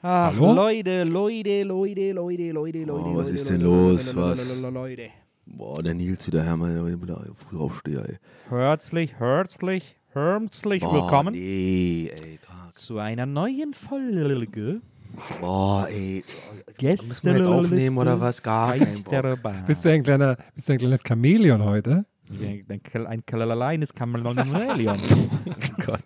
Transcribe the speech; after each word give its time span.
Ach, 0.00 0.32
Hallo? 0.32 0.52
Leute, 0.54 1.02
Leute, 1.02 1.64
Leute, 1.64 2.12
Leute, 2.12 2.52
Leute, 2.52 2.84
Leute. 2.84 2.92
Oh, 2.92 3.16
was 3.16 3.24
Leute, 3.26 3.30
ist 3.32 3.48
denn 3.48 3.60
Leute, 3.62 3.94
los? 3.94 4.12
Leute, 4.12 4.38
Was? 4.38 4.72
Leute. 4.72 5.08
Boah, 5.44 5.82
der 5.82 5.94
Nils 5.94 6.24
wieder 6.24 6.44
her, 6.44 6.56
mal 6.56 7.02
wieder 7.02 7.20
früh 7.34 7.58
aufsteher, 7.58 8.08
ey. 8.08 8.18
Herzlich, 8.48 9.18
herzlich, 9.18 9.96
herzlich 10.12 10.82
Boah, 10.82 10.92
willkommen 10.94 11.34
nee, 11.34 12.12
ey, 12.14 12.38
zu 12.70 12.98
einer 12.98 13.26
neuen 13.26 13.74
Folge 13.74 14.82
Boah, 15.40 15.88
ey. 15.90 16.22
Gäste 16.76 17.08
Müssen 17.08 17.24
wir 17.24 17.36
jetzt 17.38 17.46
aufnehmen 17.48 17.98
oder 17.98 18.20
was? 18.20 18.40
Gar 18.40 18.76
kein 18.76 19.02
Bock. 19.02 19.52
Bist 19.66 19.84
du 19.84 19.88
ein 19.90 20.04
kleiner, 20.04 20.36
bist 20.54 20.68
du 20.68 20.74
ein 20.74 20.78
kleines 20.78 21.02
Chamäleon 21.02 21.64
heute? 21.64 22.06
Ein, 22.30 22.82
Kal- 22.82 23.06
ein 23.06 23.24
kleines 23.24 23.94
Kameleon. 23.94 24.36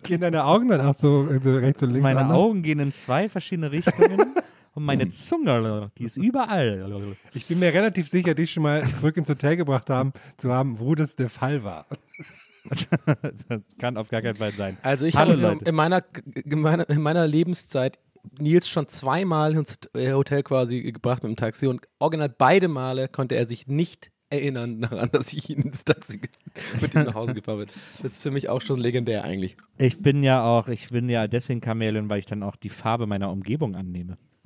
Gehen 0.03 0.21
deine 0.21 0.45
Augen 0.45 0.67
dann 0.69 0.81
auch 0.81 0.95
so, 0.95 1.27
so 1.43 1.55
rechts 1.57 1.83
und 1.83 1.89
links 1.91 2.03
Meine 2.03 2.21
anders? 2.21 2.37
Augen 2.37 2.61
gehen 2.63 2.79
in 2.79 2.93
zwei 2.93 3.27
verschiedene 3.29 3.71
Richtungen 3.71 4.33
und 4.73 4.83
meine 4.85 5.09
Zunge, 5.09 5.91
die 5.97 6.05
ist 6.05 6.17
überall. 6.17 7.13
Ich 7.33 7.47
bin 7.47 7.59
mir 7.59 7.73
relativ 7.73 8.07
sicher, 8.09 8.33
dich 8.33 8.51
schon 8.51 8.63
mal 8.63 8.85
zurück 8.85 9.17
ins 9.17 9.27
Hotel 9.29 9.57
gebracht 9.57 9.89
haben, 9.89 10.13
zu 10.37 10.51
haben, 10.51 10.79
wo 10.79 10.95
das 10.95 11.15
der 11.15 11.29
Fall 11.29 11.63
war. 11.63 11.85
Das 12.69 13.61
kann 13.77 13.97
auf 13.97 14.07
gar 14.09 14.21
keinen 14.21 14.35
Fall 14.37 14.51
sein. 14.51 14.77
Also 14.81 15.05
ich 15.05 15.15
Hallo, 15.17 15.31
habe 15.41 15.65
in 15.65 15.75
meiner, 15.75 16.01
in, 16.45 16.61
meiner, 16.61 16.89
in 16.89 17.01
meiner 17.01 17.27
Lebenszeit 17.27 17.99
Nils 18.39 18.69
schon 18.69 18.87
zweimal 18.87 19.53
ins 19.53 19.75
Hotel 19.97 20.43
quasi 20.43 20.81
gebracht 20.93 21.23
mit 21.23 21.31
dem 21.31 21.35
Taxi 21.35 21.67
und 21.67 21.81
original 21.99 22.29
beide 22.29 22.69
Male 22.69 23.09
konnte 23.09 23.35
er 23.35 23.45
sich 23.45 23.67
nicht 23.67 24.11
erinnern 24.33 24.81
daran, 24.81 25.09
dass 25.11 25.31
ich 25.33 25.49
ihn 25.49 25.61
ins 25.61 25.85
Taxi 25.85 26.19
mit 26.81 26.93
ihm 26.95 27.03
nach 27.03 27.13
Hause 27.13 27.33
gefahren 27.33 27.59
bin. 27.59 27.67
Das 28.01 28.13
ist 28.13 28.23
für 28.23 28.31
mich 28.31 28.49
auch 28.49 28.61
schon 28.61 28.79
legendär 28.79 29.23
eigentlich. 29.23 29.55
Ich 29.77 30.01
bin 30.01 30.23
ja 30.23 30.43
auch, 30.43 30.67
ich 30.67 30.89
bin 30.89 31.07
ja 31.09 31.27
deswegen 31.27 31.61
Chamäleon, 31.61 32.09
weil 32.09 32.19
ich 32.19 32.25
dann 32.25 32.43
auch 32.43 32.55
die 32.55 32.69
Farbe 32.69 33.07
meiner 33.07 33.31
Umgebung 33.31 33.75
annehme. 33.75 34.17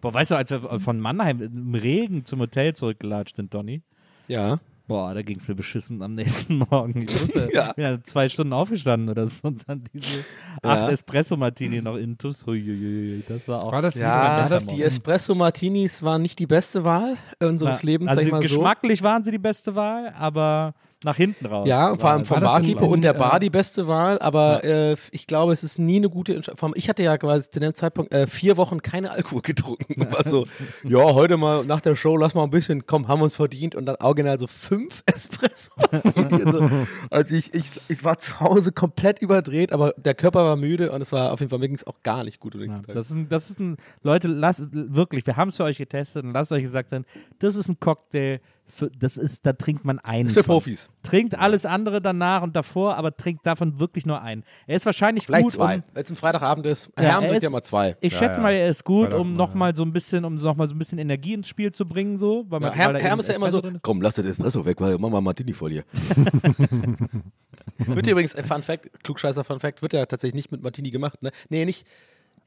Boah, 0.00 0.14
weißt 0.14 0.30
du, 0.30 0.34
als 0.36 0.50
wir 0.50 0.80
von 0.80 1.00
Mannheim 1.00 1.40
im 1.40 1.74
Regen 1.74 2.24
zum 2.24 2.40
Hotel 2.40 2.74
zurückgelatscht 2.74 3.36
sind, 3.36 3.52
Donny, 3.54 3.82
Ja. 4.28 4.60
Boah, 4.88 5.14
da 5.14 5.22
ging 5.22 5.36
es 5.38 5.46
mir 5.46 5.54
beschissen 5.54 6.02
am 6.02 6.14
nächsten 6.16 6.58
Morgen. 6.70 7.02
Ich 7.02 7.22
wusste, 7.22 7.48
Ja. 7.52 7.72
bin 7.74 7.84
ja 7.84 8.02
zwei 8.02 8.28
Stunden 8.28 8.52
aufgestanden 8.52 9.08
oder 9.10 9.26
so 9.28 9.46
und 9.48 9.68
dann 9.68 9.84
diese 9.94 10.24
acht 10.62 10.88
Ja. 10.88 10.90
Espresso-Martini 10.90 11.80
noch 11.82 11.96
intus. 11.96 12.44
Huiuiui, 12.46 13.22
das 13.28 13.46
war 13.46 13.62
auch. 13.62 13.70
War 13.72 13.82
das 13.82 13.94
Ja, 13.94 14.48
das, 14.48 14.64
die 14.66 14.70
Morgen. 14.72 14.82
Espresso 14.82 15.34
Martinis 15.36 16.02
waren 16.02 16.22
nicht 16.22 16.38
die 16.40 16.46
beste 16.46 16.82
Wahl 16.84 17.16
unseres 17.40 17.82
Lebens, 17.84 18.08
also 18.10 18.20
sag 18.20 18.26
ich 18.26 18.32
mal 18.32 18.38
so. 18.42 18.48
geschmacklich 18.48 19.02
waren 19.02 19.22
sie 19.22 19.30
die 19.30 19.38
beste 19.38 19.76
Wahl, 19.76 20.12
aber 20.18 20.74
nach 21.04 21.16
hinten 21.16 21.46
raus. 21.46 21.68
Ja, 21.68 21.96
vor 21.96 22.10
allem 22.10 22.24
vom 22.24 22.40
Barkeeper 22.40 22.88
und 22.88 23.02
der 23.02 23.12
Bar 23.12 23.38
die 23.38 23.50
beste 23.50 23.86
Wahl, 23.86 24.18
aber 24.18 24.64
äh, 24.64 24.96
ich 25.12 25.28
glaube, 25.28 25.52
es 25.52 25.62
ist 25.62 25.78
nie 25.78 25.96
eine 25.96 26.10
gute 26.10 26.34
Entscheidung. 26.34 26.72
Ich 26.74 26.88
hatte 26.88 27.04
ja 27.04 27.16
quasi 27.18 27.50
zu 27.50 27.60
dem 27.60 27.72
Zeitpunkt 27.72 28.12
äh, 28.12 28.26
vier 28.26 28.56
Wochen 28.56 28.82
keine 28.82 29.12
Alkohol 29.12 29.42
getrunken. 29.42 30.06
War 30.12 30.24
so, 30.24 30.46
ja, 30.82 30.98
heute 30.98 31.36
mal 31.36 31.64
nach 31.64 31.80
der 31.80 31.94
Show, 31.94 32.16
lass 32.16 32.34
mal 32.34 32.42
ein 32.42 32.50
bisschen, 32.50 32.86
komm, 32.86 33.06
haben 33.06 33.20
wir 33.20 33.24
uns 33.24 33.36
verdient 33.36 33.76
und 33.76 33.86
dann 33.86 33.96
original 34.00 34.40
so 34.40 34.48
fünf 34.48 35.04
Espresso. 35.06 35.70
also, 36.14 36.70
also 37.10 37.34
ich, 37.34 37.54
ich, 37.54 37.70
ich 37.88 38.04
war 38.04 38.18
zu 38.18 38.40
Hause 38.40 38.72
komplett 38.72 39.22
überdreht, 39.22 39.72
aber 39.72 39.94
der 39.96 40.14
Körper 40.14 40.44
war 40.44 40.56
müde 40.56 40.90
und 40.90 41.00
es 41.00 41.12
war 41.12 41.32
auf 41.32 41.38
jeden 41.38 41.50
Fall, 41.50 41.60
mir 41.60 41.68
ging 41.68 41.76
es 41.76 41.86
auch 41.86 42.02
gar 42.02 42.24
nicht 42.24 42.40
gut 42.40 42.56
am 42.56 42.62
Ja, 42.62 42.80
das, 42.88 43.10
ist 43.10 43.16
ein, 43.16 43.28
das 43.28 43.50
ist 43.50 43.60
ein, 43.60 43.76
Leute, 44.02 44.26
lasst 44.26 44.64
wirklich, 44.72 45.24
wir 45.26 45.36
haben 45.36 45.48
es 45.48 45.56
für 45.56 45.64
euch 45.64 45.78
getestet 45.78 46.24
und 46.24 46.32
lasst 46.32 46.50
euch 46.50 46.62
gesagt 46.62 46.90
sein, 46.90 47.04
das 47.38 47.54
ist 47.54 47.68
ein 47.68 47.78
Cocktail, 47.78 48.40
für, 48.68 48.90
das 48.90 49.16
ist, 49.16 49.46
da 49.46 49.52
trinkt 49.52 49.84
man 49.84 49.98
einen. 49.98 50.24
Das 50.24 50.32
ist 50.32 50.38
für 50.38 50.44
von. 50.44 50.54
Profis. 50.56 50.88
Trinkt 51.02 51.38
alles 51.38 51.64
andere 51.66 52.00
danach 52.02 52.42
und 52.42 52.54
davor, 52.54 52.96
aber 52.96 53.16
trinkt 53.16 53.46
davon 53.46 53.80
wirklich 53.80 54.04
nur 54.06 54.20
einen. 54.20 54.44
Er 54.66 54.76
ist 54.76 54.84
wahrscheinlich 54.86 55.26
Vielleicht 55.26 55.44
gut, 55.44 55.52
zwei. 55.52 55.76
um, 55.76 55.82
Wenn 55.94 56.04
es 56.04 56.10
ein 56.10 56.16
Freitagabend 56.16 56.66
ist, 56.66 56.90
Ja, 56.96 57.04
Herrn 57.04 57.22
er 57.24 57.28
trinkt 57.30 57.42
ja 57.44 57.50
mal 57.50 57.62
zwei. 57.62 57.96
ich 58.00 58.12
Ja, 58.12 58.18
schätze 58.18 58.38
ja. 58.38 58.42
mal, 58.42 58.52
er 58.52 58.68
ist 58.68 58.84
gut, 58.84 59.06
Freitag 59.06 59.20
um 59.20 59.32
mal, 59.32 59.38
nochmal 59.38 59.74
so 59.74 59.82
ein 59.82 59.90
bisschen, 59.90 60.24
um 60.24 60.34
noch 60.34 60.56
mal 60.56 60.66
so 60.66 60.74
ein 60.74 60.78
bisschen 60.78 60.98
Energie 60.98 61.34
ins 61.34 61.48
Spiel 61.48 61.72
zu 61.72 61.86
bringen, 61.86 62.18
so. 62.18 62.44
Weil 62.48 62.60
man, 62.60 62.72
Herm, 62.72 62.94
weil 62.94 63.02
Herm 63.02 63.18
ist 63.20 63.28
ja 63.28 63.34
immer 63.34 63.48
so, 63.50 63.60
drin 63.60 63.78
komm, 63.82 64.02
lass 64.02 64.16
das 64.16 64.26
Espresso 64.26 64.64
weg, 64.66 64.80
weil 64.80 64.98
mach 64.98 65.08
mal 65.10 65.20
Martini 65.20 65.52
vor 65.52 65.70
dir. 65.70 65.84
wird 67.78 68.06
ja 68.06 68.12
übrigens, 68.12 68.34
äh, 68.34 68.42
Fun 68.42 68.62
Fact, 68.62 69.02
klugscheißer 69.02 69.44
Fun 69.44 69.60
Fact, 69.60 69.82
wird 69.82 69.92
ja 69.92 70.06
tatsächlich 70.06 70.34
nicht 70.34 70.52
mit 70.52 70.62
Martini 70.62 70.90
gemacht, 70.90 71.22
ne? 71.22 71.30
Nee, 71.48 71.64
nicht. 71.64 71.86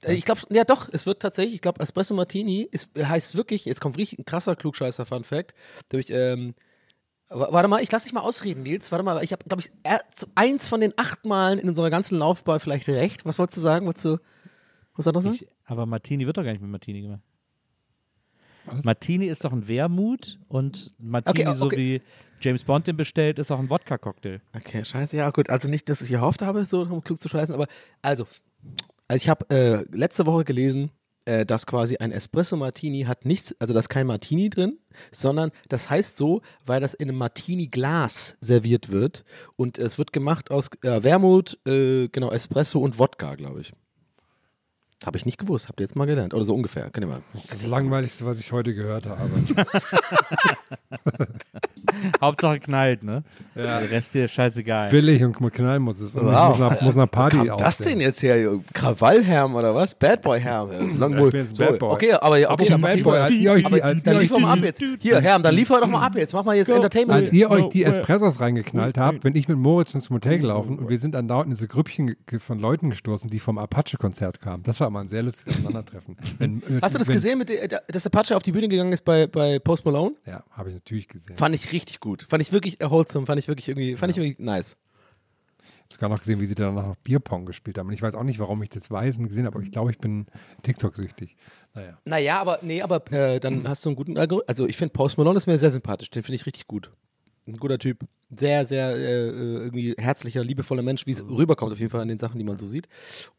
Äh, 0.03 0.13
Ich 0.13 0.25
glaube, 0.25 0.41
ja 0.49 0.63
doch, 0.63 0.89
es 0.91 1.05
wird 1.05 1.21
tatsächlich, 1.21 1.55
ich 1.55 1.61
glaube, 1.61 1.81
Espresso 1.81 2.13
Martini 2.13 2.67
ist, 2.71 2.89
heißt 2.97 3.35
wirklich, 3.35 3.65
jetzt 3.65 3.81
kommt 3.81 3.97
richtig 3.97 4.19
ein 4.19 4.25
krasser 4.25 4.55
klugscheißer 4.55 5.05
Fun 5.05 5.23
Fact. 5.23 5.53
Da 5.89 5.97
hab 5.97 5.99
ich, 6.03 6.09
ähm, 6.11 6.53
wa- 7.29 7.49
warte 7.51 7.67
mal, 7.67 7.81
ich 7.81 7.91
lass 7.91 8.03
dich 8.03 8.13
mal 8.13 8.21
ausreden, 8.21 8.63
Nils. 8.63 8.91
Warte 8.91 9.03
mal, 9.03 9.23
ich 9.23 9.31
habe, 9.31 9.43
glaube 9.45 9.61
ich, 9.61 9.71
so 10.15 10.27
eins 10.35 10.67
von 10.67 10.81
den 10.81 10.93
acht 10.97 11.25
Malen 11.25 11.59
in 11.59 11.69
unserer 11.69 11.89
ganzen 11.89 12.17
Laufbahn 12.17 12.59
vielleicht 12.59 12.87
recht. 12.89 13.25
Was 13.25 13.39
wolltest 13.39 13.57
du 13.57 13.61
sagen? 13.61 13.85
Wolltest 13.85 14.05
du, 14.05 14.17
was 14.95 15.07
anderes 15.07 15.23
sagen? 15.25 15.35
Ich, 15.41 15.47
aber 15.65 15.85
Martini 15.85 16.25
wird 16.25 16.37
doch 16.37 16.43
gar 16.43 16.51
nicht 16.51 16.61
mit 16.61 16.71
Martini 16.71 17.01
gemacht. 17.01 17.21
Martini 18.83 19.25
ist 19.25 19.43
doch 19.43 19.51
ein 19.53 19.67
Wermut 19.67 20.39
und 20.47 20.89
Martini, 20.99 21.47
Okay, 21.47 21.55
so 21.55 21.65
okay. 21.65 21.77
wie 21.77 22.01
James 22.41 22.63
Bond 22.63 22.85
den 22.87 22.95
bestellt, 22.95 23.39
ist 23.39 23.49
auch 23.51 23.57
ein 23.59 23.69
Wodka-Cocktail. 23.69 24.39
Okay, 24.55 24.85
scheiße, 24.85 25.17
ja 25.17 25.29
gut. 25.31 25.49
Also 25.49 25.67
nicht, 25.67 25.89
dass 25.89 26.01
ich 26.01 26.09
gehofft 26.09 26.41
habe, 26.43 26.63
so 26.65 26.81
um 26.83 27.03
klug 27.03 27.19
zu 27.21 27.27
scheißen, 27.27 27.53
aber 27.55 27.65
also, 28.03 28.27
also 29.11 29.23
ich 29.23 29.29
habe 29.29 29.45
äh, 29.49 29.85
letzte 29.93 30.25
Woche 30.25 30.45
gelesen, 30.45 30.89
äh, 31.25 31.45
dass 31.45 31.65
quasi 31.65 31.97
ein 31.97 32.13
Espresso 32.13 32.55
Martini 32.55 33.01
hat 33.01 33.25
nichts, 33.25 33.53
also 33.59 33.73
da 33.73 33.79
ist 33.81 33.89
kein 33.89 34.07
Martini 34.07 34.49
drin, 34.49 34.79
sondern 35.11 35.51
das 35.67 35.89
heißt 35.89 36.15
so, 36.15 36.41
weil 36.65 36.79
das 36.79 36.93
in 36.93 37.09
einem 37.09 37.17
Martini-Glas 37.17 38.37
serviert 38.39 38.89
wird 38.89 39.25
und 39.57 39.77
es 39.77 39.97
wird 39.97 40.13
gemacht 40.13 40.49
aus 40.49 40.69
äh, 40.83 41.03
Wermut, 41.03 41.59
äh, 41.67 42.07
genau, 42.07 42.31
Espresso 42.31 42.79
und 42.79 42.99
Wodka, 42.99 43.35
glaube 43.35 43.59
ich. 43.59 43.73
Habe 45.05 45.17
ich 45.17 45.25
nicht 45.25 45.39
gewusst, 45.39 45.67
habt 45.67 45.79
ihr 45.79 45.83
jetzt 45.85 45.95
mal 45.95 46.05
gelernt. 46.05 46.33
Oder 46.33 46.45
so 46.45 46.53
ungefähr, 46.53 46.89
kann 46.91 47.03
ich 47.03 47.09
mal. 47.09 47.21
Das 47.33 47.65
Langweiligste, 47.65 48.25
was 48.25 48.39
ich 48.39 48.51
heute 48.51 48.73
gehört 48.75 49.07
habe. 49.07 49.19
Hauptsache 52.21 52.59
knallt, 52.59 53.03
ne? 53.03 53.23
Ja. 53.55 53.79
Der 53.79 53.91
Rest 53.91 54.13
dir 54.13 54.25
ist 54.25 54.31
scheißegal. 54.31 54.89
Billig 54.91 55.23
und 55.23 55.35
knallen 55.53 55.81
muss 55.81 55.99
es. 55.99 56.15
Und 56.15 56.25
Wow. 56.27 56.49
muss, 56.49 56.59
nach, 56.59 56.81
muss 56.81 56.95
nach 56.95 57.09
Party 57.09 57.39
Wo 57.39 57.45
kam 57.45 57.57
das 57.57 57.77
denn 57.79 57.99
jetzt 57.99 58.21
her? 58.23 58.59
Krawallherm 58.73 59.55
oder 59.55 59.73
was? 59.75 59.95
Bad 59.95 60.21
Boy 60.21 60.39
Herm. 60.39 60.69
Lang 60.99 61.13
Ja, 61.13 61.25
ich 61.25 61.31
bin 61.31 61.41
jetzt 61.45 61.55
so. 61.57 61.65
Bad 61.65 61.79
Boy. 61.79 61.91
Okay, 61.93 62.13
aber 62.13 62.35
okay, 62.35 62.45
Apropos 62.45 62.67
dann 62.67 62.81
Bad 62.81 63.03
Boy, 63.03 63.17
als 63.17 63.31
ihr 63.33 63.51
euch 63.51 63.63
die- 63.63 63.81
aber 63.81 63.83
als 63.83 64.03
dann 64.03 64.13
ihr 64.13 64.17
euch 64.19 64.23
liefer 64.29 64.39
mal 64.39 64.53
ab 64.53 64.59
jetzt. 64.63 64.83
Hier, 64.99 65.19
Herm, 65.19 65.43
dann 65.43 65.55
liefer 65.55 65.79
doch 65.81 65.87
mal 65.87 66.05
ab 66.05 66.15
jetzt. 66.15 66.33
Mach 66.33 66.43
mal 66.43 66.55
jetzt 66.55 66.69
Entertainment. 66.69 67.21
Als 67.23 67.33
ihr 67.33 67.49
euch 67.49 67.65
die 67.69 67.83
Espressos 67.83 68.39
reingeknallt 68.39 68.97
habt, 68.97 69.21
bin 69.21 69.35
ich 69.35 69.47
mit 69.47 69.57
Moritz 69.57 69.93
ins 69.93 70.09
Hotel 70.09 70.39
gelaufen 70.39 70.77
und 70.79 70.89
wir 70.89 70.99
sind 70.99 71.15
andauernd 71.15 71.49
in 71.51 71.55
so 71.55 71.67
Grüppchen 71.67 72.15
von 72.39 72.59
Leuten 72.59 72.89
gestoßen, 72.91 73.29
die 73.29 73.39
vom 73.39 73.57
Apache-Konzert 73.57 74.39
kamen. 74.41 74.63
Das 74.63 74.79
war 74.79 74.87
immer 74.91 74.99
ein 74.99 75.07
sehr 75.07 75.23
lustiges 75.23 75.55
Aufeinandertreffen. 75.55 76.15
Wenn, 76.37 76.61
Hast 76.81 76.95
du 76.95 76.99
das 76.99 77.07
wenn, 77.07 77.15
gesehen, 77.15 77.37
mit 77.39 77.49
der, 77.49 77.67
dass 77.87 78.05
Apache 78.05 78.35
auf 78.35 78.43
die 78.43 78.51
Bühne 78.51 78.67
gegangen 78.67 78.91
ist 78.91 79.03
bei, 79.03 79.25
bei 79.27 79.59
Post 79.59 79.85
Malone? 79.85 80.15
Ja, 80.25 80.43
habe 80.51 80.69
ich 80.69 80.75
natürlich 80.75 81.07
gesehen. 81.07 81.35
Fand 81.35 81.55
ich 81.55 81.71
richtig 81.71 81.99
gut. 81.99 82.27
Fand 82.29 82.41
ich 82.41 82.51
wirklich 82.51 82.79
erholsam. 82.79 83.25
Fand 83.25 83.39
ich 83.39 83.47
wirklich 83.47 83.69
irgendwie, 83.69 83.95
fand 83.95 84.11
ich 84.11 84.17
irgendwie 84.17 84.43
nice. 84.43 84.77
Ich 85.59 85.67
habe 85.67 85.93
sogar 85.93 86.09
noch 86.09 86.19
gesehen, 86.19 86.39
wie 86.39 86.45
sie 86.45 86.55
danach 86.55 86.87
noch 86.87 86.95
Bierpong 86.95 87.45
gespielt 87.45 87.77
haben. 87.77 87.87
Und 87.87 87.93
ich 87.93 88.01
weiß 88.01 88.15
auch 88.15 88.23
nicht, 88.23 88.39
warum 88.39 88.61
ich 88.63 88.69
das 88.69 88.89
weiß 88.91 89.17
und 89.17 89.27
gesehen 89.27 89.45
habe, 89.45 89.55
aber 89.55 89.63
ich 89.63 89.71
glaube, 89.71 89.91
ich 89.91 89.97
bin 89.97 90.25
TikTok-süchtig. 90.63 91.35
Naja. 91.73 91.97
Naja, 92.05 92.39
aber 92.39 92.59
nee, 92.61 92.81
aber 92.81 93.11
äh, 93.11 93.39
dann 93.39 93.67
hast 93.67 93.85
du 93.85 93.89
einen 93.89 93.95
guten 93.95 94.17
Algorithmus. 94.17 94.47
Also 94.47 94.67
ich 94.67 94.77
finde 94.77 94.93
Post 94.93 95.17
Malone 95.17 95.37
ist 95.37 95.47
mir 95.47 95.57
sehr 95.57 95.71
sympathisch. 95.71 96.09
Den 96.09 96.23
finde 96.23 96.35
ich 96.35 96.45
richtig 96.45 96.67
gut. 96.67 96.91
Ein 97.47 97.57
guter 97.57 97.79
Typ. 97.79 97.99
Sehr, 98.33 98.65
sehr 98.65 98.95
äh, 98.95 99.27
äh, 99.27 99.31
irgendwie 99.31 99.93
herzlicher, 99.97 100.41
liebevoller 100.41 100.83
Mensch, 100.83 101.05
wie 101.05 101.11
es 101.11 101.21
rüberkommt 101.27 101.73
auf 101.73 101.79
jeden 101.79 101.89
Fall 101.91 101.99
an 102.01 102.07
den 102.07 102.17
Sachen, 102.19 102.37
die 102.37 102.45
man 102.45 102.57
so 102.57 102.65
sieht. 102.65 102.87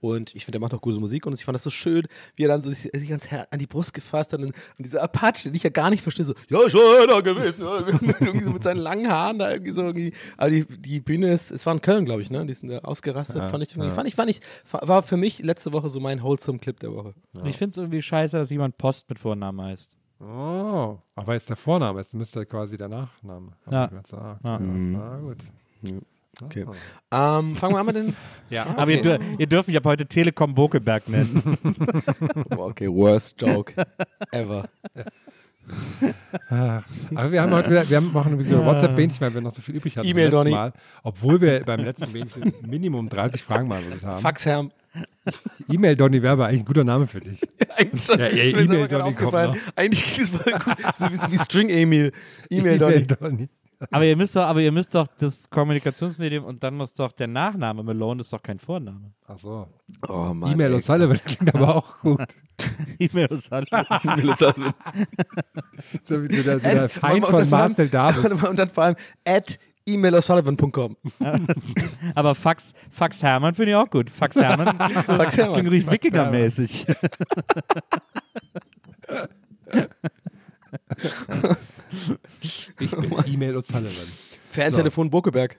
Und 0.01 0.35
ich 0.35 0.45
finde, 0.45 0.59
der 0.59 0.61
macht 0.61 0.75
auch 0.75 0.83
gute 0.83 1.01
Musik 1.01 1.25
und 1.25 1.33
ich 1.33 1.45
fand 1.45 1.55
das 1.55 1.63
so 1.63 1.71
schön, 1.71 2.07
wie 2.37 2.45
er 2.45 2.49
dann 2.49 2.61
so 2.61 2.69
sich, 2.69 2.91
sich 2.93 3.09
ans 3.11 3.31
Her 3.31 3.47
an 3.51 3.59
die 3.59 3.67
Brust 3.67 3.95
gefasst 3.95 4.35
hat 4.35 4.41
und, 4.41 4.47
und 4.49 4.55
diese 4.79 5.01
Apache, 5.01 5.51
die 5.51 5.57
ich 5.57 5.63
ja 5.63 5.71
gar 5.71 5.89
nicht 5.89 6.03
verstehe, 6.03 6.27
so, 6.27 6.35
ja, 6.49 6.59
ich 6.67 6.75
war 6.75 7.07
da 7.07 7.21
gewesen. 7.21 7.63
ja." 7.63 7.79
irgendwie 8.21 8.43
so 8.45 8.51
mit 8.51 8.63
seinen 8.63 8.81
langen 8.81 9.09
Haaren 9.09 9.39
da 9.39 9.51
irgendwie 9.53 9.73
so 9.73 9.83
irgendwie. 9.83 10.13
Aber 10.37 10.51
die, 10.51 10.67
die 10.67 11.01
Bühne 11.01 11.33
ist, 11.33 11.51
es 11.53 11.65
war 11.65 11.73
in 11.73 11.81
Köln, 11.81 12.05
glaube 12.05 12.21
ich, 12.21 12.31
ne? 12.31 12.45
Die 12.45 12.53
sind 12.53 12.69
da 12.69 12.81
ausgerastet. 12.81 13.37
Ja, 13.37 13.49
fand 13.49 13.63
ich, 13.63 13.71
irgendwie- 13.73 13.89
ja. 13.89 13.95
fand 13.95 14.09
ich, 14.09 14.15
fand 14.17 14.29
ich, 14.31 14.41
war 14.71 15.03
für 15.03 15.17
mich 15.17 15.39
letzte 15.43 15.73
Woche 15.73 15.89
so 15.89 16.01
mein 16.01 16.23
wholesome 16.23 16.59
Clip 16.59 16.79
der 16.81 16.93
Woche. 16.93 17.15
Ich 17.45 17.57
finde 17.57 17.71
es 17.71 17.77
irgendwie 17.79 18.03
scheiße, 18.03 18.37
dass 18.37 18.51
jemand 18.51 18.77
Post 18.77 19.09
mit 19.09 19.19
Vornamen 19.19 19.63
heißt. 19.63 19.97
Oh, 20.23 20.99
aber 21.17 21.35
es 21.35 21.47
der 21.47 21.57
Vorname 21.57 22.01
ist, 22.01 22.15
müsste 22.15 22.47
quasi 22.47 22.77
der 22.77 22.89
Nachname. 22.89 23.53
Ja. 23.71 23.87
ich 23.87 23.91
mir 23.91 24.03
gesagt. 24.03 24.45
Ja. 24.45 24.59
Na 24.61 25.19
gut. 25.19 25.39
Okay. 26.43 26.67
Ah. 27.11 27.39
Ähm, 27.39 27.57
fangen 27.57 27.75
wir 27.75 27.81
an 27.81 27.87
mit 27.87 27.97
den. 27.97 28.17
Ja, 28.51 28.67
aber 28.77 28.91
ihr, 28.91 29.03
dür 29.03 29.19
ihr 29.39 29.47
dürft 29.47 29.69
mich 29.69 29.77
ab 29.77 29.85
heute 29.85 30.07
Telekom 30.07 30.55
Bokelberg 30.55 31.09
nennen. 31.09 31.59
Oh, 32.57 32.69
okay, 32.69 32.89
worst 32.89 33.41
joke 33.41 33.75
ever. 34.31 34.69
Aber 37.15 37.33
wir 37.33 37.43
haben 37.43 37.53
heute 37.53 37.71
wieder, 37.71 37.89
wir 37.89 37.97
haben, 37.97 38.13
machen 38.13 38.39
wieder 38.39 38.65
WhatsApp-Bähnchen, 38.65 39.21
weil 39.21 39.35
wir 39.35 39.41
noch 39.41 39.53
so 39.53 39.63
viel 39.63 39.77
übrig 39.77 39.97
hatten. 39.97 40.09
E-Mail, 40.09 40.31
Donny. 40.31 40.51
Mal, 40.51 40.73
obwohl 41.03 41.41
wir 41.41 41.65
beim 41.65 41.81
letzten 41.81 42.13
Bähnchen 42.13 42.53
Minimum 42.67 43.09
30 43.09 43.43
Fragen 43.43 43.69
beantwortet 43.69 44.05
haben. 44.05 44.21
Faxherm. 44.21 44.71
E-Mail 45.69 45.97
Donny 45.97 46.23
wäre 46.23 46.33
aber 46.35 46.47
eigentlich 46.47 46.63
ein 46.63 46.67
guter 46.67 46.85
Name 46.85 47.07
für 47.07 47.21
dich. 47.21 47.41
Eigentlich 47.77 48.05
schon. 48.05 48.19
Ja, 48.19 48.29
ja, 48.29 48.45
E-Mail 48.45 48.89
Donny 48.89 49.15
kommt. 49.15 49.35
Eigentlich 49.77 50.03
klingt 50.05 50.29
es 50.29 50.31
voll 50.31 50.53
gut. 50.53 50.97
So 50.97 51.07
wie, 51.07 51.33
wie 51.33 51.39
String 51.39 51.69
Emil. 51.69 52.13
E-Mail 52.51 52.79
Donny. 52.79 53.07
Donny. 53.07 53.49
Aber 53.91 54.05
ihr 54.05 54.17
müsst 54.17 54.37
doch, 54.37 54.43
aber 54.43 54.61
ihr 54.61 54.71
müsst 54.71 54.95
doch 54.95 55.09
das 55.19 55.51
Kommunikationsmedium 55.51 56.45
und 56.45 56.63
dann 56.63 56.75
muss 56.77 56.95
doch 56.95 57.11
der 57.13 57.27
Nachname 57.27 57.83
Malone 57.83 58.21
ist 58.21 58.33
doch 58.33 58.43
kein 58.43 58.61
Vorname. 58.61 59.13
Ach 59.27 59.39
so. 59.39 59.67
Oh 60.09 60.33
Mann. 60.35 60.53
E-Mail. 60.53 60.75
O'Sullivan 60.75 61.19
klingt 61.25 61.55
aber 61.55 61.77
auch 61.77 61.99
gut. 62.01 62.21
E-Mail 62.99 63.29
halt- 63.51 63.69
E-Mail 63.73 64.31
O'Sullivan. 64.31 64.75
So 66.05 66.23
wie 66.23 66.35
so 66.37 66.43
der, 66.43 66.61
so 66.61 66.69
der 66.69 66.89
Feind 66.89 67.27
von 67.27 67.49
Marcel 67.51 67.89
Davis. 67.89 68.31
Und 68.45 68.59
dann 68.59 68.71
vor 68.71 68.85
allem 68.85 68.97
at 69.25 69.59
emailosullivan.com. 69.87 70.97
aber 72.15 72.35
Fax, 72.35 72.73
Fax 72.91 73.23
Hermann 73.23 73.55
finde 73.55 73.73
ich 73.73 73.77
auch 73.77 73.91
gut. 73.91 74.11
Fax 74.11 74.37
Hermann 74.37 74.77
klingt, 74.91 75.07
so, 75.07 75.15
Fax 75.17 75.37
Hermann. 75.37 75.55
klingt 75.55 75.71
richtig 75.71 75.93
Wikinger-mäßig. 75.93 76.87
Ich 82.41 82.97
bin 82.97 83.15
E-Mail 83.27 83.57
O'Sullivan. 83.57 84.09
Ferntelefon 84.51 85.11
Bokeberg. 85.11 85.59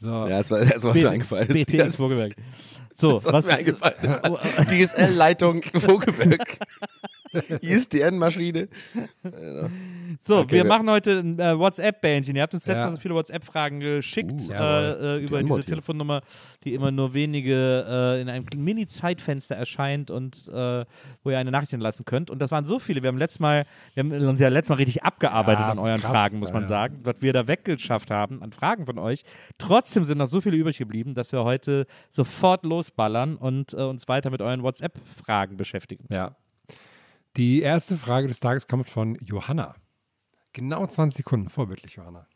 So. 0.00 0.06
Ja, 0.06 0.38
das 0.38 0.50
war 0.50 0.64
das, 0.64 0.82
was 0.84 0.96
mir 0.96 1.10
eingefallen 1.10 1.48
ist. 1.50 1.66
BTX 1.66 1.84
Das, 1.84 1.96
Vogelberg. 1.96 2.34
So, 2.94 3.14
was, 3.14 3.26
was, 3.26 3.46
mir 3.46 3.56
eingefallen 3.56 3.96
ist. 4.02 4.94
DSL-Leitung 4.94 5.62
Vogelberg. 5.62 6.58
ISDN-Maschine. 7.62 8.68
so 10.20 10.38
Okay, 10.38 10.52
wir 10.52 10.64
wir- 10.64 10.68
machen 10.68 10.90
heute 10.90 11.18
ein 11.20 11.38
äh, 11.38 11.58
WhatsApp-Bändchen. 11.58 12.34
Ihr 12.36 12.42
habt 12.42 12.54
uns 12.54 12.66
letztes. 12.66 12.84
Mal 12.86 12.92
so 12.92 12.98
viele 12.98 13.14
WhatsApp-Fragen 13.14 13.80
geschickt 13.80 14.30
Uh, 14.50 14.52
äh, 14.52 15.16
äh, 15.16 15.24
über 15.24 15.42
diese. 15.42 15.60
Telefonnummer, 15.64 16.22
die 16.64 16.74
immer 16.74 16.90
nur 16.90 17.14
wenige 17.14 17.84
äh, 17.88 18.20
in 18.20 18.28
einem 18.28 18.44
Mini-Zeitfenster 18.56 19.54
erscheint 19.54 20.10
und 20.10 20.48
äh, 20.48 20.84
wo 21.22 21.30
ihr 21.30 21.38
eine 21.38 21.50
Nachricht 21.50 21.70
hinlassen 21.70 22.04
könnt. 22.04 22.30
Und 22.30 22.40
das 22.40 22.50
waren 22.50 22.64
so 22.64 22.78
viele. 22.78 23.02
Wir 23.02 23.08
haben 23.08 23.18
letztes 23.18 23.40
Mal, 23.40 23.64
wir 23.94 24.02
haben 24.02 24.12
uns 24.28 24.40
ja 24.40 24.48
letztes 24.48 24.70
Mal 24.70 24.76
richtig 24.76 25.02
abgearbeitet 25.04 25.60
Ja, 25.60 25.70
an 25.70 25.78
euren 25.78 26.00
krass, 26.00 26.10
Fragen, 26.10 26.38
muss 26.38 26.52
man 26.52 26.62
ja. 26.62 26.66
sagen, 26.66 27.00
was 27.04 27.22
wir 27.22 27.32
da 27.32 27.46
weggeschafft 27.46 28.10
haben 28.10 28.42
an 28.42 28.52
Fragen 28.52 28.86
von 28.86 28.98
euch. 28.98 29.22
Trotzdem 29.58 30.04
sind 30.04 30.18
noch 30.18 30.26
so 30.26 30.40
viele 30.40 30.56
übrig 30.56 30.78
geblieben, 30.78 31.14
dass 31.14 31.32
wir 31.32 31.44
heute 31.44 31.86
sofort 32.08 32.64
losballern 32.64 33.36
und 33.36 33.72
äh, 33.74 33.76
uns 33.82 34.08
weiter 34.08 34.30
mit 34.30 34.42
euren 34.42 34.62
WhatsApp-Fragen 34.62 35.56
beschäftigen. 35.56 36.04
Ja. 36.10 36.34
Die 37.36 37.62
erste 37.62 37.96
Frage 37.96 38.26
des 38.26 38.40
Tages 38.40 38.66
kommt 38.66 38.90
von 38.90 39.14
Johanna. 39.24 39.76
Genau 40.52 40.84
20 40.84 41.18
Sekunden, 41.18 41.48
vorbildlich, 41.48 41.94
Johanna. 41.94 42.26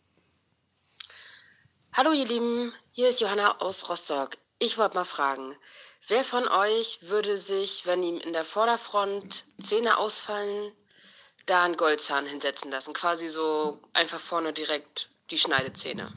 Hallo 1.93 2.13
ihr 2.13 2.27
Lieben, 2.27 2.73
hier 2.93 3.09
ist 3.09 3.21
Johanna 3.21 3.61
aus 3.61 3.89
Rostock. 3.89 4.39
Ich 4.61 4.79
wollte 4.79 4.95
mal 4.97 5.05
fragen, 5.05 5.57
wer 6.07 6.23
von 6.23 6.47
euch 6.47 7.01
würde 7.03 7.37
sich, 7.37 7.87
wenn 7.87 8.05
ihm 8.05 8.19
in 8.19 8.33
der 8.33 8.45
Vorderfront 8.45 9.45
Zähne 9.61 9.99
ausfallen, 9.99 10.73
da 11.47 11.65
einen 11.65 11.77
Goldzahn 11.77 12.27
hinsetzen 12.27 12.71
lassen? 12.71 12.95
Quasi 12.95 13.27
so 13.27 13.81
einfach 13.93 14.21
vorne 14.21 14.53
direkt 14.53 15.11
die 15.31 15.39
Schneidezähne. 15.39 16.13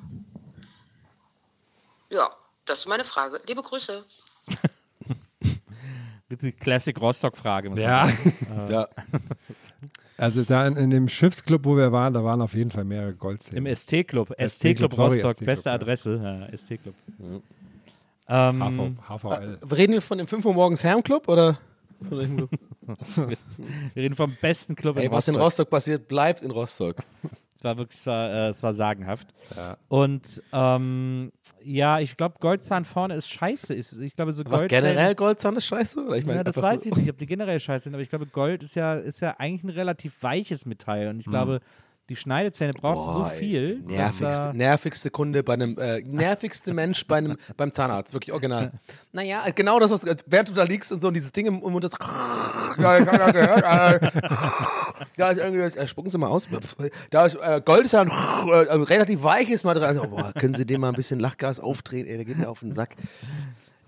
Ja, 2.10 2.30
das 2.66 2.80
ist 2.80 2.86
meine 2.88 3.06
Frage. 3.06 3.42
Liebe 3.48 3.64
Grüße. 3.64 4.06
Das 6.30 6.38
ist 6.38 6.42
die 6.44 6.52
Classic 6.52 7.00
Rostock-Frage. 7.00 7.70
muss 7.70 7.80
man 7.80 7.88
Ja. 7.90 8.08
sagen. 8.08 8.68
Ja. 8.72 8.88
Also 10.20 10.42
da 10.42 10.66
in, 10.66 10.76
in 10.78 10.90
dem 10.90 11.10
Schiffsclub, 11.10 11.64
wo 11.64 11.78
wir 11.78 11.92
waren, 11.92 12.12
da 12.12 12.24
waren 12.24 12.42
auf 12.42 12.56
jeden 12.56 12.72
Fall 12.72 12.84
mehrere 12.86 13.14
Goldzähne. 13.14 13.70
Im 13.70 13.76
ST-Club. 13.76 14.34
ST-Club, 14.44 14.98
Rostock, 14.98 15.38
beste 15.46 15.70
ja. 15.70 15.76
Adresse. 15.76 16.48
Ja, 16.52 16.58
ST-Club. 16.58 16.96
Ähm, 18.28 18.98
HV, 19.08 19.22
HVL. 19.22 19.60
Reden 19.72 19.94
wir 19.94 20.02
von 20.02 20.18
dem 20.18 20.26
5 20.26 20.44
Uhr 20.44 20.56
morgens 20.56 20.84
Herm-Club 20.84 21.28
oder? 21.28 21.60
wir 22.00 22.48
reden 23.96 24.16
vom 24.16 24.36
besten 24.42 24.76
Club 24.76 24.98
Ey, 24.98 25.06
in 25.06 25.12
was 25.12 25.28
in 25.28 25.36
Rostock. 25.36 25.46
Rostock 25.46 25.70
passiert, 25.70 26.08
bleibt 26.08 26.42
in 26.42 26.50
Rostock. 26.50 26.96
Es 27.58 27.64
war 27.64 27.76
wirklich, 27.78 28.00
es 28.00 28.06
war, 28.06 28.30
äh, 28.30 28.50
es 28.50 28.62
war 28.62 28.72
sagenhaft. 28.72 29.30
Ja. 29.56 29.78
Und 29.88 30.44
ähm, 30.54 31.32
ja, 31.64 32.00
ich 32.00 32.16
glaube, 32.16 32.36
Goldzahn 32.40 32.86
vorne 32.86 33.16
ist 33.16 33.30
scheiße. 33.30 33.74
Ist, 33.74 34.00
ich 34.00 34.16
glaube, 34.16 34.32
so 34.32 34.44
Aber 34.46 34.60
Goldzähne. 34.60 34.90
generell 34.90 35.16
Goldzahn 35.16 35.56
ist 35.56 35.66
scheiße? 35.66 36.06
Oder 36.06 36.18
ich 36.18 36.26
meine, 36.28 36.38
ja, 36.38 36.44
das 36.44 36.62
weiß 36.62 36.86
ich 36.86 36.96
nicht, 36.96 37.10
ob 37.10 37.18
die 37.18 37.26
generell 37.26 37.60
scheiße 37.60 37.86
sind, 37.86 37.96
aber 37.96 38.04
ich 38.04 38.10
glaube, 38.10 38.28
Gold 38.28 38.62
ist 38.62 38.76
ja, 38.76 38.94
ist 38.94 39.22
ja 39.22 39.36
eigentlich 39.40 39.64
ein 39.64 39.70
relativ 39.70 40.22
weiches 40.22 40.68
Metall. 40.68 41.08
Und 41.08 41.20
ich 41.20 41.26
glaube, 41.26 41.62
die 42.10 42.16
Schneidezähne 42.16 42.74
brauchst 42.74 43.08
du 43.08 43.14
so 43.14 43.26
viel. 43.26 43.82
Nervigste, 43.86 44.52
nervigste 44.54 45.12
Kunde 45.12 45.44
bei 45.44 45.54
einem, 45.54 45.78
äh, 45.78 46.00
nervigste 46.02 46.74
Mensch 46.74 47.06
bei 47.06 47.18
einem, 47.18 47.38
beim 47.58 47.74
Zahnarzt, 47.74 48.14
wirklich 48.14 48.32
original. 48.32 48.72
Naja, 49.12 49.44
genau 49.54 49.80
das, 49.80 49.92
was, 49.92 50.06
während 50.26 50.50
du 50.50 50.54
da 50.54 50.64
liegst 50.64 50.92
und 50.92 51.02
so 51.02 51.10
und 51.10 51.16
dieses 51.16 51.34
Ding 51.34 51.48
im 51.48 51.56
Mund, 51.56 51.84
das, 51.84 51.92
ja, 52.78 52.98
ich 53.00 53.08
hab 53.08 53.34
gehört, 53.34 54.04
äh, 54.04 54.12
da 55.18 55.30
ist 55.32 55.38
irgendwie, 55.40 55.62
das, 55.62 55.76
äh, 55.76 55.86
spucken 55.86 56.10
Sie 56.10 56.18
mal 56.18 56.28
aus, 56.28 56.48
da 57.10 57.26
ist, 57.26 57.36
äh, 57.36 57.62
Gold 57.64 57.86
ist 57.86 57.92
ja 57.92 58.02
ein, 58.02 58.10
äh, 58.10 58.74
relativ 58.74 59.24
weiches 59.24 59.66
Material, 59.66 59.90
also, 59.90 60.10
boah, 60.10 60.32
können 60.34 60.56
Sie 60.56 60.66
dem 60.66 60.82
mal 60.82 60.90
ein 60.90 60.96
bisschen 60.96 61.20
Lachgas 61.20 61.60
aufdrehen, 61.60 62.08
ey, 62.08 62.16
der 62.16 62.26
geht 62.26 62.38
mir 62.38 62.50
auf 62.50 62.62
den 62.62 62.74
Sack. 62.74 62.96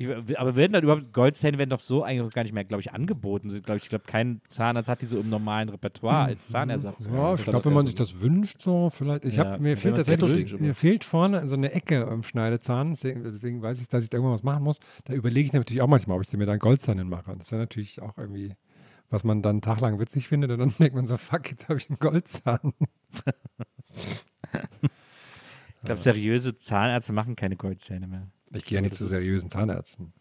Ich, 0.01 0.07
aber 0.40 0.56
werden 0.56 0.72
dann 0.72 0.84
überhaupt 0.84 1.12
Goldzähne 1.12 1.57
werden 1.57 1.72
doch 1.72 1.81
so 1.81 2.04
eigentlich 2.04 2.34
gar 2.34 2.44
nicht 2.44 2.54
mehr, 2.54 2.63
glaube 2.63 2.80
ich, 2.80 2.94
angeboten. 2.94 3.50
Sie- 3.50 3.62
Glaub 3.62 3.75
ich 3.75 3.84
ich 3.84 3.90
glaube, 3.90 4.06
kein 4.07 4.40
Zahnarzt 4.50 4.88
hat 4.88 5.01
die 5.01 5.07
so 5.07 5.19
im 5.19 5.30
normalen 5.30 5.68
Repertoire 5.68 6.24
als 6.24 6.48
Zahnersatz. 6.48 7.07
Ja, 7.07 7.34
ich 7.34 7.42
das 7.44 7.50
glaube, 7.51 7.66
wenn 7.66 7.74
man 7.74 7.86
sich 7.86 7.96
das 7.96 8.22
wünscht, 8.22 8.62
so 8.62 8.90
vielleicht. 8.90 9.25
Ich 9.25 9.36
Ja, 9.36 9.51
hab, 9.51 9.60
mir 9.60 9.75
fehlt 9.75 9.98
tatsächlich, 9.98 10.51
wünscht, 10.51 10.60
mir 10.62 10.74
fehlt 10.74 11.04
vorne 11.04 11.50
so 11.50 11.56
eine 11.56 11.74
Ecke 11.74 12.04
im 12.04 12.24
Schneidezahn. 12.24 12.92
Deswegen, 12.92 13.62
weiß 13.62 13.81
ich, 13.81 13.90
dass 13.90 14.06
ich 14.06 14.10
da 14.10 14.16
irgendwann 14.18 14.36
was 14.36 14.44
machen 14.44 14.63
muss. 14.63 14.80
Da 15.04 15.13
überlege 15.13 15.48
ich 15.48 15.54
natürlich 15.54 15.81
auch 15.81 15.88
manchmal, 15.88 16.16
ob 16.18 16.24
ich 16.25 16.31
mir 16.31 16.46
da 16.46 16.54
einen 16.54 16.60
Goldzahn 16.60 16.98
hinmache. 16.98 17.36
Das 17.38 17.51
wäre 17.51 17.60
natürlich 17.62 18.01
auch 18.01 18.18
irgendwie, 18.18 18.54
was 19.10 19.25
man 19.25 19.42
dann 19.42 19.56
einen 19.56 19.62
Tag 19.62 19.81
lang 19.81 20.00
witzig 20.00 20.30
findet. 20.30 20.50
Und 20.51 20.60
dann 20.60 20.69
denkt 20.80 20.96
man 20.96 21.07
so, 21.07 21.18
fuck, 21.18 21.51
jetzt 21.51 21.68
habe 21.68 21.78
ich 21.78 21.90
einen 21.90 22.00
Goldzahn. 22.00 22.72
Ich 25.81 25.86
glaube, 25.86 26.01
seriöse 26.01 26.56
Zahnärzte 26.56 27.13
machen 27.13 27.38
keine 27.38 27.56
Goldzähne 27.56 28.06
mehr. 28.06 28.28
Ich 28.54 28.66
gehe 28.66 28.78
ja 28.78 28.81
nicht 28.81 28.96
zu 28.96 29.06
seriösen 29.07 29.50
Zahnärzten. 29.50 30.13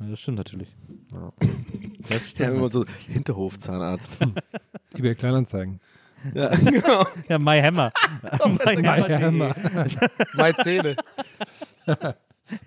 Ja, 0.00 0.06
das 0.08 0.20
stimmt 0.20 0.38
natürlich. 0.38 0.68
Das 2.08 2.10
Ja, 2.10 2.20
stimmt. 2.20 2.56
immer 2.58 2.68
so 2.68 2.84
Hinterhof-Zahnarzt. 2.84 4.10
eBay 4.94 5.14
Kleinanzeigen. 5.14 5.80
ja, 6.34 6.48
genau. 6.56 7.06
Ja, 7.28 7.38
My 7.38 7.60
Hammer. 7.62 7.92
My 8.44 8.76
Hammer. 9.08 9.54
Meine 10.34 10.56
Zähne. 10.62 10.96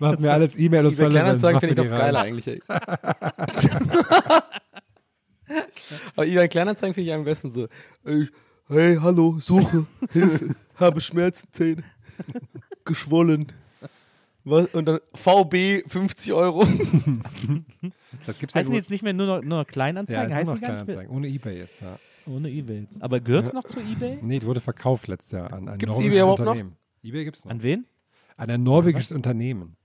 Macht 0.00 0.18
mir 0.18 0.32
alles 0.32 0.58
E-Mail 0.58 0.86
und 0.86 0.94
eBay 0.94 1.10
Kleinanzeigen 1.10 1.60
finde 1.60 1.82
ich 1.84 1.88
noch 1.90 1.96
geiler 1.96 2.20
eigentlich. 2.22 2.60
Aber 6.16 6.26
eBay 6.26 6.48
Kleinanzeigen 6.48 6.94
finde 6.94 7.10
ich 7.10 7.14
am 7.14 7.24
besten 7.24 7.50
so. 7.50 7.68
Ey, 8.04 8.28
hey, 8.68 8.96
hallo, 9.00 9.38
Suche, 9.40 9.86
Hilfe, 10.10 10.54
habe 10.76 11.00
Schmerzenzähne, 11.00 11.84
geschwollen. 12.84 13.46
Was? 14.48 14.66
Und 14.68 14.86
dann 14.86 15.00
VB 15.14 15.82
50 15.86 16.32
Euro. 16.32 16.66
Das 18.26 18.38
gibt's 18.38 18.54
ja 18.54 18.60
Heißen 18.60 18.74
jetzt 18.74 18.90
nicht 18.90 19.02
mehr 19.02 19.12
nur 19.12 19.26
noch, 19.26 19.42
nur 19.42 19.58
noch 19.58 19.58
Ja, 19.58 19.64
Kleinanzeigen? 19.64 20.30
es 20.30 20.34
heißen 20.34 20.54
die 20.54 20.60
noch? 20.60 20.66
Kleinanzeigen. 20.66 21.10
Ohne 21.14 21.28
Ebay 21.28 21.58
jetzt, 21.58 21.80
ja. 21.80 21.98
Ohne 22.26 22.48
Ebay 22.50 22.80
jetzt. 22.80 23.02
Aber 23.02 23.20
gehört 23.20 23.44
es 23.44 23.52
noch 23.52 23.64
zu 23.64 23.80
Ebay? 23.80 24.18
Nee, 24.22 24.38
die 24.38 24.46
wurde 24.46 24.60
verkauft 24.60 25.06
letztes 25.08 25.32
Jahr 25.32 25.52
an 25.52 25.68
ein 25.68 25.78
Gibt's 25.78 25.96
norwegisches 25.96 26.06
eBay 26.06 26.18
überhaupt 26.22 26.38
noch? 26.40 26.46
Unternehmen. 26.52 26.76
Ebay 27.02 27.24
gibt 27.24 27.36
es 27.36 27.44
noch. 27.44 27.50
An 27.52 27.62
wen? 27.62 27.86
An 28.36 28.50
ein 28.50 28.62
norwegisches 28.62 29.12
Unternehmen. 29.12 29.76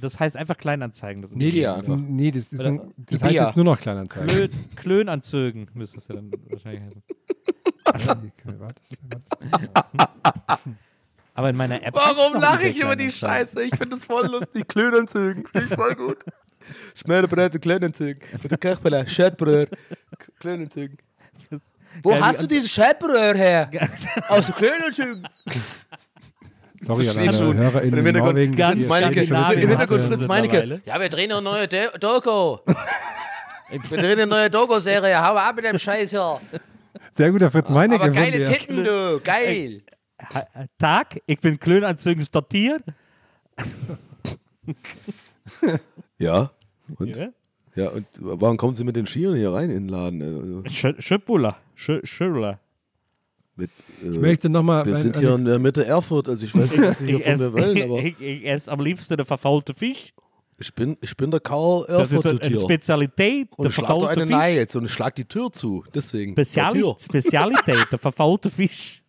Das 0.00 0.20
heißt 0.20 0.36
einfach 0.36 0.56
Kleinanzeigen. 0.56 1.22
Das 1.22 1.34
Nee, 1.34 1.50
die, 1.50 1.66
einfach. 1.66 1.96
nee 1.96 2.30
das, 2.30 2.52
ist 2.52 2.60
ein, 2.60 2.94
das 2.96 3.22
heißt 3.22 3.34
jetzt 3.34 3.56
nur 3.56 3.64
noch 3.64 3.78
Kleinanzeigen. 3.78 4.28
Klön, 4.28 4.50
Klönanzögen 4.76 5.68
müsste 5.74 5.98
es 5.98 6.08
ja 6.08 6.14
dann 6.16 6.30
wahrscheinlich 6.48 6.82
heißen. 6.82 7.02
Okay, 7.92 8.54
warte, 8.58 8.80
warte. 9.50 10.60
Aber 11.40 11.48
in 11.48 11.56
meiner 11.56 11.82
App. 11.82 11.96
es 11.96 12.02
Warum 12.02 12.38
lache 12.38 12.68
ich 12.68 12.78
über 12.78 12.94
die. 12.96 13.08
Scheiße? 13.10 13.62
Ich 13.62 13.70
finde 13.70 13.96
das 13.96 14.04
voll 14.04 14.26
lustig. 14.26 14.68
Klönanzügen. 14.68 15.46
Finde 15.50 15.68
ich 15.70 15.74
voll 15.74 15.94
gut. 15.94 16.18
Smörrebröt 16.94 17.54
und 17.54 17.62
Klönanzügen. 17.62 18.20
Mit 18.30 18.50
der 18.50 18.58
Köchbele. 18.58 19.08
Schöttbröt. 19.08 19.70
Klönanzügen. 20.38 20.98
Wo 22.02 22.10
Geil, 22.10 22.20
hast 22.20 22.42
du 22.42 22.46
dieses 22.46 22.70
Schöttbröt 22.70 23.38
her? 23.38 23.70
Aus 24.28 24.48
der 24.48 24.54
Klönanzügen. 24.54 25.26
Sorry, 26.82 27.04
So 27.04 27.18
alle 27.18 27.32
schon. 27.32 27.56
Hörer 27.56 27.82
in 27.84 27.92
Und 27.94 27.98
im 28.00 28.04
Hintergrund 28.04 28.56
ganz 28.58 28.86
Meinecke. 28.86 29.22
Im 29.22 29.68
Hintergrund 29.70 30.02
Fritz 30.02 30.26
Meinecke. 30.26 30.82
Ja, 30.84 31.00
wir 31.00 31.08
drehen 31.08 31.32
eine 31.32 31.40
neue 31.40 31.68
Do- 31.68 31.98
Doku. 31.98 32.58
wir 33.88 33.98
drehen 33.98 34.04
eine 34.12 34.26
neue 34.26 34.50
Doku-Serie. 34.50 35.26
Hau 35.26 35.36
ab 35.36 35.56
mit 35.56 35.64
dem 35.64 35.78
Scheiß 35.78 36.10
hier. 36.10 36.38
Sehr 37.14 37.30
guter 37.30 37.50
Fritz 37.50 37.70
Meinecke. 37.70 38.02
Aber 38.04 38.12
geile. 38.12 38.42
Titten, 38.42 38.84
du. 38.84 39.20
Geil. 39.24 39.80
Ha- 40.34 40.46
Tag, 40.78 41.20
ich 41.26 41.38
bin 41.40 41.58
Klönanzügen 41.58 42.24
statiert. 42.24 42.82
Ja. 46.18 46.50
Und? 46.98 47.16
Ja. 47.16 47.28
Ja, 47.76 47.88
und 47.90 48.04
warum 48.18 48.56
kommen 48.56 48.74
Sie 48.74 48.82
mit 48.84 48.96
den 48.96 49.06
Skiern 49.06 49.36
hier 49.36 49.52
rein 49.52 49.70
in 49.70 49.86
den 49.86 49.88
Laden? 49.88 50.64
Sch- 50.64 51.00
Schöpula. 51.00 51.56
Sch- 51.78 52.04
Schöpula. 52.04 52.58
mit, 53.56 53.70
äh, 54.02 54.08
Ich 54.08 54.18
möchte 54.18 54.48
nochmal. 54.48 54.84
wir 54.86 54.96
sind 54.96 55.16
hier 55.16 55.34
in 55.36 55.44
der 55.44 55.58
Mitte 55.60 55.84
Erfurt, 55.86 56.28
also 56.28 56.44
ich 56.44 56.54
weiß 56.54 56.72
nicht, 56.72 56.82
was 56.82 56.98
Sie 56.98 57.06
hier 57.06 57.18
Ich 57.18 57.22
von 57.24 57.32
mir 57.32 57.34
esse, 57.34 57.52
wollen, 57.52 57.82
aber 57.90 57.98
ich, 58.00 58.20
ich 58.20 58.44
esse 58.46 58.72
am 58.72 58.80
liebsten 58.80 59.16
den 59.16 59.24
verfaulten 59.24 59.74
Fisch. 59.74 60.12
ich 60.58 60.74
bin, 60.74 60.98
ich 61.00 61.16
bin 61.16 61.30
der 61.30 61.38
Karl 61.40 61.84
Das 61.86 62.10
ist 62.10 62.24
Erfurt, 62.24 62.42
eine, 62.44 62.54
eine. 62.54 62.60
Spezialität, 62.60 63.48
Und 63.56 63.64
der 63.64 63.66
ich 63.70 63.74
schlag 63.74 63.90
eine 64.02 64.20
Fisch. 64.22 64.30
Nein 64.30 64.54
jetzt 64.56 64.74
und 64.76 64.84
ich 64.86 64.90
schlag 64.92 65.14
die 65.14 65.24
Tür 65.24 65.52
zu. 65.52 65.84
Deswegen. 65.94 66.34
der 66.34 66.44
Speziali 66.44 66.80
Tür. 66.80 66.96
Spezialität, 66.98 67.86
der 67.92 67.98
verfaulte 68.00 68.50
Fisch. 68.50 69.04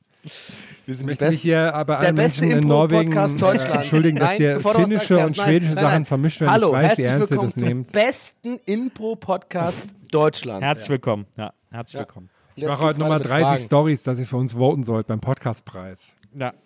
Wir 0.85 0.95
sind 0.95 1.07
die 1.07 1.11
möchte 1.11 1.25
mich 1.25 1.31
Besten. 1.31 1.41
hier 1.47 1.73
aber 1.73 1.97
Der 1.97 2.13
beste 2.13 2.41
Menschen 2.45 2.59
in 2.61 2.67
Norwegen 2.67 3.01
Impro-Podcast 3.11 3.35
äh, 3.35 3.39
Deutschlands. 3.39 3.75
entschuldigen, 3.77 4.17
dass 4.19 4.39
Nein, 4.39 4.63
was 4.63 4.75
finnische 4.75 5.07
sagst, 5.07 5.11
und 5.11 5.37
nein, 5.37 5.47
schwedische 5.47 5.73
nein, 5.73 5.83
Sachen 5.83 6.05
vermischt 6.05 6.41
werden. 6.41 6.51
Hallo, 6.53 6.67
ich 6.67 6.73
weiß, 6.73 6.81
wie 6.83 6.87
herzlich 6.87 7.07
ernst 7.07 7.21
ihr 7.25 7.29
willkommen 7.31 7.49
das 7.51 7.59
zum 7.59 7.67
nehmt. 7.67 7.91
besten 7.91 8.57
Impro-Podcast 8.65 9.95
Deutschlands. 10.11 10.61
Herzlich 10.65 10.89
willkommen. 10.89 11.25
Ja, 11.37 11.53
herzlich 11.71 11.93
Ja. 11.95 11.99
willkommen. 12.01 12.29
Ich 12.55 12.65
mache 12.65 12.81
heute 12.83 12.99
nochmal 12.99 13.19
30 13.21 13.65
Stories, 13.65 14.03
dass 14.03 14.19
ihr 14.19 14.27
für 14.27 14.37
uns 14.37 14.53
voten 14.53 14.83
sollt 14.83 15.07
beim 15.07 15.19
Podcastpreis. 15.21 16.15
Ja. 16.35 16.53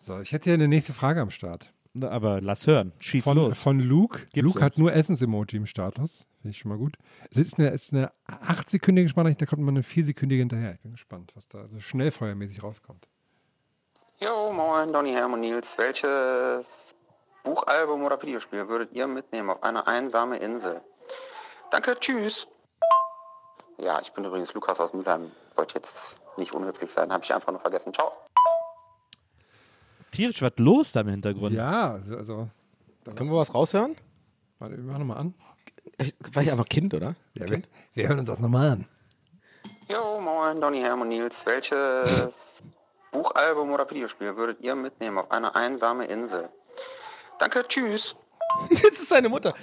So, 0.00 0.20
ich 0.20 0.30
hätte 0.32 0.44
hier 0.44 0.54
eine 0.54 0.68
nächste 0.68 0.92
Frage 0.92 1.20
am 1.20 1.30
Start. 1.30 1.72
Aber 2.00 2.40
lass 2.40 2.66
hören. 2.66 2.92
Schieß 3.00 3.24
Von, 3.24 3.36
los. 3.38 3.58
von 3.58 3.80
Luke. 3.80 4.20
Gib's 4.32 4.46
Luke 4.54 4.60
hat 4.64 4.72
uns. 4.72 4.78
nur 4.78 4.92
Essens-Emoji 4.92 5.56
im 5.56 5.66
Status. 5.66 6.26
Finde 6.46 6.54
ich 6.54 6.58
schon 6.60 6.68
mal 6.68 6.78
gut. 6.78 6.96
Es 7.32 7.38
ist 7.38 7.58
eine, 7.58 7.72
es 7.72 7.86
ist 7.86 7.92
eine 7.92 8.12
8-sekündige 8.28 9.08
Spannung, 9.08 9.36
da 9.36 9.46
kommt 9.46 9.62
immer 9.62 9.72
eine 9.72 9.82
4-sekündige 9.82 10.38
hinterher. 10.38 10.74
Ich 10.74 10.80
bin 10.80 10.92
gespannt, 10.92 11.32
was 11.34 11.48
da 11.48 11.66
so 11.66 11.80
schnellfeuermäßig 11.80 12.62
rauskommt. 12.62 13.08
Jo, 14.20 14.52
moin, 14.52 14.92
Donny, 14.92 15.10
Herm 15.10 15.32
und 15.32 15.40
Nils. 15.40 15.76
Welches 15.76 16.94
Buchalbum 17.42 18.04
oder 18.04 18.22
Videospiel 18.22 18.68
würdet 18.68 18.92
ihr 18.92 19.08
mitnehmen 19.08 19.50
auf 19.50 19.60
eine 19.64 19.88
einsame 19.88 20.36
Insel? 20.36 20.82
Danke, 21.72 21.96
tschüss. 21.98 22.46
Ja, 23.78 23.98
ich 24.00 24.12
bin 24.12 24.24
übrigens 24.24 24.54
Lukas 24.54 24.78
aus 24.78 24.92
Mülheim. 24.92 25.32
Wollte 25.56 25.74
jetzt 25.74 26.20
nicht 26.38 26.52
unhöflich 26.52 26.92
sein, 26.92 27.12
habe 27.12 27.24
ich 27.24 27.34
einfach 27.34 27.50
nur 27.50 27.60
vergessen. 27.60 27.92
Ciao. 27.92 28.12
Tierisch 30.12 30.40
was 30.42 30.52
los 30.58 30.92
da 30.92 31.00
im 31.00 31.08
Hintergrund. 31.08 31.56
Ja, 31.56 31.94
also, 31.94 32.16
also 32.16 32.48
Können 33.16 33.30
wir 33.30 33.36
was 33.36 33.52
raushören? 33.52 33.96
warte, 34.58 34.76
wir 34.76 34.84
machen 34.84 35.00
nochmal 35.00 35.18
an. 35.18 35.34
Ich, 35.98 36.14
war 36.32 36.42
ich 36.42 36.50
einfach 36.50 36.68
Kind, 36.68 36.94
oder? 36.94 37.14
Ja, 37.34 37.48
wir, 37.48 37.62
wir 37.94 38.08
hören 38.08 38.18
uns 38.18 38.28
das 38.28 38.40
nochmal 38.40 38.70
an. 38.70 38.84
Jo, 39.88 40.20
moin, 40.20 40.60
Donny, 40.60 40.80
Herm 40.80 41.02
und 41.02 41.08
Nils. 41.08 41.44
Welches 41.46 42.62
Buchalbum 43.12 43.70
oder 43.70 43.88
Videospiel 43.88 44.36
würdet 44.36 44.60
ihr 44.60 44.74
mitnehmen 44.74 45.18
auf 45.18 45.30
eine 45.30 45.54
einsame 45.54 46.06
Insel? 46.06 46.48
Danke, 47.38 47.64
tschüss. 47.68 48.14
Das 48.70 48.92
ist 48.92 49.08
seine 49.08 49.28
Mutter. 49.28 49.54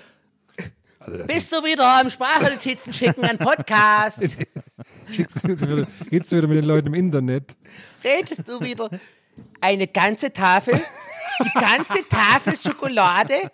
Also 0.99 1.25
Bist 1.25 1.51
du 1.51 1.57
wieder 1.63 1.99
am 1.99 2.09
Sprachnotizen 2.09 2.93
schicken, 2.93 3.25
ein 3.25 3.37
Podcast? 3.37 4.21
schickst 5.11 5.43
du 5.43 5.59
wieder, 5.59 5.87
redest 6.11 6.31
du 6.31 6.37
wieder 6.37 6.47
mit 6.47 6.57
den 6.57 6.65
Leuten 6.65 6.87
im 6.87 6.93
Internet. 6.93 7.55
Redest 8.03 8.47
du 8.47 8.61
wieder? 8.61 8.89
Eine 9.59 9.87
ganze 9.87 10.31
Tafel? 10.31 10.79
Die 11.43 11.59
ganze 11.59 12.07
Tafel 12.07 12.55
Schokolade? 12.55 13.51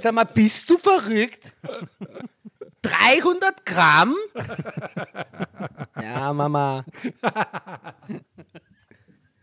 Sag 0.00 0.12
mal, 0.14 0.24
bist 0.24 0.68
du 0.70 0.76
verrückt? 0.78 1.52
300 2.82 3.64
Gramm? 3.66 4.16
Ja, 6.00 6.32
Mama. 6.32 6.84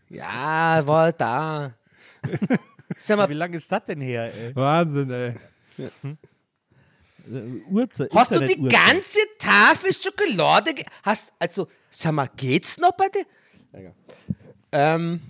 Ja, 0.08 0.82
war 0.86 1.12
da. 1.12 1.72
Sag 2.96 3.16
mal, 3.16 3.28
Wie 3.28 3.34
lange 3.34 3.56
ist 3.56 3.70
das 3.70 3.84
denn 3.84 4.00
her, 4.00 4.34
ey? 4.34 4.54
Wahnsinn, 4.56 5.10
ey. 5.10 5.34
Äh, 5.78 7.60
Uhrzeit. 7.70 8.10
Hast 8.14 8.34
du 8.34 8.40
die 8.40 8.60
ganze 8.68 9.18
Tafel 9.38 9.92
Schokolade? 9.94 10.74
ge- 10.74 10.84
Hast, 11.02 11.32
also, 11.38 11.68
sag 11.88 12.12
mal, 12.12 12.28
geht's 12.36 12.76
noch 12.78 12.92
bei 12.92 13.06
dir? 13.08 13.24
Egal. 13.72 13.94
Ähm, 14.72 15.20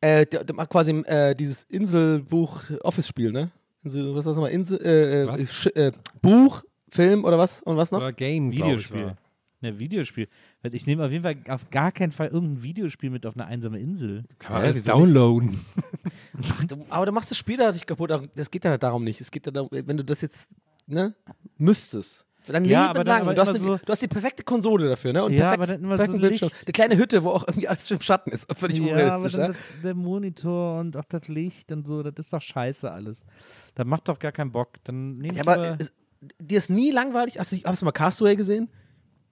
äh, 0.00 0.24
der, 0.24 0.44
der 0.44 0.54
macht 0.56 0.70
quasi 0.70 0.92
äh, 0.92 1.34
dieses 1.34 1.64
Inselbuch 1.64 2.62
Office-Spiel, 2.82 3.32
ne? 3.32 3.50
Insel, 3.82 4.14
was 4.14 4.24
das 4.24 4.36
nochmal? 4.36 4.52
Insel, 4.52 4.80
äh, 4.82 5.22
äh, 5.22 5.26
Was? 5.26 5.66
Äh, 5.66 5.92
Buch, 6.20 6.62
Film 6.90 7.24
oder 7.24 7.38
was? 7.38 7.62
Und 7.62 7.76
was 7.76 7.90
noch? 7.92 7.98
Oder 7.98 8.12
Game, 8.12 8.52
Videospiel. 8.52 9.06
war. 9.06 9.16
Ne, 9.62 9.78
Videospiel. 9.78 10.26
Ich 10.72 10.86
nehme 10.86 11.04
auf 11.04 11.10
jeden 11.10 11.22
Fall 11.22 11.36
auf 11.48 11.68
gar 11.70 11.92
keinen 11.92 12.12
Fall 12.12 12.28
irgendein 12.28 12.62
Videospiel 12.62 13.10
mit 13.10 13.26
auf 13.26 13.34
eine 13.34 13.46
einsame 13.46 13.78
Insel. 13.78 14.24
Kann 14.38 14.54
man 14.54 14.62
alles 14.62 14.76
wieso 14.78 14.92
downloaden. 14.92 15.60
Ach, 16.42 16.64
du, 16.64 16.84
aber 16.88 17.06
du 17.06 17.12
machst 17.12 17.30
das 17.30 17.36
Spiel 17.38 17.58
dadurch 17.58 17.84
kaputt. 17.84 18.10
Das 18.34 18.50
geht 18.50 18.64
ja 18.64 18.78
darum 18.78 19.04
nicht. 19.04 19.20
Es 19.20 19.30
geht 19.30 19.44
ja 19.44 19.52
darum, 19.52 19.68
wenn 19.70 19.96
du 19.96 20.04
das 20.04 20.22
jetzt, 20.22 20.50
ne, 20.86 21.14
müsstest. 21.58 22.26
Dein 22.46 22.64
Ja, 22.64 22.80
Leben 22.82 22.90
aber 22.90 23.04
dann 23.04 23.06
lang. 23.06 23.22
aber 23.22 23.34
Du 23.34 23.40
hast, 23.42 23.48
eine, 23.50 23.58
so- 23.60 23.76
du 23.76 23.92
hast 23.92 24.02
die 24.02 24.08
perfekte 24.08 24.42
Konsole 24.44 24.88
dafür, 24.88 25.12
ne? 25.12 25.24
Und 25.24 25.32
Ja, 25.32 25.50
perfekt, 25.50 25.62
aber 25.62 25.66
dann 25.66 25.84
immer 25.84 26.06
so 26.06 26.12
Bildschirm. 26.18 26.48
Licht. 26.48 26.64
Eine 26.66 26.72
kleine 26.72 26.96
Hütte, 26.96 27.22
wo 27.24 27.30
auch 27.30 27.46
irgendwie 27.46 27.68
alles 27.68 27.90
im 27.90 28.00
Schatten 28.00 28.30
ist. 28.32 28.50
Völlig 28.58 28.78
Ja, 28.78 28.84
aber 28.84 28.92
unrealistisch, 28.92 29.32
dann 29.32 29.40
ja? 29.42 29.48
das, 29.48 29.56
der 29.84 29.94
Monitor 29.94 30.80
und 30.80 30.96
auch 30.96 31.04
das 31.04 31.28
Licht 31.28 31.70
und 31.72 31.86
so, 31.86 32.02
das 32.02 32.14
ist 32.16 32.32
doch 32.32 32.40
scheiße 32.42 32.90
alles. 32.90 33.24
Das 33.74 33.86
macht 33.86 34.08
doch 34.08 34.18
gar 34.18 34.32
keinen 34.32 34.52
Bock. 34.52 34.70
Dann 34.84 35.22
Ja, 35.24 35.42
aber 35.42 35.76
es, 35.78 35.92
dir 36.38 36.58
ist 36.58 36.70
nie 36.70 36.90
langweilig. 36.90 37.38
Hast 37.38 37.52
du, 37.52 37.56
hast 37.64 37.82
du 37.82 37.84
mal 37.84 37.92
Castaway 37.92 38.36
gesehen? 38.36 38.68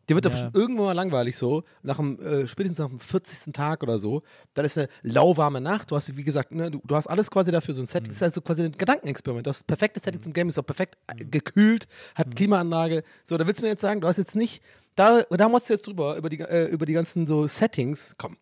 Dir 0.09 0.15
wird 0.15 0.25
doch 0.25 0.31
Ja. 0.31 0.37
bestimmt 0.37 0.57
irgendwann 0.57 0.87
mal 0.87 0.93
langweilig 0.93 1.37
so. 1.37 1.65
Nach 1.83 1.97
dem, 1.99 2.19
äh, 2.21 2.49
spätestens 2.49 2.79
nach 2.79 2.89
dem 2.89 2.99
40. 3.01 3.53
Tag 3.53 3.83
oder 3.83 3.99
so. 3.99 4.23
Dann 4.55 4.65
ist 4.65 4.79
eine 4.79 4.89
lauwarme 5.03 5.61
Nacht. 5.61 5.91
Du 5.91 5.97
hast, 5.97 6.17
wie 6.17 6.25
gesagt, 6.25 6.51
ne, 6.53 6.71
du, 6.71 6.81
du 6.85 6.97
hast 6.97 7.07
alles 7.07 7.31
quasi 7.31 7.51
dafür. 7.51 7.75
So 7.75 7.83
ein 7.83 7.85
Mhm. 7.85 7.89
Set 7.89 8.09
ist 8.09 8.23
also 8.23 8.41
quasi 8.41 8.65
ein 8.65 8.73
Gedankenexperiment. 8.73 9.47
Du 9.47 9.51
hast 9.51 9.59
das 9.61 9.65
perfekte 9.65 10.01
Setting 10.01 10.21
zum 10.23 10.33
Game, 10.33 10.49
ist 10.49 10.59
auch 10.59 10.67
perfekt 10.67 10.97
äh, 11.09 11.25
gekühlt, 11.25 11.87
hat 12.15 12.35
Klimaanlage. 12.35 13.03
So, 13.25 13.37
da 13.37 13.47
willst 13.47 13.61
du 13.61 13.65
mir 13.65 13.71
jetzt 13.71 13.83
sagen, 13.83 14.01
du 14.01 14.09
hast 14.09 14.17
jetzt 14.17 14.35
nicht. 14.37 14.63
Da, 14.97 15.23
da 15.31 15.49
musst 15.49 15.69
du 15.69 15.75
jetzt 15.75 15.87
drüber, 15.87 16.17
über 16.17 16.29
die, 16.29 16.41
äh, 16.41 16.67
über 16.67 16.87
die 16.87 16.93
ganzen 16.95 17.27
so 17.27 17.47
Settings. 17.47 18.15
Komm, 18.19 18.37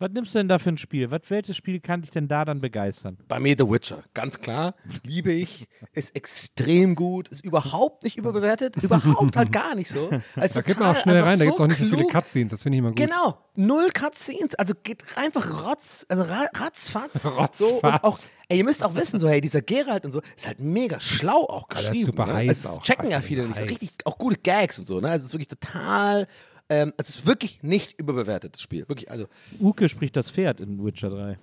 Was 0.00 0.10
nimmst 0.12 0.32
du 0.32 0.38
denn 0.38 0.46
da 0.46 0.58
für 0.58 0.68
ein 0.68 0.78
Spiel? 0.78 1.10
Was, 1.10 1.22
welches 1.28 1.56
Spiel 1.56 1.80
kann 1.80 2.02
dich 2.02 2.12
denn 2.12 2.28
da 2.28 2.44
dann 2.44 2.60
begeistern? 2.60 3.18
Bei 3.26 3.40
mir 3.40 3.56
The 3.58 3.68
Witcher, 3.68 4.04
ganz 4.14 4.38
klar. 4.40 4.76
Liebe 5.02 5.32
ich, 5.32 5.66
ist 5.92 6.14
extrem 6.14 6.94
gut, 6.94 7.28
ist 7.28 7.44
überhaupt 7.44 8.04
nicht 8.04 8.16
überbewertet, 8.16 8.76
überhaupt 8.82 9.36
halt 9.36 9.50
gar 9.50 9.74
nicht 9.74 9.90
so. 9.90 10.08
Also 10.36 10.60
Da 10.60 10.62
geht 10.62 10.78
man 10.78 10.94
auch 10.94 11.00
schnell 11.00 11.20
rein, 11.20 11.38
da 11.38 11.44
gibt 11.44 11.56
es 11.56 11.60
auch 11.60 11.66
nicht 11.66 11.78
so 11.78 11.86
viele. 11.86 12.06
Cutscenes, 12.06 12.52
das 12.52 12.62
finde 12.62 12.76
ich 12.76 12.78
immer 12.78 12.90
gut. 12.90 12.96
Genau, 12.96 13.38
null 13.56 13.88
Cutscenes, 13.90 14.54
also 14.54 14.74
geht 14.84 15.02
einfach 15.16 15.64
rotz, 15.66 16.06
also 16.08 16.22
ra 16.22 16.46
ratzfatz. 16.54 17.24
Ratzfatz. 17.24 17.58
So, 17.58 17.80
und 17.82 18.04
auch, 18.04 18.20
ey, 18.48 18.58
ihr 18.58 18.64
müsst 18.64 18.84
auch 18.84 18.94
wissen, 18.94 19.18
so, 19.18 19.28
hey, 19.28 19.40
dieser 19.40 19.62
Geralt 19.62 20.04
und 20.04 20.12
so, 20.12 20.20
ist 20.36 20.46
halt 20.46 20.60
mega 20.60 21.00
schlau 21.00 21.42
auch 21.42 21.66
geschrieben. 21.66 22.06
super 22.06 22.26
ne? 22.26 22.34
heiß 22.34 22.48
also, 22.66 22.68
auch, 22.68 22.78
das 22.78 22.86
checken 22.86 23.10
ja 23.10 23.16
heiß, 23.16 23.24
viele 23.26 23.48
nicht. 23.48 23.58
heiß. 23.58 23.68
Richtig, 23.68 23.90
auch 24.04 24.16
gute 24.16 24.38
Gags 24.38 24.78
und 24.78 24.86
so, 24.86 25.00
ne? 25.00 25.10
Also, 25.10 25.24
es 25.24 25.30
ist 25.30 25.34
wirklich 25.34 25.48
total, 25.48 26.28
ähm, 26.68 26.92
es 26.96 27.08
ist 27.10 27.26
wirklich 27.26 27.62
nicht 27.62 27.98
überbewertet, 27.98 28.54
das 28.54 28.62
Spiel. 28.62 28.88
Wirklich, 28.88 29.10
also, 29.10 29.26
Uke 29.60 29.88
spricht 29.88 30.16
das 30.16 30.30
Pferd 30.30 30.60
in 30.60 30.84
Witcher 30.84 31.10
3. 31.10 31.38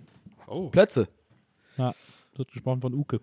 Plötze. 0.72 1.08
Ja, 1.78 1.94
wird 2.36 2.52
gesprochen 2.52 2.82
von 2.82 2.94
Uke. 2.94 3.20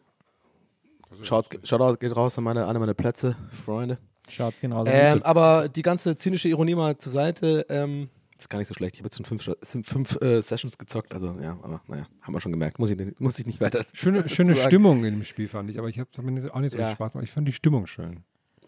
Schaut, 1.23 1.49
schaut 1.65 2.01
geht 2.01 2.17
raus 2.17 2.39
an 2.39 2.45
meine, 2.45 2.67
an 2.67 2.79
meine 2.79 2.95
Plätze, 2.95 3.37
Freunde. 3.65 3.99
Schaut's 4.29 4.61
gehen 4.61 4.73
raus. 4.73 4.89
Ähm, 4.91 5.23
aber 5.23 5.69
die 5.69 5.83
ganze 5.83 6.17
zynische 6.17 6.49
Ironie 6.49 6.75
mal 6.75 6.97
zur 6.97 7.13
Seite. 7.13 7.67
Ähm, 7.69 8.09
ist 8.39 8.49
gar 8.49 8.59
nicht 8.59 8.69
so 8.69 8.75
schlecht. 8.75 8.95
Ich 8.97 9.01
habe 9.01 9.07
jetzt 9.07 9.17
schon 9.17 9.27
fünf, 9.27 9.87
fünf 9.87 10.21
äh, 10.23 10.41
Sessions 10.43 10.79
gezockt. 10.79 11.15
Also 11.15 11.37
ja, 11.41 11.53
aber 11.63 11.81
naja, 11.87 12.07
haben 12.23 12.33
wir 12.35 12.41
schon 12.41 12.51
gemerkt. 12.53 12.79
Muss 12.79 12.91
ich, 12.91 12.97
nicht- 12.97 13.21
muss 13.21 13.39
ich 13.39 13.47
nicht 13.47 13.61
weiter. 13.61 13.85
Schöne, 13.93 14.27
schöne. 14.29 14.57
Stimmung 14.57 15.05
in 15.05 15.15
dem 15.15 15.23
Spiel 15.25 15.49
fand 15.49 15.71
ich, 15.71 15.79
aber 15.79 15.89
ich 15.89 15.99
habe 16.01 16.09
mir 16.23 16.53
auch 16.55 16.61
nicht 16.61 16.73
so 16.73 16.79
Ja. 16.79 16.89
viel 16.89 16.95
Spaß 16.97 17.13
gemacht. 17.13 17.25
Ich 17.27 17.33
fand 17.33 17.47
die 17.47 17.53
Stimmung 17.53 17.87
schön. 17.87 18.25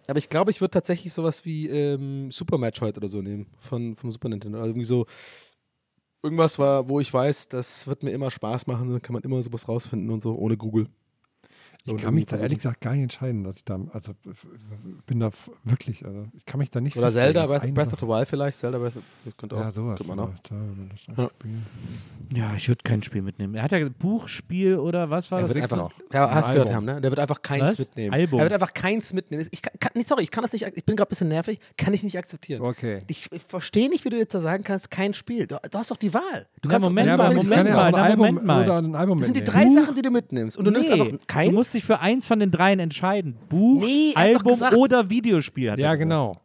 Aber 0.07 0.19
ich 0.19 0.29
glaube, 0.29 0.51
ich 0.51 0.61
würde 0.61 0.73
tatsächlich 0.73 1.13
sowas 1.13 1.45
wie 1.45 1.69
ähm, 1.69 2.31
Super 2.31 2.59
Metroid 2.59 2.97
oder 2.97 3.09
so 3.09 3.23
nehmen 3.23 3.47
von, 3.59 3.97
vom 3.97 4.11
Super 4.11 4.29
Nintendo. 4.29 4.59
Also 4.59 4.71
irgendwie 4.71 4.85
so 4.85 5.07
irgendwas 6.23 6.59
war, 6.59 6.89
wo 6.89 7.01
ich 7.01 7.13
weiß, 7.13 7.49
das 7.49 7.87
wird 7.87 8.03
mir 8.03 8.11
immer 8.11 8.31
Spaß 8.31 8.67
machen. 8.67 8.91
Dann 8.91 9.03
kann 9.03 9.15
man 9.15 9.23
immer 9.23 9.43
sowas 9.43 9.69
rausfinden 9.69 10.11
und 10.11 10.23
so, 10.23 10.35
ohne 10.37 10.57
Google. 10.57 10.89
Ich 11.87 11.93
Und 11.93 12.01
kann 12.01 12.15
mich 12.15 12.25
da 12.25 12.39
ehrlich 12.39 12.59
gesagt 12.61 12.81
gar 12.81 12.93
nicht 12.95 13.03
entscheiden, 13.03 13.45
dass 13.45 13.59
ich 13.59 13.65
da, 13.67 13.79
also 13.93 14.13
bin 15.07 15.21
da 15.21 15.31
wirklich, 15.65 16.03
also 16.07 16.27
ich 16.35 16.47
kann 16.47 16.59
mich 16.59 16.71
da 16.71 16.81
nicht 16.81 16.97
Oder 16.97 17.11
Zelda, 17.11 17.45
Breath, 17.47 17.75
Breath 17.75 17.93
of 17.93 18.01
the 18.01 18.07
Wild 18.07 18.27
vielleicht. 18.27 18.57
Zelda 18.57 18.79
Breath 18.79 18.97
of 18.97 19.03
könnte 19.37 19.55
auch. 19.55 19.61
Ja, 19.61 19.71
sowas. 19.71 19.99
könnte 19.99 20.17
man 20.17 20.19
auch. 20.21 20.31
Ja. 21.19 21.29
Spiel. 21.39 21.51
ja, 22.35 22.55
ich 22.57 22.69
würde 22.69 22.81
kein 22.85 23.03
Spiel 23.03 23.21
mitnehmen. 23.21 23.55
Er 23.55 23.65
hat 23.65 23.73
ja 23.73 23.81
gesagt, 23.81 23.99
Buchspiel 23.99 24.77
oder 24.79 25.11
was 25.11 25.31
war 25.31 25.41
Er 25.41 25.43
das? 25.47 25.55
wird 25.55 25.63
einfach, 25.63 25.77
noch. 25.77 25.93
ja, 26.11 26.31
hast 26.31 26.47
Ein 26.49 26.53
gehört 26.55 26.69
Album. 26.71 26.77
haben, 26.89 26.95
ne? 26.95 27.01
Der 27.03 27.11
wird 27.11 27.19
einfach 27.21 27.43
keins 27.43 27.63
Was? 27.65 27.79
mitnehmen. 27.81 28.15
Album. 28.15 28.39
Er 28.41 28.45
wird 28.47 28.53
einfach 28.55 28.73
keins 28.73 29.13
mitnehmen. 29.13 29.47
Ich 29.51 29.61
kann, 29.61 29.75
kann, 29.79 29.93
nicht, 29.95 30.09
sorry, 30.09 30.23
ich 30.23 30.31
kann 30.31 30.41
das 30.43 30.55
nicht, 30.55 30.67
ich 30.67 30.85
bin 30.87 30.97
gerade 30.97 31.09
ein 31.09 31.11
bisschen 31.11 31.29
nervig, 31.29 31.59
kann 31.77 31.93
ich 31.93 32.03
nicht 32.03 32.17
akzeptieren. 32.17 32.63
Okay. 32.63 33.03
Ich, 33.09 33.31
ich 33.31 33.43
verstehe 33.43 33.91
nicht, 33.91 34.07
wie 34.07 34.09
du 34.09 34.17
jetzt 34.17 34.35
da 34.35 34.41
sagen 34.41 34.65
kannst, 34.65 34.91
kein 34.91 35.13
Spiel. 35.13 35.47
Du, 35.47 35.57
du 35.71 35.79
hast 35.79 35.91
doch 35.91 35.99
die 35.99 36.15
Wahl. 36.15 36.47
Du 36.63 36.69
Na, 36.71 36.77
kannst 36.77 36.89
Moment 36.89 37.11
doch, 37.11 37.19
mal, 37.19 37.35
Moment 37.35 37.69
ja 37.69 37.75
mal, 37.75 37.93
auch 37.93 37.99
Album 37.99 38.27
Moment 38.27 38.47
mal. 38.47 38.71
ein 38.71 38.95
Album 38.95 39.19
Das 39.19 39.27
sind 39.27 39.37
die 39.37 39.45
drei 39.45 39.67
Buch- 39.67 39.75
Sachen, 39.75 39.95
die 39.97 40.01
du 40.03 40.11
mitnimmst. 40.11 40.57
Und 40.57 40.65
du 40.65 40.71
nimmst 40.71 40.89
Nee, 40.89 40.99
einfach 41.03 41.19
keins. 41.27 41.74
Dich 41.75 41.85
für 41.85 42.01
eins 42.01 42.27
von 42.27 42.39
den 42.39 42.51
dreien 42.51 42.79
entscheiden. 42.81 43.37
Buch, 43.49 43.83
Nee, 43.85 44.13
Album 44.15 44.53
gesagt- 44.53 44.77
oder 44.77 45.11
Videospiel. 45.11 45.73
Hat 45.73 45.79
Ja, 45.79 45.95
genau. 45.95 46.41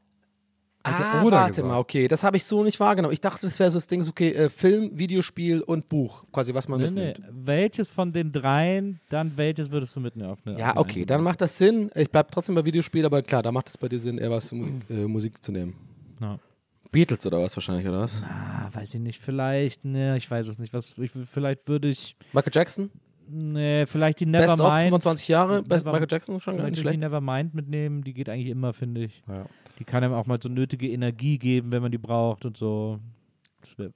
ah, 0.84 1.24
oder 1.24 1.38
warte 1.38 1.50
gesagt. 1.52 1.68
mal, 1.68 1.78
okay. 1.78 2.08
Das 2.08 2.24
habe 2.24 2.38
ich 2.38 2.44
so 2.44 2.64
nicht 2.64 2.80
wahrgenommen. 2.80 3.14
Ich 3.14 3.22
dachte, 3.22 3.46
das 3.46 3.60
wäre 3.60 3.70
so 3.72 3.78
das 3.78 3.88
Ding, 3.88 4.02
so, 4.02 4.12
okay, 4.12 4.30
äh, 4.32 4.50
Film, 4.50 4.92
Videospiel 4.98 5.62
und 5.62 5.88
Buch. 5.90 6.24
Quasi, 6.32 6.54
was 6.54 6.68
man 6.68 6.80
Nee, 6.80 6.90
nee. 6.92 7.08
mitnimmt. 7.08 7.30
Welches 7.46 7.90
von 7.90 8.12
den 8.14 8.32
dreien, 8.32 9.00
dann 9.10 9.34
welches 9.36 9.72
würdest 9.72 9.96
du 9.96 10.00
mitnehmen? 10.00 10.30
Auf 10.32 10.40
eine, 10.46 10.58
Ja, 10.60 10.78
okay, 10.78 11.06
dann 11.06 11.22
macht 11.22 11.42
das 11.42 11.58
Sinn. 11.58 11.92
Ich 11.96 12.10
bleibe 12.10 12.30
trotzdem 12.32 12.56
bei 12.56 12.66
Videospiel, 12.66 13.06
aber 13.06 13.22
klar, 13.22 13.44
da 13.44 13.52
macht 13.52 13.70
es 13.70 13.78
bei 13.78 13.88
dir 13.90 14.00
Sinn, 14.00 14.18
eher 14.18 14.32
was 14.32 14.52
Musik, 14.52 14.76
äh, 14.90 14.94
Musik 15.06 15.44
zu 15.44 15.52
nehmen. 15.52 15.76
Ja. 16.22 16.40
Beatles 16.92 17.24
oder 17.28 17.40
was 17.40 17.56
wahrscheinlich, 17.56 17.88
oder 17.88 18.00
was? 18.02 18.24
Ah, 18.24 18.68
weiß 18.74 18.96
ich 18.96 19.00
nicht, 19.00 19.22
vielleicht, 19.22 19.86
ne, 19.86 20.18
ich 20.18 20.30
weiß 20.32 20.48
es 20.48 20.58
nicht. 20.58 20.74
Was, 20.74 20.96
ich, 20.98 21.12
vielleicht 21.32 21.68
würde 21.68 21.88
ich, 21.88 22.16
Michael 22.34 22.52
Jackson? 22.56 22.90
Nee, 23.32 23.86
vielleicht 23.86 24.20
die 24.22 24.26
Best 24.26 24.50
of 24.54 24.58
Nevermind. 24.60 24.84
25 24.90 25.28
Jahre, 25.28 25.62
Best 25.64 25.86
Never- 25.86 25.92
Michael 25.94 26.08
Jackson 26.10 26.40
schon 26.42 26.54
gar 26.54 26.62
Vielleicht 26.62 26.72
nicht 26.72 26.78
die 26.80 26.82
schlecht. 26.88 27.00
Nevermind 27.00 27.54
mitnehmen, 27.54 28.02
die 28.02 28.14
geht 28.14 28.28
eigentlich 28.30 28.48
immer, 28.50 28.74
finde 28.74 29.04
ich. 29.04 29.22
Ja. 29.28 29.46
Die 29.78 29.84
kann 29.84 30.04
einem 30.04 30.14
auch 30.14 30.26
mal 30.26 30.40
so 30.42 30.50
nötige 30.50 30.90
Energie 30.90 31.38
geben, 31.38 31.72
wenn 31.72 31.82
man 31.82 31.92
die 31.92 31.98
braucht 31.98 32.46
und 32.46 32.58
so. 32.58 33.00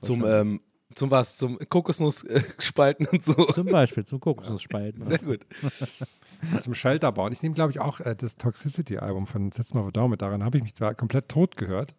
Zum, 0.02 0.24
ähm, 0.26 0.62
zum 0.94 1.10
was? 1.10 1.38
Zum 1.38 1.58
Kokosnuss 1.70 2.24
äh, 2.26 2.42
spalten 2.60 3.08
und 3.08 3.24
so. 3.24 3.34
Zum 3.34 3.68
Beispiel, 3.68 4.06
zum 4.06 4.20
Kokosnussspalten. 4.20 5.04
Sehr 5.04 5.20
gut. 5.20 5.46
Zum 6.60 6.74
Shelter 6.74 7.10
bauen. 7.14 7.32
Ich 7.32 7.42
nehme, 7.42 7.56
glaube 7.56 7.72
ich, 7.72 7.80
auch 7.80 8.02
äh, 8.02 8.18
das 8.18 8.36
Toxicity-Album 8.36 9.28
von 9.28 9.50
System 9.54 9.80
of 9.80 9.88
a 9.88 9.92
Down 9.92 10.10
mit. 10.12 10.22
Daran 10.22 10.44
habe 10.44 10.58
ich 10.58 10.64
mich 10.64 10.76
zwar 10.76 10.94
komplett 10.94 11.30
tot 11.30 11.56
gehört, 11.56 11.96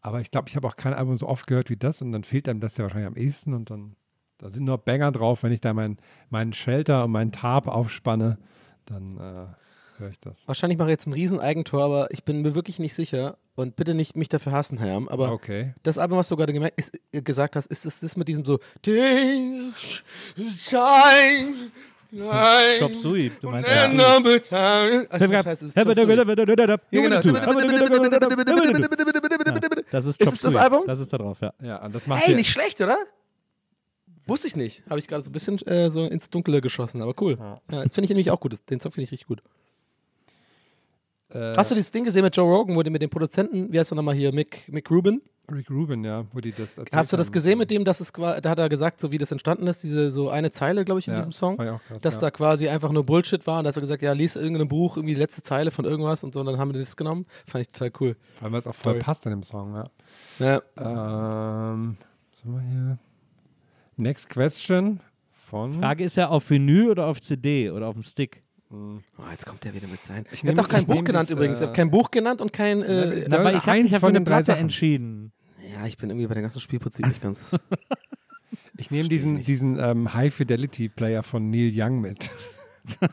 aber 0.00 0.22
ich 0.22 0.30
glaube, 0.30 0.48
ich 0.48 0.56
habe 0.56 0.66
auch 0.66 0.76
kein 0.76 0.94
Album 0.94 1.16
so 1.16 1.28
oft 1.28 1.46
gehört 1.46 1.68
wie 1.68 1.76
das 1.76 2.00
und 2.00 2.10
dann 2.12 2.24
fehlt 2.24 2.48
einem 2.48 2.60
das 2.60 2.78
ja 2.78 2.84
wahrscheinlich 2.84 3.08
am 3.08 3.16
ehesten 3.16 3.52
und 3.52 3.68
dann 3.68 3.94
da 4.44 4.50
sind 4.50 4.64
nur 4.64 4.76
Banger 4.76 5.10
drauf. 5.10 5.42
Wenn 5.42 5.52
ich 5.52 5.62
da 5.62 5.72
meinen 5.72 5.96
mein 6.28 6.52
Shelter 6.52 7.04
und 7.04 7.12
meinen 7.12 7.32
Tarp 7.32 7.66
aufspanne, 7.66 8.36
dann 8.84 9.04
äh, 9.16 9.46
höre 9.98 10.10
ich 10.10 10.20
das. 10.20 10.34
Wahrscheinlich 10.44 10.78
mache 10.78 10.88
ich 10.88 10.92
jetzt 10.92 11.06
ein 11.06 11.14
Rieseneigentor, 11.14 11.82
aber 11.82 12.08
ich 12.10 12.24
bin 12.24 12.42
mir 12.42 12.54
wirklich 12.54 12.78
nicht 12.78 12.92
sicher. 12.92 13.38
Und 13.54 13.74
bitte 13.76 13.94
nicht 13.94 14.16
mich 14.16 14.28
dafür 14.28 14.52
hassen, 14.52 14.76
Herr. 14.76 15.00
Aber 15.06 15.32
Okay. 15.32 15.72
das 15.82 15.96
Album, 15.96 16.18
was 16.18 16.28
du 16.28 16.36
gerade 16.36 16.52
gemerkt, 16.52 16.78
ist, 16.78 17.00
äh, 17.12 17.22
gesagt 17.22 17.56
hast, 17.56 17.66
ist 17.68 17.86
es 17.86 18.00
das 18.00 18.16
mit 18.18 18.28
diesem 18.28 18.44
so 18.44 18.58
Shine, 18.84 19.72
Nein. 22.10 22.80
Chop 22.80 22.94
Suey, 22.96 23.32
du 23.40 23.48
meinst 23.48 23.70
Ja, 23.70 23.86
es 23.86 25.62
ist 25.62 25.74
Chop 25.76 25.88
genau. 25.90 27.12
Das 29.90 30.26
ist 30.26 30.44
das. 30.44 30.54
Album? 30.56 30.82
Das 30.86 31.00
ist 31.00 31.12
da 31.12 31.16
drauf, 31.16 31.38
ja. 31.40 31.52
Ja, 31.62 31.82
und 31.82 31.94
das 31.94 32.06
macht 32.06 32.28
Ey, 32.28 32.34
nicht 32.34 32.50
schlecht, 32.50 32.80
oder? 32.82 32.98
Wusste 34.26 34.46
ich 34.46 34.56
nicht. 34.56 34.82
Habe 34.88 34.98
ich 34.98 35.06
gerade 35.08 35.22
so 35.22 35.30
ein 35.30 35.32
bisschen 35.32 35.58
äh, 35.66 35.90
so 35.90 36.04
ins 36.06 36.30
Dunkle 36.30 36.60
geschossen, 36.60 37.02
aber 37.02 37.14
cool. 37.20 37.36
Ja, 37.38 37.60
das 37.82 37.92
finde 37.92 38.04
ich 38.06 38.10
nämlich 38.10 38.30
auch 38.30 38.40
gut. 38.40 38.56
Den 38.70 38.80
Song 38.80 38.92
finde 38.92 39.04
ich 39.04 39.12
richtig 39.12 39.26
gut. 39.28 39.42
äh, 41.30 41.52
Hast 41.56 41.70
du 41.70 41.74
dieses 41.74 41.90
Ding 41.90 42.04
gesehen 42.04 42.22
mit 42.24 42.36
Joe 42.36 42.50
Rogan, 42.50 42.74
wo 42.76 42.82
die 42.82 42.90
mit 42.90 43.02
dem 43.02 43.10
Produzenten, 43.10 43.72
wie 43.72 43.78
heißt 43.78 43.92
er 43.92 43.96
nochmal 43.96 44.14
hier, 44.14 44.32
Mick, 44.32 44.68
Mick 44.72 44.90
Rubin? 44.90 45.20
Rick 45.52 45.68
Rubin, 45.70 46.02
ja, 46.04 46.24
wo 46.32 46.40
die 46.40 46.52
das 46.52 46.78
erzählt 46.78 46.88
Hast 46.94 47.12
du 47.12 47.18
das 47.18 47.30
gesehen 47.30 47.58
mit 47.58 47.70
dem, 47.70 47.84
dass 47.84 48.00
es 48.00 48.12
da 48.12 48.36
hat 48.36 48.58
er 48.58 48.68
gesagt, 48.70 48.98
so 48.98 49.12
wie 49.12 49.18
das 49.18 49.30
entstanden 49.30 49.66
ist, 49.66 49.82
diese 49.82 50.10
so 50.10 50.30
eine 50.30 50.50
Zeile, 50.52 50.86
glaube 50.86 51.00
ich, 51.00 51.06
in 51.06 51.12
Ja, 51.12 51.18
diesem 51.18 51.32
Song? 51.32 51.60
ja 51.60 51.78
krass, 51.86 51.98
dass 52.00 52.14
ja. 52.14 52.20
da 52.22 52.30
quasi 52.30 52.66
einfach 52.70 52.90
nur 52.92 53.04
Bullshit 53.04 53.46
war 53.46 53.58
und 53.58 53.64
da 53.64 53.68
hat 53.68 53.76
er 53.76 53.82
gesagt, 53.82 54.00
ja, 54.00 54.12
lies 54.14 54.36
irgendein 54.36 54.68
Buch, 54.68 54.96
irgendwie 54.96 55.12
die 55.12 55.20
letzte 55.20 55.42
Zeile 55.42 55.70
von 55.70 55.84
irgendwas 55.84 56.24
und 56.24 56.32
so, 56.32 56.40
und 56.40 56.46
dann 56.46 56.56
haben 56.56 56.72
wir 56.72 56.80
das 56.80 56.96
genommen. 56.96 57.26
Fand 57.46 57.60
ich 57.60 57.68
total 57.72 57.92
cool. 58.00 58.16
Weil 58.40 58.54
es 58.54 58.66
auch 58.66 58.74
voll 58.74 58.94
Toll. 58.94 59.02
passt 59.02 59.26
in 59.26 59.32
dem 59.32 59.42
Song, 59.42 59.74
ja. 59.74 59.84
Ja. 60.38 60.62
Ähm, 60.78 61.98
was 62.32 62.42
haben 62.42 62.54
wir 62.54 62.60
hier? 62.62 62.98
Next 63.96 64.28
question 64.28 65.00
von. 65.48 65.72
Frage 65.74 66.04
ist 66.04 66.16
ja 66.16 66.28
auf 66.28 66.48
Vinyl 66.50 66.90
oder 66.90 67.06
auf 67.06 67.20
CD 67.20 67.70
oder 67.70 67.88
auf 67.88 67.94
dem 67.94 68.02
Stick. 68.02 68.42
Oh, 68.70 68.98
jetzt 69.30 69.46
kommt 69.46 69.62
der 69.62 69.74
wieder 69.74 69.86
mit 69.86 70.04
sein. 70.04 70.24
Ich 70.32 70.42
habe 70.42 70.54
doch 70.54 70.68
kein 70.68 70.80
ich 70.80 70.86
Buch 70.86 71.04
genannt 71.04 71.28
das, 71.30 71.36
übrigens. 71.36 71.58
Ich 71.58 71.62
äh, 71.62 71.66
habe 71.66 71.76
kein 71.76 71.90
Buch 71.90 72.10
genannt 72.10 72.40
und 72.40 72.52
kein. 72.52 72.82
Äh, 72.82 73.26
Na, 73.28 73.38
Aber 73.38 73.54
ich 73.54 73.66
habe 73.66 73.82
mich 73.82 73.92
ja 73.92 73.98
für 73.98 74.00
von 74.00 74.08
eine 74.10 74.20
den 74.20 74.24
drei 74.24 74.30
Platte 74.36 74.46
Sachen. 74.46 74.60
entschieden. 74.62 75.32
ja, 75.72 75.86
ich 75.86 75.96
bin 75.96 76.10
irgendwie 76.10 76.26
bei 76.26 76.34
dem 76.34 76.42
ganzen 76.42 76.60
Spielprinzip 76.60 77.06
nicht 77.06 77.22
ganz. 77.22 77.50
Ich 78.76 78.90
nehme 78.90 79.08
diesen, 79.08 79.34
nicht. 79.34 79.46
diesen 79.46 79.78
ähm, 79.78 80.12
High-Fidelity-Player 80.12 81.22
von 81.22 81.48
Neil 81.48 81.70
Young 81.72 82.00
mit. 82.00 82.28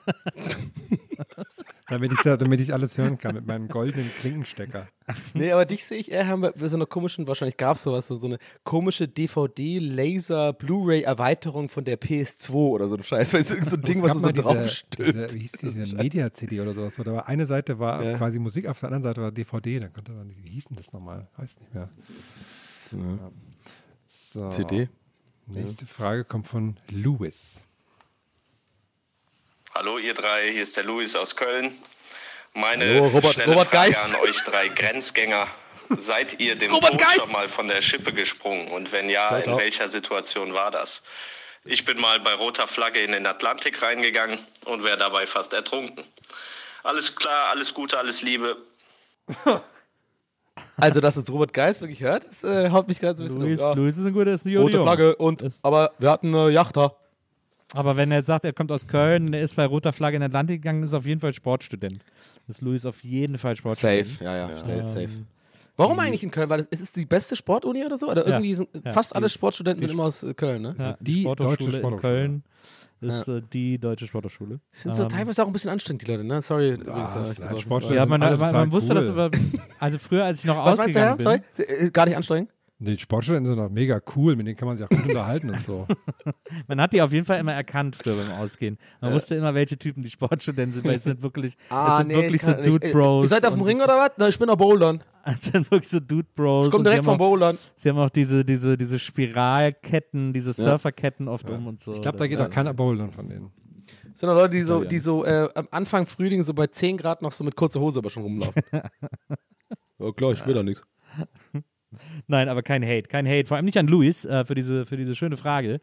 damit, 1.91 2.11
ich 2.11 2.19
da, 2.23 2.37
damit 2.37 2.59
ich 2.59 2.73
alles 2.73 2.97
hören 2.97 3.17
kann 3.17 3.35
mit 3.35 3.45
meinem 3.45 3.67
goldenen 3.67 4.09
Klinkenstecker. 4.19 4.87
nee, 5.33 5.51
aber 5.51 5.65
dich 5.65 5.83
sehe 5.85 5.97
ich 5.99 6.11
eher 6.11 6.27
haben 6.27 6.41
wir 6.41 6.51
bei 6.53 6.67
so 6.67 6.75
einer 6.75 6.85
komischen, 6.85 7.27
wahrscheinlich 7.27 7.57
gab 7.57 7.75
es 7.75 7.83
sowas, 7.83 8.07
so, 8.07 8.19
eine 8.25 8.37
komische 8.63 9.07
DVD-Laser-Blu-ray-Erweiterung 9.07 11.69
von 11.69 11.85
der 11.85 11.99
PS2 11.99 12.53
oder 12.53 12.87
so 12.87 12.95
ein 12.95 13.03
Scheiß. 13.03 13.33
Weil 13.33 13.41
es 13.41 13.51
irgend 13.51 13.69
so 13.69 13.75
ein 13.75 13.81
Ding, 13.83 13.97
Es 13.97 14.03
was 14.03 14.13
du 14.13 14.19
so 14.19 14.31
diese, 14.31 15.33
Wie 15.33 15.39
hieß 15.39 15.51
diese 15.51 15.95
Media-CD 15.95 16.61
oder 16.61 16.73
sowas? 16.73 16.99
Oder 16.99 17.13
war 17.13 17.27
eine 17.27 17.45
Seite 17.45 17.77
war 17.79 18.03
Ja. 18.03 18.17
quasi 18.17 18.39
Musik, 18.39 18.65
auf 18.67 18.79
der 18.79 18.87
anderen 18.87 19.03
Seite 19.03 19.21
war 19.21 19.31
DVD. 19.31 19.79
Dann 19.79 19.93
konnte 19.93 20.11
man, 20.13 20.33
wie 20.43 20.49
hieß 20.49 20.65
denn 20.65 20.77
das 20.77 20.91
nochmal? 20.93 21.27
Weiß 21.37 21.59
nicht 21.59 21.71
mehr. 21.73 21.89
Ja. 22.91 23.31
So. 24.07 24.49
CD? 24.49 24.89
Nächste 25.47 25.85
Frage 25.85 26.23
kommt 26.23 26.47
von 26.47 26.77
Louis. 26.89 27.63
Hallo 29.73 29.97
ihr 29.97 30.13
drei, 30.13 30.51
hier 30.51 30.63
ist 30.63 30.75
der 30.77 30.83
Luis 30.83 31.15
aus 31.15 31.35
Köln. 31.35 31.77
Meine 32.53 32.85
Hallo, 32.85 33.07
Robert- 33.07 33.33
schnelle 33.33 33.53
Robert 33.53 33.69
Frage 33.69 33.89
Geis. 33.91 34.13
an 34.13 34.19
euch 34.21 34.41
drei 34.43 34.67
Grenzgänger. 34.67 35.47
Seid 35.97 36.39
ihr 36.39 36.55
dem 36.57 36.73
Robert 36.73 36.91
Tod 36.91 37.01
Geis. 37.01 37.13
schon 37.15 37.31
mal 37.31 37.47
von 37.49 37.67
der 37.67 37.81
Schippe 37.81 38.11
gesprungen? 38.13 38.67
Und 38.69 38.91
wenn 38.91 39.09
ja, 39.09 39.37
in 39.37 39.57
welcher 39.57 39.87
Situation 39.87 40.53
war 40.53 40.71
das? 40.71 41.01
Ich 41.63 41.85
bin 41.85 41.99
mal 42.01 42.19
bei 42.19 42.33
roter 42.33 42.67
Flagge 42.67 43.01
in 43.01 43.11
den 43.11 43.25
Atlantik 43.25 43.81
reingegangen 43.81 44.39
und 44.65 44.83
wäre 44.83 44.97
dabei 44.97 45.27
fast 45.27 45.53
ertrunken. 45.53 46.03
Alles 46.83 47.15
klar, 47.15 47.49
alles 47.51 47.73
Gute, 47.73 47.97
alles 47.97 48.21
Liebe. 48.21 48.57
Also, 50.77 50.99
dass 50.99 51.15
jetzt 51.15 51.29
Robert 51.29 51.53
Geis 51.53 51.79
wirklich 51.79 52.01
hört, 52.01 52.25
das 52.25 52.43
äh, 52.43 52.69
haut 52.71 52.87
mich 52.87 52.99
gerade 52.99 53.15
so 53.15 53.23
ein 53.23 53.27
bisschen 53.27 53.41
Luis, 53.41 53.59
um. 53.61 53.65
Ja. 53.67 53.73
Luis 53.73 53.97
ist 53.97 54.05
ein 54.05 54.13
guter, 54.13 54.33
ist 54.33 54.45
ein 54.45 54.57
Rote. 54.57 54.81
Flagge 54.81 55.15
und, 55.15 55.43
aber 55.61 55.91
wir 55.99 56.09
hatten 56.09 56.35
eine 56.35 56.49
Yacht 56.49 56.75
da. 56.75 56.95
Aber 57.73 57.95
wenn 57.97 58.11
er 58.11 58.17
jetzt 58.19 58.27
sagt, 58.27 58.43
er 58.45 58.53
kommt 58.53 58.71
aus 58.71 58.85
Köln, 58.87 59.33
er 59.33 59.41
ist 59.41 59.55
bei 59.55 59.65
roter 59.65 59.93
Flagge 59.93 60.15
in 60.17 60.21
den 60.21 60.29
Atlantik 60.29 60.61
gegangen, 60.61 60.83
ist 60.83 60.91
er 60.93 60.97
auf 60.97 61.05
jeden 61.05 61.21
Fall 61.21 61.33
Sportstudent. 61.33 62.03
Ist 62.47 62.61
Luis 62.61 62.85
auf 62.85 63.03
jeden 63.03 63.37
Fall 63.37 63.55
Sportstudent. 63.55 64.07
Safe, 64.07 64.23
ja, 64.25 64.35
ja, 64.49 64.57
schnell, 64.57 64.79
Ähm, 64.79 64.85
safe. 64.87 65.09
Warum 65.77 65.97
eigentlich 65.99 66.21
in 66.23 66.31
Köln? 66.31 66.49
Weil 66.49 66.57
das, 66.59 66.67
ist 66.67 66.81
es 66.81 66.91
die 66.91 67.05
beste 67.05 67.35
Sportuni 67.35 67.85
oder 67.85 67.97
so? 67.97 68.09
Oder 68.11 68.23
Ja, 68.23 68.33
irgendwie 68.35 68.53
sind 68.55 68.67
ja. 68.83 68.91
fast 68.91 69.15
alle 69.15 69.27
Die- 69.27 69.33
Sportstudenten 69.33 69.81
sind 69.81 69.91
immer 69.91 70.03
aus 70.03 70.21
äh, 70.21 70.33
Köln, 70.33 70.61
ne? 70.61 70.75
Ja, 70.77 70.97
Die 70.99 71.13
die 71.13 71.21
Sporthochschule 71.21 71.71
deutsche 71.71 71.81
in. 71.95 71.97
Köln 72.01 72.43
ist 72.99 73.27
äh, 73.29 73.41
die 73.53 73.79
deutsche 73.79 74.05
Sporthochschule. 74.05 74.59
Sind 74.73 74.95
so 74.95 75.03
Ähm, 75.03 75.09
teilweise 75.09 75.41
auch 75.41 75.47
ein 75.47 75.53
bisschen 75.53 75.71
anstrengend, 75.71 76.05
die 76.05 76.11
Leute, 76.11 76.23
ne? 76.25 76.41
Sorry. 76.41 76.71
übrigens, 76.73 77.13
das 77.13 77.37
ja. 77.37 77.93
Ja, 77.95 78.05
man, 78.05 78.71
wusste 78.71 78.93
das 78.93 79.09
cool. 79.09 79.19
aber, 79.21 79.37
also 79.79 79.97
früher, 79.97 80.25
als 80.25 80.39
ich 80.39 80.45
noch 80.45 80.57
Was 80.57 80.77
meinst 80.77 80.95
du, 80.95 80.99
ausgegangen 80.99 81.19
Sorry? 81.19 81.41
bin, 81.55 81.87
Äh, 81.87 81.89
Gar 81.91 82.05
nicht 82.07 82.17
anstrengend? 82.17 82.51
Die 82.83 82.97
Sportstudenten 82.97 83.53
sind 83.53 83.63
auch 83.63 83.69
mega 83.69 84.01
cool, 84.15 84.35
mit 84.35 84.47
denen 84.47 84.57
kann 84.57 84.67
man 84.67 84.75
sich 84.75 84.83
auch 84.83 84.89
gut 84.89 85.05
unterhalten 85.07 85.51
und 85.51 85.59
so. 85.61 85.87
man 86.67 86.81
hat 86.81 86.93
die 86.93 87.01
auf 87.03 87.13
jeden 87.13 87.25
Fall 87.27 87.39
immer 87.39 87.53
erkannt 87.53 87.95
früher 87.95 88.15
beim 88.15 88.31
Ausgehen. 88.39 88.79
Man 89.01 89.13
wusste 89.13 89.35
immer, 89.35 89.53
welche 89.53 89.77
Typen 89.77 90.01
die 90.01 90.09
Sportstudenten 90.09 90.73
sind, 90.73 90.85
weil 90.85 90.95
es 90.95 91.03
sind 91.05 91.21
wirklich, 91.21 91.57
es 91.69 91.97
sind 91.97 92.09
wirklich 92.11 92.41
so 92.41 92.51
Ah. 92.51 92.55
Äh, 92.55 92.63
Dude-Bros. 92.63 93.25
Ihr 93.25 93.29
seid 93.29 93.45
auf 93.45 93.53
dem 93.53 93.61
Ring 93.61 93.81
oder 93.81 93.95
was? 93.97 94.11
Na, 94.17 94.27
ich 94.27 94.39
bin 94.39 94.49
auf 94.49 94.57
Bouldern. 94.57 95.03
Es 95.23 95.43
sind 95.43 95.69
wirklich 95.69 95.89
so 95.89 95.99
Dude-Bros. 95.99 96.67
Ich 96.67 96.71
komme 96.71 96.83
direkt 96.83 97.05
vom 97.05 97.19
Bouldern. 97.19 97.59
Sie 97.75 97.87
haben 97.87 97.99
auch 97.99 98.09
diese, 98.09 98.43
diese, 98.43 98.75
diese 98.75 98.97
Spiralketten, 98.97 100.33
diese 100.33 100.51
Surferketten 100.51 101.27
oft 101.27 101.47
um 101.51 101.67
und 101.67 101.79
so. 101.81 101.93
Ich 101.93 102.01
glaube, 102.01 102.17
da 102.17 102.25
geht 102.25 102.39
auch 102.39 102.49
keiner 102.49 102.73
bouldern 102.73 103.11
von 103.11 103.29
denen. 103.29 103.51
Das 104.11 104.19
sind 104.21 104.27
doch 104.29 104.35
Leute, 104.35 104.55
die 104.57 104.63
so, 104.63 104.83
die 104.83 104.99
so 104.99 105.23
äh, 105.23 105.49
am 105.53 105.67
Anfang 105.69 106.07
Frühling 106.07 106.41
so 106.41 106.55
bei 106.55 106.65
10 106.65 106.97
Grad 106.97 107.21
noch 107.21 107.31
so 107.31 107.43
mit 107.43 107.55
kurzer 107.55 107.79
Hose 107.79 107.99
aber 107.99 108.09
schon 108.09 108.23
rumlaufen. 108.23 108.61
ja 108.71 110.11
klar, 110.13 110.31
ich 110.31 110.39
spiele 110.39 110.55
da 110.55 110.63
nichts. 110.63 110.83
Nein, 112.31 112.47
aber 112.47 112.63
kein 112.63 112.81
Hate. 112.81 113.09
Kein 113.09 113.27
Hate. 113.27 113.45
Vor 113.45 113.57
allem 113.57 113.65
nicht 113.65 113.77
an 113.77 113.87
Luis 113.87 114.23
äh, 114.23 114.45
für, 114.45 114.55
diese, 114.55 114.85
für 114.85 114.95
diese 114.95 115.15
schöne 115.15 115.35
Frage. 115.35 115.81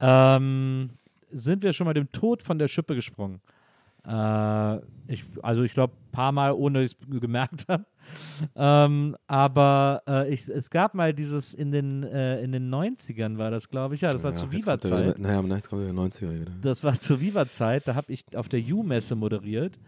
Ähm, 0.00 0.90
sind 1.30 1.62
wir 1.62 1.72
schon 1.72 1.84
mal 1.84 1.94
dem 1.94 2.10
Tod 2.10 2.42
von 2.42 2.58
der 2.58 2.66
Schippe 2.66 2.96
gesprungen? 2.96 3.40
Äh, 4.04 4.76
ich, 5.06 5.24
also 5.42 5.62
ich 5.62 5.74
glaube, 5.74 5.94
ein 5.94 6.10
paar 6.10 6.32
Mal, 6.32 6.52
ohne 6.52 6.82
dass 6.82 6.92
ich 6.92 6.98
es 7.08 7.20
gemerkt 7.20 7.66
habe. 7.68 7.86
Ähm, 8.56 9.16
aber 9.28 10.02
äh, 10.08 10.32
ich, 10.32 10.48
es 10.48 10.70
gab 10.70 10.94
mal 10.94 11.14
dieses 11.14 11.54
in 11.54 11.70
den, 11.70 12.02
äh, 12.02 12.42
in 12.42 12.50
den 12.50 12.68
90ern 12.68 13.38
war 13.38 13.52
das, 13.52 13.68
glaube 13.68 13.94
ich. 13.94 14.00
Ja, 14.00 14.10
das 14.10 14.24
war 14.24 14.34
zur 14.34 14.50
Viva-Zeit. 14.50 15.20
Naja, 15.20 15.40
jetzt 15.54 15.70
kommt 15.70 15.86
der 15.86 15.94
90er 15.94 16.32
wieder. 16.32 16.50
Das 16.62 16.82
war 16.82 16.94
zur 16.98 17.20
Viva-Zeit. 17.20 17.86
Da 17.86 17.94
habe 17.94 18.12
ich 18.12 18.24
auf 18.34 18.48
der 18.48 18.60
U-Messe 18.60 19.14
moderiert. 19.14 19.78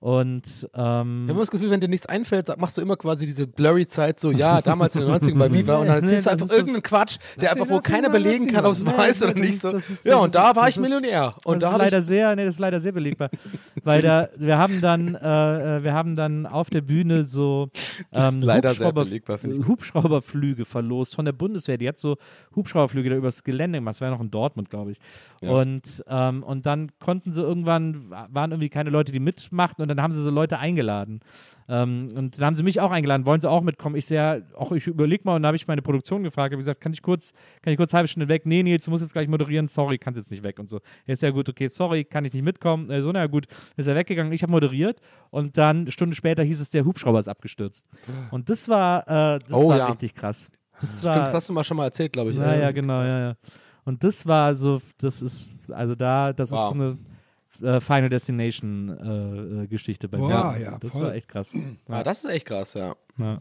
Und 0.00 0.68
ähm, 0.74 1.24
Ich 1.24 1.28
habe 1.28 1.30
immer 1.30 1.38
das 1.40 1.50
Gefühl, 1.50 1.70
wenn 1.70 1.80
dir 1.80 1.88
nichts 1.88 2.06
einfällt, 2.06 2.56
machst 2.58 2.76
du 2.78 2.82
immer 2.82 2.96
quasi 2.96 3.26
diese 3.26 3.48
blurry 3.48 3.84
Zeit 3.88 4.20
so, 4.20 4.30
ja, 4.30 4.62
damals 4.62 4.94
in 4.94 5.02
den 5.02 5.10
90ern 5.10 5.36
bei 5.38 5.52
Viva 5.52 5.78
und 5.78 5.88
dann 5.88 6.04
Nee, 6.04 6.12
erzählst 6.14 6.26
du 6.26 6.30
das 6.30 6.42
einfach 6.42 6.56
irgendeinen 6.56 6.82
Quatsch, 6.84 7.18
der 7.40 7.50
einfach, 7.50 7.68
wo 7.68 7.74
Lass 7.76 7.88
ihn 7.88 7.92
keiner 7.92 8.08
belegen 8.10 8.46
kann, 8.46 8.64
ob 8.64 8.72
es 8.72 8.84
Nee, 8.84 8.92
ist 9.10 9.22
oder 9.24 9.34
nicht. 9.34 9.60
So. 9.60 9.72
ist- 9.72 10.04
Ja, 10.04 10.18
und 10.18 10.36
da 10.36 10.54
war 10.54 10.68
ich 10.68 10.78
Millionär. 10.78 11.34
Und 11.44 11.62
das 11.62 11.70
da 11.70 11.76
ist 11.76 11.82
leider 11.82 12.02
sehr, 12.02 12.36
nee, 12.36 12.44
das 12.44 12.54
ist 12.54 12.60
leider 12.60 12.78
sehr 12.78 12.92
belegbar, 12.92 13.28
weil 13.82 14.02
da 14.02 14.28
wir 14.38 14.56
haben 14.56 14.80
dann, 14.80 15.16
äh, 15.16 15.78
äh, 15.78 15.82
wir 15.82 15.94
haben 15.94 16.14
dann 16.14 16.46
auf 16.46 16.70
der 16.70 16.82
Bühne 16.82 17.24
so 17.24 17.68
ähm, 18.12 18.42
Hubschrauber, 18.42 19.02
belegbar. 19.04 19.40
Hubschrauberflüge 19.66 20.64
verlost 20.64 21.16
von 21.16 21.24
der 21.24 21.32
Bundeswehr. 21.32 21.76
Die 21.76 21.88
hat 21.88 21.98
so 21.98 22.18
Hubschrauberflüge 22.54 23.10
da 23.10 23.16
übers 23.16 23.42
Gelände 23.42 23.78
gemacht. 23.78 23.96
Das 23.96 24.00
war 24.00 24.08
ja 24.08 24.14
noch 24.14 24.20
in 24.22 24.30
Dortmund, 24.30 24.70
glaube 24.70 24.92
ich. 24.92 24.98
Ja. 25.42 25.50
Und 25.50 26.04
ähm, 26.08 26.42
und 26.42 26.66
dann 26.66 26.88
konnten 27.00 27.32
sie 27.32 27.42
irgendwann 27.42 28.10
waren 28.30 28.52
irgendwie 28.52 28.68
keine 28.68 28.90
Leute, 28.90 29.12
die 29.12 29.20
mitmachten 29.20 29.87
und 29.90 29.96
dann 29.96 30.02
haben 30.02 30.12
sie 30.12 30.22
so 30.22 30.30
Leute 30.30 30.58
eingeladen. 30.58 31.20
Ähm, 31.68 32.08
und 32.14 32.38
dann 32.38 32.46
haben 32.46 32.54
sie 32.54 32.62
mich 32.62 32.80
auch 32.80 32.90
eingeladen, 32.90 33.26
wollen 33.26 33.40
sie 33.40 33.50
auch 33.50 33.62
mitkommen? 33.62 33.94
Ich 33.96 34.06
sehe, 34.06 34.16
ja, 34.16 34.38
auch 34.56 34.72
ich 34.72 34.86
überleg 34.86 35.24
mal 35.24 35.36
und 35.36 35.42
dann 35.42 35.48
habe 35.48 35.56
ich 35.56 35.66
meine 35.68 35.82
Produktion 35.82 36.22
gefragt, 36.22 36.52
habe 36.52 36.58
gesagt, 36.58 36.80
kann 36.80 36.92
ich 36.92 37.02
kurz, 37.02 37.32
kann 37.62 37.72
ich 37.72 37.76
kurz 37.76 37.92
halbe 37.92 38.08
Stunde 38.08 38.28
weg? 38.28 38.46
Nee, 38.46 38.62
Nils, 38.62 38.84
du 38.86 38.90
musst 38.90 39.02
jetzt 39.02 39.12
gleich 39.12 39.28
moderieren, 39.28 39.66
sorry, 39.66 39.98
kannst 39.98 40.18
jetzt 40.18 40.30
nicht 40.30 40.42
weg 40.42 40.58
und 40.58 40.68
so. 40.68 40.80
Ja, 41.06 41.12
Ist 41.12 41.22
ja 41.22 41.30
gut, 41.30 41.48
okay, 41.48 41.68
sorry, 41.68 42.04
kann 42.04 42.24
ich 42.24 42.32
nicht 42.32 42.42
mitkommen. 42.44 42.90
Äh, 42.90 43.02
so, 43.02 43.12
na 43.12 43.20
ja, 43.20 43.26
gut, 43.26 43.46
ist 43.76 43.86
er 43.86 43.94
weggegangen, 43.96 44.32
ich 44.32 44.42
habe 44.42 44.52
moderiert 44.52 45.00
und 45.30 45.58
dann 45.58 45.80
eine 45.82 45.90
Stunde 45.92 46.14
später 46.16 46.42
hieß 46.42 46.60
es, 46.60 46.70
der 46.70 46.84
Hubschrauber 46.84 47.18
ist 47.18 47.28
abgestürzt. 47.28 47.86
Und 48.30 48.48
das 48.50 48.68
war, 48.68 49.02
äh, 49.36 49.38
das 49.40 49.52
Oh, 49.52 49.68
war 49.68 49.78
ja. 49.78 49.86
richtig 49.88 50.14
krass. 50.14 50.50
Das 50.80 51.02
war, 51.04 51.12
Stimmt, 51.12 51.26
das 51.26 51.34
hast 51.34 51.48
du 51.48 51.52
mal 51.52 51.64
schon 51.64 51.76
mal 51.76 51.84
erzählt, 51.84 52.12
glaube 52.12 52.30
ich. 52.30 52.36
ja, 52.36 52.54
ja, 52.54 52.70
genau, 52.70 53.02
ja, 53.02 53.18
ja. 53.20 53.34
Und 53.84 54.04
das 54.04 54.26
war 54.26 54.54
so, 54.54 54.80
das 54.98 55.22
ist, 55.22 55.70
also 55.72 55.94
da, 55.94 56.32
das 56.32 56.50
Wow. 56.50 56.58
ist 56.60 56.68
so 56.68 56.74
eine 56.74 56.98
äh, 57.62 57.80
Final 57.80 58.08
Destination 58.08 58.88
äh, 58.88 59.62
äh, 59.64 59.66
Geschichte 59.66 60.08
bei 60.08 60.18
Boah, 60.18 60.52
mir. 60.52 60.60
ja, 60.60 60.78
das 60.78 60.92
voll. 60.92 61.02
war 61.02 61.14
echt 61.14 61.28
krass. 61.28 61.54
Ja, 61.88 62.02
das 62.02 62.24
ist 62.24 62.30
echt 62.30 62.46
krass, 62.46 62.74
ja. 62.74 62.94
Ja. 63.18 63.40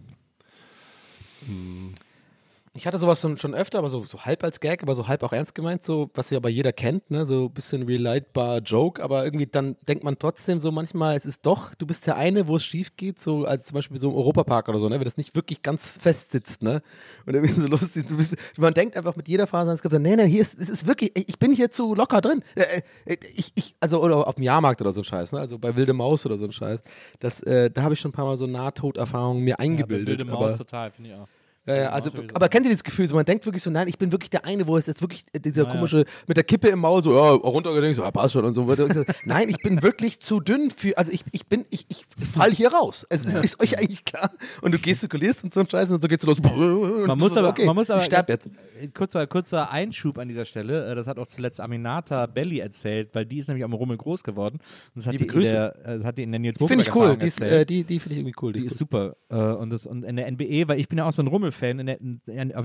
Ich 2.77 2.85
hatte 2.85 2.99
sowas 2.99 3.21
schon, 3.21 3.53
öfter, 3.55 3.79
aber 3.79 3.89
so, 3.89 4.03
so 4.03 4.23
halb 4.23 4.43
als 4.43 4.59
Gag, 4.59 4.83
aber 4.83 4.93
so 4.93 5.07
halb 5.07 5.23
auch 5.23 5.33
ernst 5.33 5.55
gemeint, 5.55 5.81
so, 5.83 6.11
was 6.13 6.29
ja 6.29 6.37
aber 6.37 6.49
jeder 6.49 6.71
kennt, 6.71 7.09
ne? 7.09 7.25
So 7.25 7.45
ein 7.45 7.51
bisschen 7.51 7.83
relatbar 7.83 8.59
Joke, 8.59 9.03
aber 9.03 9.25
irgendwie 9.25 9.47
dann 9.47 9.75
denkt 9.87 10.03
man 10.03 10.19
trotzdem 10.19 10.59
so 10.59 10.71
manchmal, 10.71 11.15
es 11.15 11.25
ist 11.25 11.45
doch, 11.45 11.73
du 11.73 11.87
bist 11.87 12.05
der 12.05 12.17
eine, 12.17 12.47
wo 12.47 12.55
es 12.55 12.63
schief 12.63 12.95
geht, 12.95 13.19
so 13.19 13.45
als 13.45 13.65
zum 13.65 13.75
Beispiel 13.75 13.97
so 13.97 14.09
im 14.09 14.15
Europapark 14.15 14.69
oder 14.69 14.77
so, 14.77 14.87
ne? 14.89 14.99
Wenn 14.99 15.05
das 15.05 15.17
nicht 15.17 15.35
wirklich 15.35 15.63
ganz 15.63 15.97
fest 15.99 16.31
sitzt, 16.31 16.61
ne? 16.61 16.83
Und 17.25 17.33
irgendwie 17.33 17.53
so 17.59 17.67
lustig, 17.67 18.05
du 18.05 18.17
bist, 18.17 18.35
man 18.57 18.73
denkt 18.73 18.95
einfach 18.95 19.15
mit 19.15 19.27
jeder 19.27 19.47
Phase 19.47 19.69
ans 19.69 19.79
Skript, 19.79 19.99
nee, 19.99 20.15
nee, 20.15 20.27
hier 20.27 20.41
ist, 20.41 20.59
es 20.59 20.69
ist 20.69 20.85
wirklich, 20.85 21.11
ich 21.15 21.39
bin 21.39 21.51
hier 21.53 21.71
zu 21.71 21.95
locker 21.95 22.21
drin. 22.21 22.43
Äh, 22.55 22.81
äh, 23.05 23.17
Ich, 23.35 23.51
ich, 23.55 23.75
also, 23.79 24.03
oder 24.03 24.27
auf 24.27 24.35
dem 24.35 24.43
Jahrmarkt 24.43 24.81
oder 24.81 24.91
so 24.91 25.01
ein 25.01 25.03
Scheiß, 25.03 25.31
ne? 25.31 25.39
Also 25.39 25.57
bei 25.57 25.75
Wilde 25.75 25.93
Maus 25.93 26.25
oder 26.25 26.37
so 26.37 26.45
ein 26.45 26.51
Scheiß. 26.51 26.81
Das, 27.19 27.41
äh, 27.41 27.71
da 27.71 27.81
habe 27.81 27.95
ich 27.95 27.99
schon 27.99 28.09
ein 28.09 28.13
paar 28.13 28.25
Mal 28.25 28.37
so 28.37 28.45
Nahtoderfahrungen 28.45 29.43
mir 29.43 29.51
Ja, 29.51 29.59
eingebildet. 29.59 30.19
Wilde 30.19 30.31
aber, 30.31 30.47
Maus 30.47 30.57
total, 30.57 30.91
finde 30.91 31.09
ich 31.09 31.15
auch. 31.15 31.27
Ja, 31.67 31.75
ja, 31.75 31.89
also, 31.89 32.09
aber 32.33 32.49
kennt 32.49 32.65
ihr 32.65 32.69
dieses 32.69 32.83
Gefühl, 32.83 33.07
so 33.07 33.15
man 33.15 33.25
denkt 33.25 33.45
wirklich 33.45 33.61
so, 33.61 33.69
nein, 33.69 33.87
ich 33.87 33.97
bin 33.97 34.11
wirklich 34.11 34.29
der 34.29 34.45
eine, 34.45 34.65
wo 34.67 34.77
es 34.77 34.85
jetzt 34.87 35.01
wirklich 35.01 35.25
äh, 35.33 35.39
dieser 35.39 35.65
Ja, 35.65 35.71
komische, 35.71 36.05
mit 36.25 36.37
der 36.37 36.43
Kippe 36.43 36.69
im 36.69 36.79
Maul, 36.79 37.03
so, 37.03 37.13
ja, 37.13 37.29
runtergedenkt, 37.31 37.97
so, 37.97 38.03
ja, 38.03 38.11
passt 38.11 38.33
schon 38.33 38.45
und 38.45 38.53
so. 38.53 38.65
nein, 39.25 39.49
ich 39.49 39.57
bin 39.57 39.83
wirklich 39.83 40.19
zu 40.21 40.39
dünn 40.39 40.71
für, 40.71 40.97
also 40.97 41.11
ich, 41.11 41.23
ich 41.31 41.45
bin, 41.47 41.65
ich, 41.69 41.85
ich 41.89 42.05
fall 42.33 42.51
hier 42.51 42.71
raus. 42.73 43.05
Es 43.09 43.23
ist, 43.25 43.35
ist 43.35 43.61
euch 43.61 43.77
eigentlich 43.77 44.05
klar. 44.05 44.31
Und 44.61 44.73
du 44.73 44.79
gestikulierst 44.79 45.43
und 45.43 45.53
so 45.53 45.59
ein 45.59 45.69
Scheiß 45.69 45.91
und 45.91 46.01
so 46.01 46.07
geht's 46.07 46.25
los. 46.25 46.41
Man 46.41 47.17
muss, 47.17 47.35
aber, 47.35 47.49
okay, 47.49 47.65
man 47.65 47.75
muss 47.75 47.89
aber 47.89 47.99
ich 47.99 48.05
sterb 48.05 48.29
jetzt. 48.29 48.49
Kurzer, 48.93 49.27
kurzer 49.27 49.69
Einschub 49.69 50.17
an 50.19 50.27
dieser 50.29 50.45
Stelle. 50.45 50.89
äh, 50.91 50.95
Das 50.95 51.07
hat 51.07 51.19
auch 51.19 51.27
zuletzt 51.27 51.59
Aminata 51.59 52.27
Belli 52.27 52.59
erzählt, 52.59 53.09
weil 53.13 53.25
die 53.25 53.39
ist 53.39 53.47
nämlich 53.47 53.63
am 53.65 53.73
Rummel 53.73 53.97
groß 53.97 54.23
geworden. 54.23 54.55
Und 54.55 54.95
das 54.95 55.05
hat 55.07 55.13
Liebe 55.13 55.25
die 55.25 55.29
Grüße. 55.31 55.51
Der, 55.51 55.75
äh, 55.85 55.97
das 55.97 56.03
hat 56.05 56.17
die 56.17 56.23
in 56.23 56.31
der 56.31 56.39
Nils 56.39 56.57
Finde 56.57 56.83
ich 56.83 56.95
cool. 56.95 57.17
Die, 57.17 57.27
ist, 57.27 57.41
äh, 57.41 57.65
die, 57.65 57.83
die 57.83 57.99
finde 57.99 58.15
ich 58.15 58.19
irgendwie 58.21 58.35
cool. 58.41 58.53
Die 58.53 58.61
Die 58.61 58.65
ist 58.67 58.73
ist 58.73 58.79
super. 58.79 59.15
Äh, 59.29 59.35
und, 59.35 59.71
das, 59.73 59.85
und 59.85 60.03
in 60.03 60.15
der 60.15 60.27
NBE, 60.31 60.67
weil 60.67 60.79
ich 60.79 60.87
bin 60.87 60.97
ja 60.99 61.05
auch 61.05 61.11
so 61.13 61.21
ein 61.21 61.27
Rummel-Fan, 61.57 61.79
in 61.79 61.85
der, 61.85 61.99
in, 61.99 62.21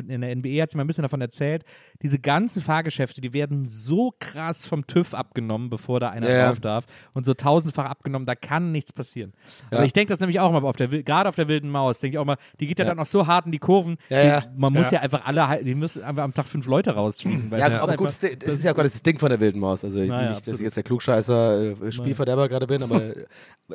in 0.08 0.20
der 0.20 0.36
NBE 0.36 0.62
hat 0.62 0.70
sie 0.70 0.76
mal 0.76 0.84
ein 0.84 0.86
bisschen 0.86 1.02
davon 1.02 1.20
erzählt, 1.20 1.64
diese 2.02 2.18
ganzen 2.18 2.62
Fahrgeschäfte, 2.62 3.20
die 3.20 3.32
werden 3.32 3.66
so 3.66 4.14
krass 4.18 4.66
vom 4.66 4.86
TÜV 4.86 5.14
abgenommen, 5.14 5.70
bevor 5.70 6.00
da 6.00 6.10
einer 6.10 6.30
ja. 6.30 6.46
drauf 6.48 6.60
darf. 6.60 6.84
Und 7.14 7.24
so 7.24 7.34
tausendfach 7.34 7.86
abgenommen, 7.86 8.26
da 8.26 8.34
kann 8.34 8.72
nichts 8.72 8.92
passieren. 8.92 9.32
Ja. 9.70 9.78
Aber 9.78 9.86
ich 9.86 9.92
denke 9.92 10.12
das 10.12 10.20
nämlich 10.20 10.40
auch 10.40 10.52
mal 10.52 10.62
auf 10.64 10.76
der, 10.76 10.88
gerade 10.88 11.28
auf 11.28 11.36
der 11.36 11.48
wilden 11.48 11.70
Maus, 11.70 12.00
denke 12.00 12.16
ich 12.16 12.18
auch 12.18 12.24
mal, 12.24 12.36
die 12.60 12.66
geht 12.66 12.78
ja, 12.78 12.84
Ja. 12.84 12.90
dann 12.90 12.98
auch 13.00 13.06
so 13.06 13.26
hart 13.26 13.46
in 13.46 13.52
die 13.52 13.58
Kurven. 13.58 13.96
Ja, 14.08 14.40
die. 14.40 14.46
Man 14.56 14.72
muss 14.72 14.86
Ja. 14.86 14.98
ja 14.98 15.00
einfach 15.00 15.24
alle, 15.24 15.62
die 15.64 15.74
müssen 15.74 16.02
einfach 16.02 16.24
am 16.24 16.34
Tag 16.34 16.48
fünf 16.48 16.66
Leute 16.66 16.90
rausfliegen. 16.90 17.50
Ja, 17.50 17.68
das 17.68 17.78
ist 17.78 17.82
aber 17.82 17.96
gut, 17.96 18.08
das, 18.08 18.18
das 18.20 18.54
ist 18.54 18.64
ja 18.64 18.72
gerade 18.72 18.88
das 18.88 19.02
Ding 19.02 19.18
von 19.18 19.30
der 19.30 19.40
wilden 19.40 19.60
Maus. 19.60 19.84
Also 19.84 20.00
ich 20.00 20.08
Na 20.08 20.18
will 20.18 20.24
ja, 20.24 20.30
nicht, 20.32 20.46
dass 20.46 20.56
ich 20.56 20.62
jetzt 20.62 20.76
der 20.76 20.82
Klugscheißer, 20.82 21.82
äh, 21.82 21.92
Spielverderber 21.92 22.48
gerade 22.48 22.66
bin, 22.66 22.82
aber 22.82 23.02
äh, 23.02 23.26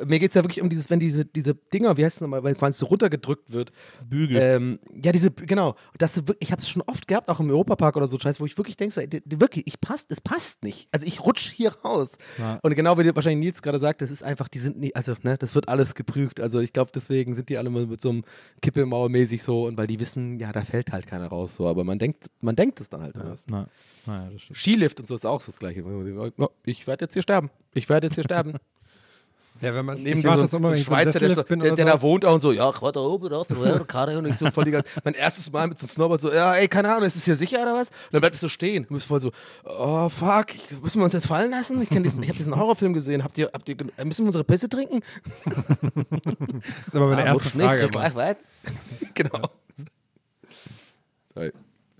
mir 0.04 0.18
geht 0.18 0.30
es 0.30 0.34
ja 0.34 0.44
wirklich 0.44 0.60
um 0.62 0.68
dieses, 0.68 0.90
wenn 0.90 1.00
diese, 1.00 1.24
diese 1.24 1.54
Dinger, 1.54 1.96
wie 1.96 2.04
heißt 2.04 2.16
es 2.16 2.20
nochmal, 2.20 2.42
wenn 2.44 2.56
es 2.60 2.78
so 2.78 2.86
runtergedrückt 2.86 3.52
wird, 3.52 3.72
Bügel. 4.08 4.36
Ähm, 4.36 4.78
ja, 5.02 5.07
diese, 5.12 5.30
genau. 5.30 5.76
Das, 5.96 6.22
ich 6.40 6.52
habe 6.52 6.60
es 6.60 6.68
schon 6.68 6.82
oft 6.82 7.06
gehabt, 7.08 7.28
auch 7.28 7.40
im 7.40 7.50
Europapark 7.50 7.96
oder 7.96 8.08
so 8.08 8.18
Scheiß, 8.18 8.40
wo 8.40 8.46
ich 8.46 8.56
wirklich 8.56 8.76
denke, 8.76 8.94
so, 8.94 9.00
ey, 9.00 9.08
wirklich, 9.24 9.66
ich 9.66 9.80
passt, 9.80 10.06
es 10.10 10.20
passt 10.20 10.62
nicht. 10.62 10.88
Also 10.92 11.06
ich 11.06 11.20
rutsch 11.20 11.50
hier 11.50 11.72
raus. 11.84 12.18
Ja. 12.38 12.58
Und 12.62 12.74
genau 12.74 12.98
wie 12.98 13.04
dir 13.04 13.14
wahrscheinlich 13.14 13.46
Nils 13.46 13.62
gerade 13.62 13.78
sagt, 13.78 14.02
das 14.02 14.10
ist 14.10 14.22
einfach, 14.22 14.48
die 14.48 14.58
sind 14.58 14.78
nie, 14.78 14.94
also 14.94 15.14
ne, 15.22 15.36
das 15.38 15.54
wird 15.54 15.68
alles 15.68 15.94
geprüft. 15.94 16.40
Also 16.40 16.60
ich 16.60 16.72
glaube, 16.72 16.90
deswegen 16.94 17.34
sind 17.34 17.48
die 17.48 17.58
alle 17.58 17.70
mal 17.70 17.86
mit 17.86 18.00
so 18.00 18.10
einem 18.10 18.24
Kippe 18.60 18.80
im 18.80 18.90
Maul 18.90 19.08
mäßig 19.08 19.42
so 19.42 19.66
und 19.66 19.78
weil 19.78 19.86
die 19.86 20.00
wissen, 20.00 20.38
ja, 20.38 20.52
da 20.52 20.62
fällt 20.62 20.92
halt 20.92 21.06
keiner 21.06 21.28
raus. 21.28 21.56
So, 21.56 21.68
aber 21.68 21.84
man 21.84 21.98
denkt, 21.98 22.26
man 22.40 22.56
denkt 22.56 22.80
es 22.80 22.88
dann 22.88 23.02
halt. 23.02 23.14
Ja. 23.14 23.36
Na, 23.46 23.66
das 24.30 24.42
stimmt. 24.42 24.58
Skilift 24.58 25.00
und 25.00 25.06
so 25.06 25.14
ist 25.14 25.26
auch 25.26 25.40
so 25.40 25.52
das 25.52 25.58
Gleiche. 25.58 25.82
Ja, 26.38 26.48
Ich 26.64 26.86
werde 26.86 27.04
jetzt 27.04 27.14
hier 27.14 27.22
sterben. 27.22 27.50
Ich 27.74 27.88
werde 27.88 28.06
jetzt 28.06 28.14
hier 28.14 28.24
sterben. 28.24 28.54
Ja, 29.60 29.74
wenn 29.74 29.84
man, 29.84 30.02
Neben 30.02 30.18
ich 30.18 30.24
so, 30.24 30.30
das 30.30 30.52
immer, 30.52 30.70
wenn 30.70 30.78
Schweizer, 30.78 31.18
der, 31.18 31.34
so, 31.34 31.42
bin 31.42 31.58
der, 31.60 31.74
der 31.74 31.84
da 31.84 32.00
wohnt 32.00 32.24
auch 32.24 32.34
und 32.34 32.40
so, 32.40 32.52
ja, 32.52 32.70
ich 32.70 32.80
warte 32.80 33.00
oben 33.00 33.26
raus, 33.26 33.48
gerade 33.88 34.18
und 34.18 34.26
ich 34.26 34.36
so 34.36 34.50
voll 34.52 34.64
die 34.64 34.70
ganze, 34.70 34.88
mein 35.02 35.14
erstes 35.14 35.50
Mal 35.50 35.66
mit 35.66 35.78
so 35.78 35.84
einem 35.84 35.90
Snowboard 35.90 36.20
so, 36.20 36.32
ja, 36.32 36.54
ey, 36.54 36.68
keine 36.68 36.90
Ahnung, 36.92 37.04
ist 37.04 37.16
es 37.16 37.24
hier 37.24 37.34
sicher 37.34 37.60
oder 37.62 37.74
was? 37.74 37.88
Und 37.88 38.12
dann 38.12 38.20
bleibt 38.20 38.36
es 38.36 38.40
so 38.40 38.48
stehen. 38.48 38.86
Du 38.88 38.94
bist 38.94 39.06
voll 39.08 39.20
so, 39.20 39.32
oh, 39.64 40.08
fuck, 40.08 40.54
ich, 40.54 40.80
müssen 40.80 41.00
wir 41.00 41.04
uns 41.04 41.14
jetzt 41.14 41.26
fallen 41.26 41.50
lassen? 41.50 41.82
Ich, 41.82 41.88
diesen, 41.88 42.22
ich 42.22 42.28
habe 42.28 42.38
diesen 42.38 42.54
Horrorfilm 42.54 42.92
gesehen, 42.92 43.24
habt 43.24 43.36
ihr, 43.38 43.50
habt 43.52 43.68
ihr, 43.68 43.76
müssen 44.04 44.24
wir 44.24 44.28
unsere 44.28 44.44
Pisse 44.44 44.68
trinken? 44.68 45.00
Das 46.08 46.88
ist 46.88 46.94
aber 46.94 47.08
meine 47.08 47.22
Ah, 47.22 47.26
erste 47.26 47.44
muss 47.44 47.54
nicht, 47.54 47.64
Frage. 47.92 48.16
ja, 48.18 48.34
genau. 49.14 49.50
Sorry. 51.34 51.52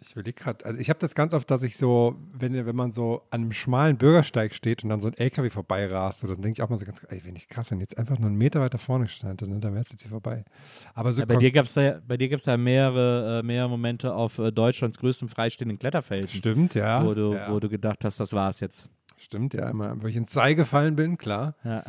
Ich 0.09 0.13
überlege 0.13 0.43
gerade, 0.43 0.65
also 0.65 0.81
ich 0.81 0.89
habe 0.89 0.99
das 0.99 1.15
ganz 1.15 1.35
oft, 1.35 1.51
dass 1.51 1.63
ich 1.63 1.77
so, 1.77 2.17
wenn, 2.33 2.55
wenn 2.67 2.75
man 2.75 2.93
so 2.93 3.23
an 3.31 3.43
einem 3.43 3.53
schmalen 3.53 3.99
Bürgersteig 3.99 4.55
steht 4.55 4.83
und 4.83 4.89
dann 4.89 5.03
so 5.03 5.09
ein 5.09 5.15
LKW 5.15 5.51
vorbeirast, 5.51 6.21
so, 6.21 6.27
dann 6.27 6.41
denke 6.41 6.53
ich 6.53 6.63
auch 6.63 6.71
mal 6.71 6.79
so 6.79 6.87
ganz, 6.87 7.07
ey, 7.11 7.21
wenn 7.25 7.37
ich 7.37 7.49
krass, 7.49 7.71
wenn 7.71 7.81
jetzt 7.81 7.99
einfach 7.99 8.19
nur 8.19 8.29
einen 8.29 8.39
Meter 8.39 8.61
weiter 8.63 8.79
vorne 8.79 9.07
stand, 9.07 9.43
ne, 9.43 9.59
dann 9.61 9.73
wäre 9.73 9.83
es 9.83 9.91
jetzt 9.91 10.01
hier 10.03 10.11
vorbei. 10.11 10.45
Aber 10.95 11.13
so 11.13 11.21
Ja, 11.21 11.27
bei 11.27 11.37
dir 11.37 11.51
gab 11.51 11.67
es 11.67 11.75
da, 11.75 12.01
bei 12.07 12.17
dir 12.17 12.31
gab's 12.31 12.45
da 12.45 12.57
mehrere, 12.57 13.41
äh, 13.41 13.43
mehrere 13.43 13.69
Momente 13.69 14.15
auf 14.15 14.39
äh, 14.39 14.51
Deutschlands 14.51 14.99
größtem 14.99 15.29
freistehenden 15.29 15.79
Kletterfelsen, 15.79 16.39
stimmt, 16.39 16.75
ja. 16.75 17.05
wo, 17.05 17.13
du, 17.13 17.35
ja. 17.35 17.53
wo 17.53 17.61
du 17.61 17.69
gedacht 17.69 18.03
hast, 18.05 18.19
das 18.19 18.33
war's 18.33 18.61
jetzt. 18.61 18.89
Stimmt, 19.19 19.53
ja, 19.53 19.69
immer, 19.69 20.01
wo 20.01 20.07
ich 20.07 20.17
ins 20.17 20.33
Sei 20.33 20.55
gefallen 20.55 20.95
bin, 20.97 21.19
klar. 21.19 21.55
Ja. 21.65 21.83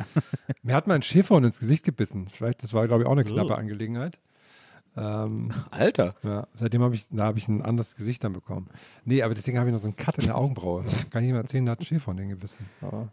Mir 0.62 0.74
hat 0.74 0.88
mal 0.88 0.94
ein 0.94 1.02
Schäferhund 1.02 1.46
ins 1.46 1.60
Gesicht 1.60 1.84
gebissen. 1.84 2.26
Vielleicht, 2.28 2.62
das 2.64 2.74
war, 2.74 2.86
glaube 2.88 3.04
ich, 3.04 3.06
auch 3.08 3.12
eine 3.12 3.24
knappe 3.24 3.52
Oh. 3.52 3.56
Angelegenheit. 3.56 4.18
Ähm, 5.00 5.50
Alter. 5.70 6.14
ja, 6.22 6.46
seitdem 6.54 6.82
habe 6.82 6.94
ich, 6.94 7.08
da 7.10 7.24
habe 7.24 7.38
ich 7.38 7.48
ein 7.48 7.62
anderes 7.62 7.96
Gesicht 7.96 8.22
dann 8.22 8.32
bekommen. 8.32 8.68
Nee, 9.04 9.22
aber 9.22 9.34
deswegen 9.34 9.58
habe 9.58 9.68
ich 9.68 9.72
noch 9.74 9.80
so 9.80 9.88
einen 9.88 9.96
Cut 9.96 10.18
in 10.18 10.26
der 10.26 10.36
Augenbraue. 10.36 10.84
Kann 11.10 11.24
ich 11.24 11.30
mal 11.32 11.38
erzählen, 11.38 11.64
da 11.64 11.72
hat 11.72 11.80
ein 11.80 11.86
Schäferhund 11.86 12.20
den 12.20 12.28
gebissen. 12.28 12.66
Aber, 12.82 13.08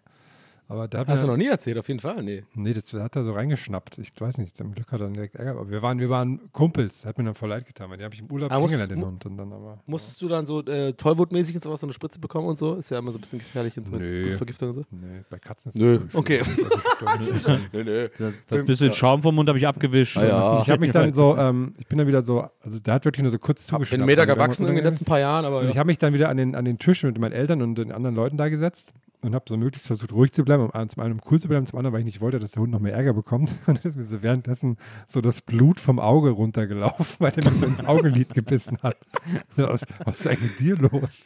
aber 0.70 0.88
der 0.88 1.00
hat 1.02 1.08
Hast 1.08 1.24
du 1.24 1.28
noch 1.28 1.38
nie 1.38 1.48
erzählt, 1.48 1.78
auf 1.78 1.88
jeden 1.88 2.00
Fall, 2.02 2.22
nee. 2.24 2.44
Nee, 2.54 2.74
das 2.74 2.94
hat 2.94 3.16
er 3.16 3.24
so 3.24 3.32
reingeschnappt. 3.32 3.98
Ich 4.00 4.12
weiß 4.20 4.38
nicht, 4.38 4.58
zum 4.58 4.74
Glück 4.74 4.92
hat 4.92 5.00
er 5.00 5.06
dann 5.06 5.14
direkt 5.14 5.36
Ärger. 5.36 5.52
Aber 5.52 5.70
wir 5.70 5.82
waren, 5.82 6.00
wir 6.00 6.10
waren 6.10 6.42
Kumpels, 6.52 7.06
hat 7.06 7.18
mir 7.18 7.24
dann 7.24 7.36
voll 7.36 7.50
leid 7.50 7.66
getan, 7.66 7.90
weil 7.90 7.98
die 7.98 8.04
habe 8.04 8.14
ich 8.14 8.20
im 8.22 8.30
Urlaub 8.30 8.52
Aber 8.52 8.66
kennengelernt, 8.68 8.92
musstest- 8.92 9.02
den 9.02 9.06
Hund. 9.06 9.26
Und 9.26 9.38
dann 9.38 9.54
aber, 9.54 9.80
Musstest 9.86 10.22
du 10.22 10.28
dann 10.28 10.46
so 10.46 10.64
äh, 10.66 10.92
tollwutmäßig 10.94 11.56
und 11.56 11.64
sowas, 11.64 11.80
so 11.80 11.88
eine 11.88 11.94
Spritze 11.94 12.20
bekommen 12.20 12.48
und 12.48 12.58
so? 12.58 12.76
Ist 12.76 12.90
ja 12.90 13.00
immer 13.00 13.12
so 13.12 13.18
ein 13.18 13.22
bisschen 13.22 13.40
gefährlich 13.40 13.78
und 13.78 13.86
so 13.86 13.94
mit 13.94 14.02
Nö. 14.02 14.24
Blutvergiftung 14.28 14.70
und 14.70 14.76
so. 14.76 14.82
nee, 14.92 15.24
bei 15.30 15.40
Katzen 15.40 15.70
ist 15.70 15.76
Nö, 15.78 16.00
okay. 16.14 16.42
Nee, 17.74 17.84
nee. 17.84 18.10
Das, 18.18 18.34
das 18.48 18.66
bisschen 18.66 18.92
Schaum 18.94 19.22
vom 19.22 19.36
Mund 19.36 19.48
habe 19.48 19.58
ich 19.58 19.68
abgewischt. 19.68 20.18
Ah, 20.18 20.26
ja. 20.28 20.62
Ich 20.62 20.70
habe 20.70 20.80
mich 20.82 20.92
dann 20.92 21.14
so, 21.14 21.38
ähm, 21.38 21.74
ich 21.80 21.88
bin 21.88 21.98
dann 21.98 22.08
wieder 22.08 22.22
so, 22.22 22.46
also 22.62 22.80
der 22.80 22.94
hat 22.96 23.06
wirklich 23.06 23.22
nur 23.24 23.32
so 23.32 23.40
kurz 23.40 23.66
zugeschnappt. 23.66 23.92
bin 23.92 24.02
einen 24.02 24.08
Meter 24.08 24.26
gewachsen 24.26 24.68
in 24.68 24.76
den 24.76 24.84
letzten 24.84 25.06
paar 25.06 25.20
Jahren, 25.20 25.46
aber 25.46 25.60
Und 25.60 25.66
ja. 25.66 25.70
ich 25.72 25.78
habe 25.78 25.88
mich 25.88 25.98
dann 25.98 26.14
wieder 26.14 26.30
an 26.30 26.38
den, 26.38 26.56
an 26.56 26.66
den 26.66 26.78
Tisch 26.78 27.04
mit 27.04 27.18
meinen 27.20 27.32
Eltern 27.34 27.62
und 27.62 27.76
den 27.76 27.92
anderen 27.92 28.16
Leuten 28.16 28.38
da 28.38 28.50
gesetzt 28.50 28.94
und 29.22 29.34
habe 29.34 29.46
so 29.48 29.58
möglichst 29.58 29.88
versucht, 29.88 30.12
ruhig 30.12 30.32
zu 30.32 30.44
bleiben. 30.44 30.70
Um, 30.70 30.90
zum 30.90 31.04
einen 31.04 31.14
um 31.14 31.22
cool 31.30 31.40
zu 31.40 31.48
bleiben, 31.48 31.66
zum 31.66 31.78
anderen, 31.78 31.94
weil 31.94 32.02
ich 32.02 32.06
nicht 32.06 32.22
wollte, 32.22 32.40
dass 32.40 32.52
der 32.52 32.62
Hund 32.62 32.72
noch 32.72 32.80
mehr 32.80 32.94
Ärger 32.94 33.14
bekommt. 33.14 33.50
Und 33.68 33.78
dann 33.78 33.84
ist 33.84 33.98
mir 33.98 34.04
so 34.04 34.22
währenddessen 34.22 34.78
so 35.08 35.22
das 35.22 35.42
Blut 35.42 35.80
vom 35.80 36.00
Auge 36.00 36.30
runtergelaufen, 36.30 37.16
weil 37.20 37.32
der 37.32 37.50
mir 37.50 37.58
so 37.58 37.66
ins 37.66 37.84
Augenlid 37.86 38.34
gebissen 38.34 38.78
hat. 38.84 38.98
Was, 39.56 39.82
was 40.06 40.20
ist 40.20 40.28
eigentlich 40.28 40.52
mit 40.52 40.60
dir 40.60 40.76
los? 40.78 41.26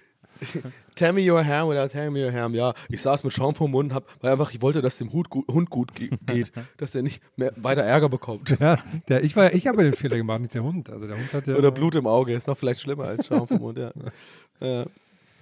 Tell 0.96 1.14
me 1.14 1.22
your 1.22 1.46
ham 1.46 1.70
without 1.70 1.90
telling 1.90 2.14
me 2.14 2.26
your 2.26 2.32
ham. 2.32 2.56
Ja, 2.56 2.74
ich 2.90 3.02
saß 3.02 3.24
mit 3.24 3.34
Schaum 3.34 3.54
vom 3.54 3.72
Mund, 3.72 3.94
hab, 3.94 4.06
weil 4.22 4.32
einfach 4.32 4.52
ich 4.52 4.62
wollte, 4.62 4.82
dass 4.82 4.98
dem 4.98 5.12
Hund 5.12 5.30
gut, 5.30 5.48
Hund 5.48 5.70
gut 5.70 5.94
ge 5.94 6.10
geht, 6.26 6.52
dass 6.78 6.96
er 6.96 7.04
nicht 7.04 7.22
mehr 7.36 7.52
weiter 7.58 7.84
Ärger 7.84 8.10
bekommt. 8.10 8.58
Ja, 8.60 8.80
der, 9.08 9.24
ich 9.24 9.36
war, 9.36 9.54
ich 9.54 9.68
habe 9.68 9.84
den 9.84 9.94
Fehler 9.94 10.18
gemacht, 10.18 10.42
nicht 10.42 10.56
der 10.56 10.64
Hund. 10.64 10.90
Also 10.90 11.06
der 11.06 11.18
Hund 11.18 11.32
hat 11.34 11.46
ja 11.46 11.56
Oder 11.56 11.72
Blut 11.72 11.94
im 11.96 12.08
Auge, 12.08 12.34
ist 12.34 12.48
noch 12.48 12.58
vielleicht 12.58 12.82
schlimmer 12.82 13.04
als 13.04 13.28
Schaum 13.28 13.48
vom 13.48 13.60
Mund, 13.60 13.78
ja. 13.78 13.92
ja. 14.62 14.86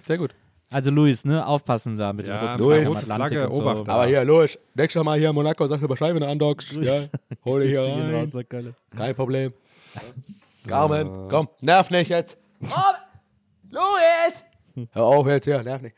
Sehr 0.02 0.18
gut. 0.18 0.34
Also 0.72 0.90
Luis, 0.90 1.24
ne, 1.24 1.44
aufpassen 1.44 1.96
da 1.96 2.12
mit 2.12 2.28
Ja, 2.28 2.56
den 2.56 2.64
Luis, 2.64 2.88
Atlantik 2.96 3.38
Flagge, 3.38 3.52
so. 3.54 3.60
Obacht. 3.60 3.88
Aber 3.88 4.06
hier, 4.06 4.24
Louis, 4.24 4.56
nächstes 4.74 5.02
Mal 5.02 5.18
hier 5.18 5.30
in 5.30 5.34
Monaco, 5.34 5.66
sag 5.66 5.82
über 5.82 5.96
Scheibe 5.96 6.24
andockst, 6.26 6.72
ja, 6.74 7.06
hol 7.44 7.60
dich 7.60 7.70
hier 7.70 7.80
raus, 7.86 8.12
rein, 8.12 8.26
sagt 8.26 8.50
Kalle. 8.50 8.74
kein 8.96 9.14
Problem. 9.16 9.52
Carmen, 10.68 11.28
komm, 11.28 11.48
nerv 11.60 11.90
nicht 11.90 12.08
jetzt. 12.10 12.36
Oh, 12.62 12.68
Louis! 13.70 14.44
Hör 14.92 15.04
auf 15.04 15.26
jetzt 15.26 15.44
hier, 15.44 15.62
nerv 15.62 15.82
nicht. 15.82 15.96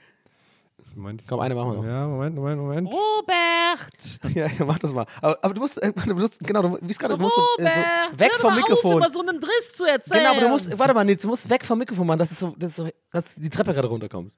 Moment, 0.96 1.22
Komm, 1.26 1.40
eine 1.40 1.54
machen 1.54 1.70
wir 1.70 1.76
noch. 1.76 1.84
Ja, 1.84 2.06
Moment, 2.06 2.34
Moment, 2.36 2.58
Moment. 2.58 2.88
Robert! 2.88 4.34
Ja, 4.34 4.46
ja, 4.46 4.64
mach 4.64 4.78
das 4.78 4.92
mal. 4.92 5.06
Aber, 5.20 5.38
aber 5.42 5.54
du 5.54 5.60
musst, 5.60 5.82
äh, 5.82 5.92
du 5.92 6.14
musst 6.14 6.40
genau, 6.40 6.62
du, 6.62 6.78
wie 6.82 6.90
es 6.90 6.98
gerade, 6.98 7.16
du 7.16 7.20
musst 7.22 7.36
so, 7.36 7.64
äh, 7.64 7.70
so 8.12 8.18
weg 8.18 8.32
vom 8.36 8.54
Mikrofon. 8.54 8.92
Auf, 8.92 8.98
über 8.98 9.10
so 9.10 9.20
einen 9.20 9.40
Driss 9.40 9.74
zu 9.74 9.84
erzählen. 9.84 10.20
Genau, 10.20 10.32
aber 10.32 10.40
du 10.40 10.48
musst, 10.48 10.78
warte 10.78 10.92
mal, 10.94 11.04
Nils, 11.04 11.22
du 11.22 11.28
musst 11.28 11.48
weg 11.48 11.64
vom 11.64 11.78
Mikrofon, 11.78 12.06
Mann, 12.06 12.18
dass, 12.18 12.30
es 12.30 12.40
so, 12.40 12.54
dass, 12.58 12.70
es 12.70 12.76
so, 12.76 12.88
dass 13.10 13.34
die 13.36 13.48
Treppe 13.48 13.72
gerade 13.72 13.88
runterkommt. 13.88 14.32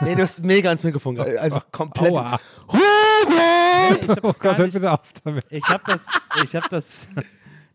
Nee, 0.00 0.14
du 0.14 0.22
hast 0.22 0.42
mega 0.44 0.68
ans 0.68 0.82
Mikrofon, 0.84 1.14
gerade, 1.14 1.40
einfach 1.40 1.70
komplett. 1.72 2.10
Aua. 2.12 2.38
Ich 2.72 4.08
hab 4.08 4.24
Oh 4.24 4.28
das 4.28 4.38
gar 4.40 4.52
Gott, 4.52 4.58
hör 4.58 4.64
nicht. 4.66 4.74
bitte 4.74 4.92
auf 4.92 5.00
damit. 5.24 5.44
Ich 5.50 5.64
hab 5.68 5.84
das, 5.84 6.06
ich 6.42 6.54
hab 6.56 6.68
das, 6.70 7.06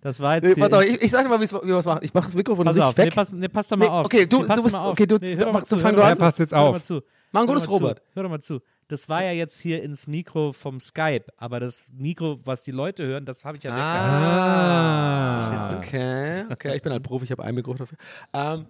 das 0.01 0.19
war 0.19 0.35
jetzt 0.35 0.43
Nee, 0.45 0.53
hier. 0.55 0.63
pass 0.63 0.73
auf, 0.73 0.83
ich, 0.83 1.01
ich 1.01 1.11
sag 1.11 1.23
dir 1.23 1.29
mal, 1.29 1.39
wie 1.41 1.49
wir 1.51 1.77
es 1.77 1.85
machen. 1.85 1.99
Ich 2.03 2.13
mach 2.13 2.25
das 2.25 2.35
Mikrofon 2.35 2.65
pass 2.65 2.75
richtig 2.75 2.87
auf, 2.89 2.97
nee, 2.97 3.05
weg. 3.05 3.15
pass, 3.15 3.31
nee, 3.31 3.47
pass 3.47 3.67
doch 3.69 3.77
mal 3.77 3.85
Nee, 3.85 3.91
auf. 3.91 4.05
okay, 4.05 4.25
du- 4.25 4.41
nee, 4.41 4.55
du 4.55 4.63
bist- 4.63 4.75
okay, 4.75 5.05
du- 5.07 5.15
nee, 5.21 5.35
du- 5.35 5.45
hör 5.45 5.45
mal 5.53 5.59
mach- 5.59 5.63
zu, 5.63 5.75
du 5.75 5.81
fang 5.81 5.91
hör 5.91 5.97
du 5.97 6.03
mal 6.03 6.11
an. 6.11 6.17
passt 6.17 6.39
jetzt 6.39 6.51
hör 6.51 6.59
mal 6.71 6.77
auf. 6.77 6.81
zu. 6.81 7.01
Mach 7.31 7.41
ein 7.41 7.47
gutes 7.47 7.63
doch 7.63 7.71
mal 7.71 7.77
zu, 7.77 7.83
Robert. 7.83 8.01
Hör 8.13 8.23
doch 8.23 8.29
mal 8.29 8.41
zu. 8.41 8.59
Das 8.89 9.07
war 9.07 9.23
ja 9.23 9.31
jetzt 9.31 9.57
hier 9.61 9.81
ins 9.83 10.05
Mikro 10.05 10.51
vom 10.51 10.81
Skype, 10.81 11.23
aber 11.37 11.61
das 11.61 11.85
Mikro, 11.97 12.39
was 12.43 12.63
die 12.63 12.71
Leute 12.71 13.05
hören, 13.05 13.23
das 13.25 13.45
habe 13.45 13.55
ich 13.57 13.63
ja 13.63 13.71
Ah. 13.73 15.55
Du? 15.69 15.77
Okay, 15.77 16.43
okay, 16.51 16.75
ich 16.75 16.81
bin 16.81 16.91
halt 16.91 17.01
Profi, 17.03 17.23
ich 17.25 17.31
habe 17.31 17.43
ein 17.45 17.55
Mikro 17.55 17.73
dafür. 17.73 17.97
Ähm, 18.33 18.65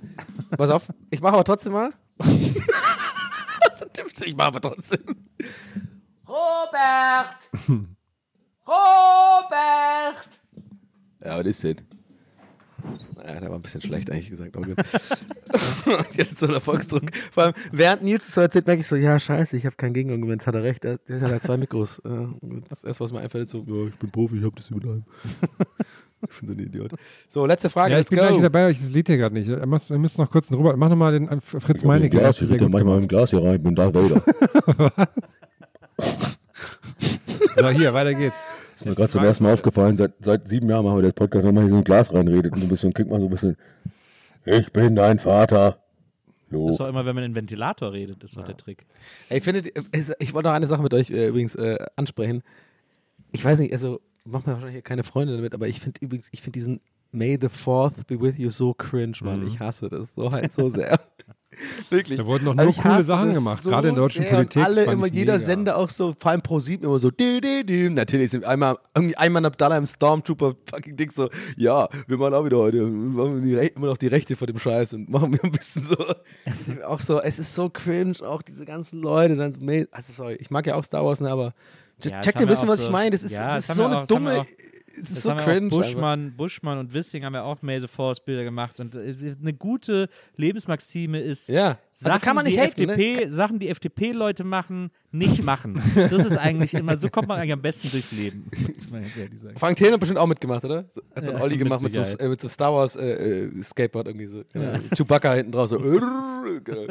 pass 0.55 0.69
auf, 0.69 0.83
ich 1.09 1.19
mache 1.21 1.33
aber 1.33 1.43
trotzdem 1.43 1.73
mal. 1.73 1.89
Ich 4.25 4.35
mache 4.35 4.47
aber 4.47 4.61
trotzdem. 4.61 5.03
Robert! 6.27 7.49
Robert! 8.67 10.29
Ja, 11.23 11.37
was 11.37 11.45
ist 11.45 11.63
denn? 11.63 11.81
Ja, 13.17 13.39
der 13.39 13.49
war 13.49 13.57
ein 13.57 13.61
bisschen 13.61 13.81
schlecht 13.81 14.09
eigentlich 14.09 14.29
gesagt. 14.29 14.53
Gut. 14.53 14.69
ich 16.11 16.19
hatte 16.19 16.35
so 16.35 16.45
einen 16.45 16.55
Erfolgsdruck. 16.55 17.15
Vor 17.31 17.43
allem, 17.43 17.53
während 17.71 18.03
Nils 18.03 18.27
es 18.27 18.33
so 18.33 18.41
erzählt, 18.41 18.65
merke 18.65 18.81
ich 18.81 18.87
so, 18.87 18.95
ja, 18.95 19.19
scheiße, 19.19 19.55
ich 19.57 19.65
habe 19.65 19.75
kein 19.75 19.93
Gegenargument. 19.93 20.47
Hat 20.47 20.55
er 20.55 20.63
recht, 20.63 20.83
er, 20.85 20.97
der 20.97 21.21
hat 21.21 21.31
halt 21.31 21.43
zwei 21.43 21.57
Mikros. 21.57 22.01
Ja, 22.03 22.33
das 22.69 22.83
erste, 22.83 23.03
was 23.03 23.11
mir 23.11 23.19
einfällt, 23.19 23.45
ist 23.45 23.51
so, 23.51 23.63
ja, 23.67 23.87
ich 23.87 23.95
bin 23.95 24.09
Profi, 24.09 24.37
ich 24.37 24.43
habe 24.43 24.55
das 24.55 24.69
über 24.69 24.91
einem. 24.91 25.05
ich 26.29 26.39
bin 26.39 26.47
so 26.47 26.53
ein 26.53 26.59
Idiot. 26.59 26.91
So, 27.27 27.45
letzte 27.45 27.69
Frage, 27.69 27.91
Ja, 27.91 27.97
ich 27.97 28.01
let's 28.01 28.09
bin 28.09 28.19
gleich 28.19 28.31
wieder 28.37 28.49
go. 28.49 28.53
bei 28.53 28.65
euch, 28.67 28.79
das 28.79 28.89
Lied 28.89 29.07
hier 29.07 29.17
gerade 29.17 29.33
nicht. 29.35 29.47
Wir 29.49 29.97
müssen 29.97 30.21
noch 30.21 30.29
kurz 30.31 30.49
einen 30.51 30.57
Robert, 30.61 30.77
mach 30.77 30.89
nochmal 30.89 31.13
den 31.13 31.27
äh, 31.29 31.39
Fritz 31.41 31.83
Meinecke. 31.83 32.17
Glas, 32.17 32.35
das 32.37 32.41
ich 32.41 32.47
sehr 32.47 32.59
würde 32.59 32.65
gut 32.65 32.73
manchmal 32.73 32.99
im 33.01 33.07
Glas 33.07 33.29
hier 33.31 33.43
rein, 33.43 33.55
ich 33.55 33.63
bin 33.63 33.75
Darth 33.75 33.93
Vader. 33.95 35.07
So, 37.57 37.69
hier, 37.69 37.93
weiter 37.93 38.13
geht's. 38.13 38.35
ist 38.75 38.85
mir 38.85 38.95
gerade 38.95 39.09
zum 39.11 39.23
ersten 39.23 39.43
Mal 39.43 39.53
aufgefallen, 39.53 39.97
seit, 39.97 40.13
seit 40.19 40.47
sieben 40.47 40.69
Jahren 40.69 40.85
machen 40.85 40.97
wir 40.97 41.03
das 41.03 41.13
Podcast, 41.13 41.45
wenn 41.45 41.53
man 41.53 41.63
hier 41.65 41.71
so 41.71 41.77
ein 41.77 41.83
Glas 41.83 42.13
reinredet 42.13 42.53
und 42.53 42.59
so 42.59 42.65
ein 42.65 42.69
bisschen, 42.69 42.93
kriegt 42.93 43.09
man 43.09 43.19
so 43.19 43.27
ein 43.27 43.29
bisschen, 43.29 43.57
ich 44.45 44.71
bin 44.71 44.95
dein 44.95 45.19
Vater. 45.19 45.77
Jo. 46.49 46.67
Das 46.67 46.75
ist 46.75 46.81
auch 46.81 46.87
immer, 46.87 47.05
wenn 47.05 47.15
man 47.15 47.23
in 47.23 47.31
den 47.31 47.35
Ventilator 47.35 47.91
redet, 47.93 48.23
ist 48.23 48.35
doch 48.37 48.43
der 48.45 48.57
Trick. 48.57 48.85
Ey, 49.29 49.37
ich 49.39 49.43
finde, 49.43 49.63
es- 49.91 50.13
ich 50.19 50.33
wollte 50.33 50.49
noch 50.49 50.55
eine 50.55 50.67
Sache 50.67 50.81
mit 50.81 50.93
euch 50.93 51.09
äh, 51.11 51.27
übrigens 51.27 51.55
äh, 51.55 51.77
ansprechen. 51.95 52.41
Ich 53.31 53.43
weiß 53.43 53.59
nicht, 53.59 53.73
also, 53.73 54.01
macht 54.25 54.47
mir 54.47 54.53
wahrscheinlich 54.53 54.83
keine 54.83 55.03
Freunde 55.03 55.35
damit, 55.35 55.53
aber 55.53 55.67
ich 55.67 55.79
finde 55.79 55.99
übrigens, 56.01 56.29
ich 56.31 56.41
finde 56.41 56.57
diesen 56.57 56.81
May 57.11 57.37
the 57.39 57.49
Fourth 57.49 58.07
be 58.07 58.19
with 58.19 58.37
you 58.37 58.49
so 58.49 58.73
cringe, 58.73 59.17
Mann. 59.21 59.45
Ich 59.45 59.59
hasse 59.59 59.89
das 59.89 60.15
so 60.15 60.31
halt 60.31 60.53
so 60.53 60.69
sehr. 60.69 60.99
Wirklich. 61.89 62.17
Da 62.17 62.25
wurden 62.25 62.45
doch 62.45 62.57
Also 62.57 62.63
nur 62.63 62.71
ich 62.71 62.81
coole 62.81 63.03
Sachen 63.03 63.33
gemacht, 63.33 63.61
so 63.63 63.69
gerade 63.69 63.89
in 63.89 63.95
der 63.95 64.03
deutschen 64.03 64.23
sehr. 64.23 64.31
Politik. 64.31 64.61
Und 64.61 64.65
alle 64.65 64.85
fand 64.85 64.93
immer, 64.93 65.07
ich 65.07 65.13
jeder 65.13 65.33
mega. 65.33 65.45
Sender 65.45 65.77
auch 65.77 65.89
so, 65.89 66.15
vor 66.17 66.31
allem 66.31 66.41
pro 66.41 66.59
sieben 66.59 66.85
immer 66.85 66.97
so, 66.97 67.11
dü, 67.11 67.41
dü, 67.41 67.65
dü. 67.65 67.89
natürlich 67.89 68.31
sind 68.31 68.45
einmal, 68.45 68.77
irgendwie 68.95 69.17
einmal 69.17 69.45
Abdallah 69.45 69.77
im 69.77 69.85
Stormtrooper 69.85 70.55
fucking 70.69 70.95
Ding 70.95 71.11
so, 71.11 71.29
ja, 71.57 71.89
wir 72.07 72.17
machen 72.17 72.33
auch 72.33 72.45
wieder 72.45 72.57
heute, 72.57 72.79
wir 72.79 72.87
machen 72.87 73.43
die, 73.43 73.53
immer 73.53 73.87
noch 73.87 73.97
die 73.97 74.07
Rechte 74.07 74.37
vor 74.37 74.47
dem 74.47 74.59
Scheiß 74.59 74.93
und 74.93 75.09
machen 75.09 75.33
wir 75.33 75.43
ein 75.43 75.51
bisschen 75.51 75.83
so, 75.83 75.97
auch 76.85 77.01
so, 77.01 77.21
es 77.21 77.37
ist 77.37 77.53
so 77.53 77.69
cringe, 77.69 78.15
auch 78.21 78.41
diese 78.41 78.63
ganzen 78.63 79.01
Leute, 79.01 79.35
dann, 79.35 79.53
so, 79.53 79.85
also 79.91 80.13
sorry, 80.13 80.35
ich 80.35 80.51
mag 80.51 80.65
ja 80.65 80.75
auch 80.75 80.85
Star 80.85 81.03
Wars, 81.03 81.19
ne, 81.19 81.29
aber 81.29 81.53
Ja, 82.05 82.17
das 82.17 82.25
checkt 82.25 82.39
ein 82.41 82.47
bisschen, 82.47 82.67
was 82.67 82.79
ich 82.79 82.85
so- 82.85 82.91
meine, 82.91 83.11
das 83.11 83.23
ist, 83.23 83.31
Ja, 83.33 83.47
das 83.47 83.67
das 83.67 83.69
ist 83.69 83.75
so 83.75 83.85
eine 83.85 83.95
auch- 83.95 83.99
das 84.01 84.07
dumme, 84.09 84.39
auch- 84.39 84.45
es 84.93 84.97
ist 85.09 85.17
Das 85.17 85.23
so 85.23 85.29
ja 85.29 85.35
cringe. 85.37 85.69
Buschmann, 85.69 86.33
Buschmann 86.35 86.77
und 86.77 86.93
Wissing 86.93 87.23
haben 87.23 87.33
ja 87.33 87.43
auch 87.43 87.61
May 87.61 87.79
the 87.79 87.87
Force 87.87 88.19
Bilder 88.19 88.43
gemacht 88.43 88.79
und 88.81 88.95
eine 88.95 89.53
gute 89.53 90.09
Lebensmaxime 90.35 91.19
ist, 91.21 91.49
einfach. 91.49 91.61
Ja, 91.61 91.77
Sachen, 91.93 92.11
also 92.11 92.25
kann 92.25 92.35
man 92.35 92.45
nicht 92.45 92.55
die 92.77 92.85
ne? 92.85 92.93
FDP, 92.93 93.29
Sachen, 93.29 93.57
die 93.59 93.69
FDP-Leute 93.69 94.43
machen, 94.43 94.91
nicht 95.11 95.43
machen. 95.43 95.81
Das 95.95 96.11
ist 96.25 96.37
eigentlich 96.37 96.73
immer, 96.73 96.97
so 96.97 97.09
kommt 97.09 97.29
man 97.29 97.37
eigentlich 97.39 97.53
am 97.53 97.61
besten 97.61 97.89
durchs 97.89 98.11
Leben. 98.11 98.49
Frank 99.55 99.77
Thelen 99.77 99.93
hat 99.93 99.99
bestimmt 99.99 100.19
auch 100.19 100.27
mitgemacht, 100.27 100.65
oder? 100.65 100.85
So, 100.89 101.01
hat 101.15 101.23
so 101.25 101.31
einen 101.31 101.37
Ja, 101.39 101.43
Olli 101.43 101.55
mit 101.55 101.63
gemacht 101.63 101.81
mit 101.83 101.93
so, 101.93 102.03
Sicherheit. 102.03 102.25
äh, 102.25 102.29
mit 102.29 102.41
so 102.41 102.49
Star 102.49 102.73
Wars 102.73 102.95
äh, 102.97 103.45
äh, 103.45 103.63
Skateboard 103.63 104.07
irgendwie 104.07 104.25
so. 104.25 104.43
Genau. 104.51 104.77
Chewbacca 104.95 105.33
hinten 105.35 105.51
drauf 105.53 105.69
so. 105.69 105.77
genau. 106.63 106.87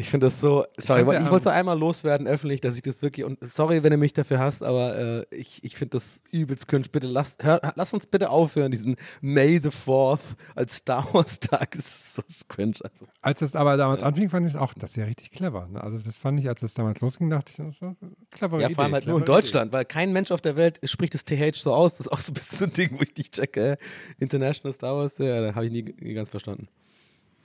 Ich 0.00 0.08
finde 0.08 0.26
das 0.26 0.40
so. 0.40 0.64
Sorry, 0.78 1.02
ich, 1.02 1.08
der 1.08 1.30
wollte 1.30 1.48
es 1.48 1.54
einmal 1.54 1.78
loswerden 1.78 2.26
öffentlich, 2.26 2.60
dass 2.60 2.74
ich 2.76 2.82
das 2.82 3.02
wirklich. 3.02 3.24
Und 3.26 3.38
sorry, 3.52 3.82
wenn 3.84 3.92
ihr 3.92 3.98
mich 3.98 4.12
dafür 4.12 4.38
hasst, 4.38 4.62
aber 4.62 4.96
äh, 5.30 5.34
ich, 5.34 5.62
ich 5.62 5.76
finde 5.76 5.90
das 5.98 6.22
übelst 6.32 6.66
cringe. 6.68 6.86
Bitte 6.90 7.06
lasst, 7.06 7.44
hör, 7.44 7.60
lasst 7.76 7.92
uns 7.94 8.06
bitte 8.06 8.30
aufhören, 8.30 8.70
diesen 8.70 8.96
May 9.20 9.60
the 9.62 9.70
Fourth 9.70 10.20
als 10.54 10.76
Star 10.76 11.06
Wars 11.12 11.38
Tag. 11.38 11.72
Das 11.72 11.80
ist 11.86 12.14
so 12.14 12.22
cringe 12.48 12.74
einfach. 12.82 13.06
Als 13.20 13.42
es 13.42 13.54
aber 13.54 13.76
damals 13.76 14.02
anfing, 14.02 14.30
fand 14.30 14.48
ich 14.48 14.56
auch, 14.56 14.72
das 14.74 14.90
ist 14.90 14.96
ja 14.96 15.04
richtig 15.04 15.30
clever. 15.30 15.68
Ne? 15.70 15.82
Also 15.82 15.98
das 15.98 16.16
fand 16.16 16.40
ich, 16.40 16.48
als 16.48 16.62
es 16.62 16.74
damals 16.74 17.00
losging, 17.00 17.28
dachte 17.28 17.50
ich, 17.50 17.56
das 17.58 17.68
ist 17.68 17.82
eine 17.82 17.96
clevere 18.30 18.60
Ja, 18.62 18.66
Idee. 18.68 18.74
vor 18.74 18.84
allem 18.84 18.94
halt 18.94 19.06
nur 19.06 19.18
in 19.18 19.24
clevere 19.24 19.42
Deutschland, 19.42 19.72
weil 19.72 19.84
kein 19.84 20.12
Mensch 20.12 20.30
auf 20.30 20.40
der 20.40 20.56
Welt 20.56 20.80
spricht 20.84 21.14
das 21.14 21.24
TH 21.24 21.54
so 21.56 21.74
aus. 21.74 21.92
Das 21.98 22.06
ist 22.06 22.12
auch 22.12 22.20
so 22.20 22.30
ein 22.32 22.34
bisschen 22.34 22.58
so 22.58 22.64
ein 22.64 22.72
Ding, 22.72 22.98
wo 22.98 23.02
ich 23.02 23.14
nicht 23.16 23.34
checke. 23.34 23.76
International 24.18 24.72
Star 24.72 24.96
Wars, 24.96 25.18
ja, 25.18 25.40
da 25.40 25.54
habe 25.54 25.66
ich 25.66 25.72
nie, 25.72 25.94
nie 26.00 26.14
ganz 26.14 26.30
verstanden. 26.30 26.68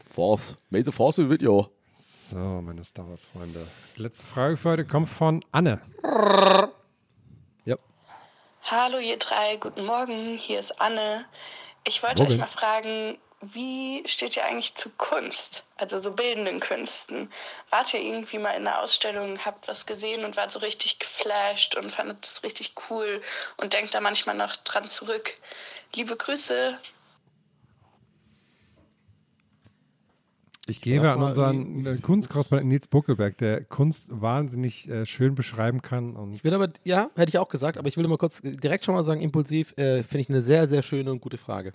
Force. 0.10 0.58
May 0.70 0.82
the 0.84 0.92
Force 0.94 1.18
be 1.18 1.30
with 1.30 1.42
you. 1.42 1.66
So, 1.98 2.36
meine 2.36 2.84
Star 2.84 3.08
Wars-Freunde. 3.08 3.66
Letzte 3.96 4.26
Frage 4.26 4.58
für 4.58 4.72
heute 4.72 4.86
kommt 4.86 5.08
von 5.08 5.40
Anne. 5.54 5.80
Ja. 7.64 7.78
Hallo 8.64 9.00
ihr 9.00 9.18
drei, 9.18 9.56
guten 9.56 9.86
Morgen, 9.86 10.38
hier 10.38 10.60
ist 10.60 10.82
Anne. 10.82 11.24
Ich 11.86 12.04
wollte 12.04 12.24
Morgen. 12.24 12.34
euch 12.34 12.40
mal 12.40 12.48
fragen, 12.48 13.18
wie 13.40 14.04
steht 14.08 14.36
ihr 14.36 14.44
eigentlich 14.44 14.76
zu 14.76 14.90
Kunst, 14.98 15.64
also 15.78 15.98
so 15.98 16.12
bildenden 16.12 16.60
Künsten? 16.60 17.32
Wart 17.70 17.94
ihr 17.94 18.02
irgendwie 18.02 18.40
mal 18.40 18.52
in 18.52 18.68
einer 18.68 18.80
Ausstellung, 18.80 19.46
habt 19.46 19.70
was 19.70 19.86
gesehen 19.86 20.26
und 20.26 20.36
wart 20.36 20.52
so 20.52 20.60
richtig 20.60 21.00
geflasht 21.00 21.76
und 21.76 21.94
fandet 21.94 22.26
es 22.26 22.44
richtig 22.44 22.74
cool 22.90 23.22
und 23.56 23.72
denkt 23.72 23.94
da 23.94 24.02
manchmal 24.02 24.36
noch 24.36 24.58
dran 24.58 24.90
zurück? 24.90 25.38
Liebe 25.94 26.18
Grüße, 26.18 26.78
Ich 30.68 30.82
gebe 30.82 31.04
Lass 31.04 31.16
an 31.16 31.22
unseren 31.22 31.86
äh, 31.86 31.98
Kunstkorrespondenten 31.98 32.70
Nils 32.70 32.88
Buckelberg, 32.88 33.38
der 33.38 33.64
Kunst 33.64 34.08
wahnsinnig 34.10 34.90
äh, 34.90 35.06
schön 35.06 35.36
beschreiben 35.36 35.84
kann. 35.84 36.16
Und 36.16 36.36
Ich 36.36 36.44
will 36.44 36.54
aber, 36.54 36.70
ja, 36.84 37.12
hätte 37.16 37.30
ich 37.30 37.38
auch 37.38 37.50
gesagt, 37.50 37.78
aber 37.78 37.88
ich 37.88 37.98
will 37.98 38.08
mal 38.08 38.18
kurz 38.18 38.42
direkt 38.42 38.84
schon 38.84 38.96
mal 38.96 39.04
sagen, 39.04 39.22
impulsiv, 39.22 39.78
äh, 39.78 40.02
finde 40.02 40.22
ich 40.22 40.30
eine 40.30 40.42
sehr, 40.42 40.68
sehr 40.68 40.82
schöne 40.82 41.12
und 41.12 41.22
gute 41.22 41.38
Frage. 41.38 41.74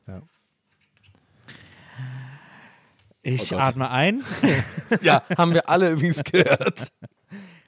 Ich 3.22 3.52
Oh 3.54 3.58
atme 3.58 3.90
ein. 3.90 4.22
Ja, 5.02 5.22
haben 5.38 5.54
wir 5.54 5.68
alle 5.68 5.92
übrigens 5.92 6.24
gehört. 6.24 6.88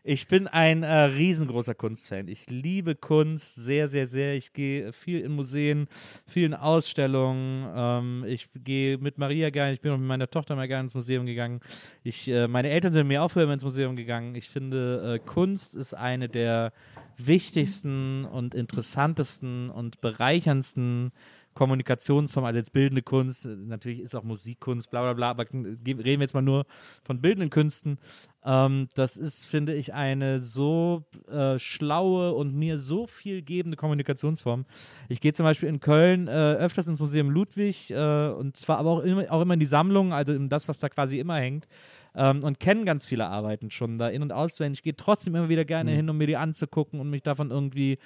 Ich 0.05 0.27
bin 0.27 0.49
ein 0.49 0.83
äh, 0.83 0.93
riesengroßer 0.93 1.77
Kunstfan. 1.77 2.27
Ich 2.27 2.51
liebe 2.51 2.97
Kunst 2.97 3.55
sehr, 3.55 3.87
sehr, 3.87 4.07
sehr. 4.07 4.35
Ich 4.35 4.53
gehe 4.53 4.93
viel 4.93 5.21
in 5.21 5.31
Museen, 5.31 5.87
viel 6.27 6.47
in 6.47 6.55
Ausstellungen. 6.55 7.69
Ähm, 7.73 8.25
ich 8.27 8.49
gehe 8.53 8.99
mit 8.99 9.19
Maria 9.19 9.51
gerne. 9.51 9.75
Ich 9.75 9.81
bin 9.81 9.93
auch 9.93 9.99
mit 9.99 10.09
meiner 10.09 10.29
Tochter 10.29 10.57
mal 10.57 10.67
gerne 10.67 10.87
ins 10.87 10.97
Museum 10.97 11.25
gegangen. 11.25 11.61
Ich, 12.03 12.27
äh, 12.27 12.49
meine 12.49 12.71
Eltern 12.71 12.93
sind 12.93 13.07
mir 13.07 13.23
auch 13.23 13.29
früher 13.29 13.49
ins 13.53 13.63
Museum 13.63 13.95
gegangen. 13.95 14.35
Ich 14.35 14.49
finde, 14.49 15.15
äh, 15.15 15.19
Kunst 15.25 15.77
ist 15.77 15.95
eine 15.95 16.29
der 16.29 16.73
wichtigsten 17.17 18.25
und 18.25 18.57
interessantesten 18.57 19.71
und 19.71 20.01
bereicherndsten 20.01 21.13
Kommunikationsformen, 21.55 22.47
also 22.47 22.59
jetzt 22.59 22.73
bildende 22.73 23.03
Kunst, 23.03 23.47
natürlich 23.47 24.01
ist 24.01 24.15
auch 24.15 24.23
Musikkunst, 24.23 24.91
bla 24.91 25.03
bla 25.03 25.13
bla, 25.13 25.31
aber 25.31 25.45
reden 25.53 25.87
wir 25.87 26.17
jetzt 26.17 26.35
mal 26.35 26.43
nur 26.43 26.67
von 27.05 27.21
bildenden 27.21 27.51
Künsten. 27.51 27.99
Ähm, 28.45 28.89
das 28.95 29.17
ist, 29.17 29.45
finde 29.45 29.75
ich, 29.75 29.95
eine 29.95 30.39
so 30.39 31.05
äh, 31.31 31.59
schlaue 31.59 32.33
und 32.33 32.55
mir 32.55 32.79
so 32.79 33.07
viel 33.07 33.43
gebende 33.43 33.77
Kommunikationsform. 33.77 34.65
Ich 35.09 35.21
gehe 35.21 35.33
zum 35.33 35.45
Beispiel 35.45 35.69
in 35.69 35.81
Köln 35.81 36.29
äh, 36.29 36.31
öfters 36.31 36.89
ins 36.89 37.01
Museum 37.01 37.31
Ludwig 37.31 37.91
äh, 37.91 38.29
und 38.29 38.57
zwar 38.57 38.79
aber 38.79 38.91
auch 38.91 39.01
immer, 39.01 39.31
auch 39.31 39.43
immer 39.43 39.55
in 39.55 39.61
die 39.61 39.67
Sammlung, 39.67 40.13
also 40.13 40.33
in 40.33 40.49
das, 40.49 40.69
was 40.69 40.79
da 40.79 40.89
quasi 40.89 41.19
immer 41.19 41.37
hängt. 41.37 41.69
Ähm, 42.15 42.45
und 42.45 42.61
kenne 42.61 42.85
ganz 42.85 43.07
viele 43.07 43.27
Arbeiten 43.27 43.71
schon 43.71 43.99
da 43.99 44.09
in- 44.09 44.23
und 44.23 44.33
auswendig. 44.33 44.81
Ich 44.81 44.83
gehe 44.83 44.97
trotzdem 44.97 45.35
immer 45.35 45.49
wieder 45.49 45.65
gerne 45.65 45.93
hin, 45.93 46.11
um 46.11 46.19
mir 46.19 46.27
die 46.27 46.37
anzugucken 46.37 47.01
und 47.01 47.09
mich 47.09 47.23
davon 47.23 47.51
irgendwie 47.51 47.99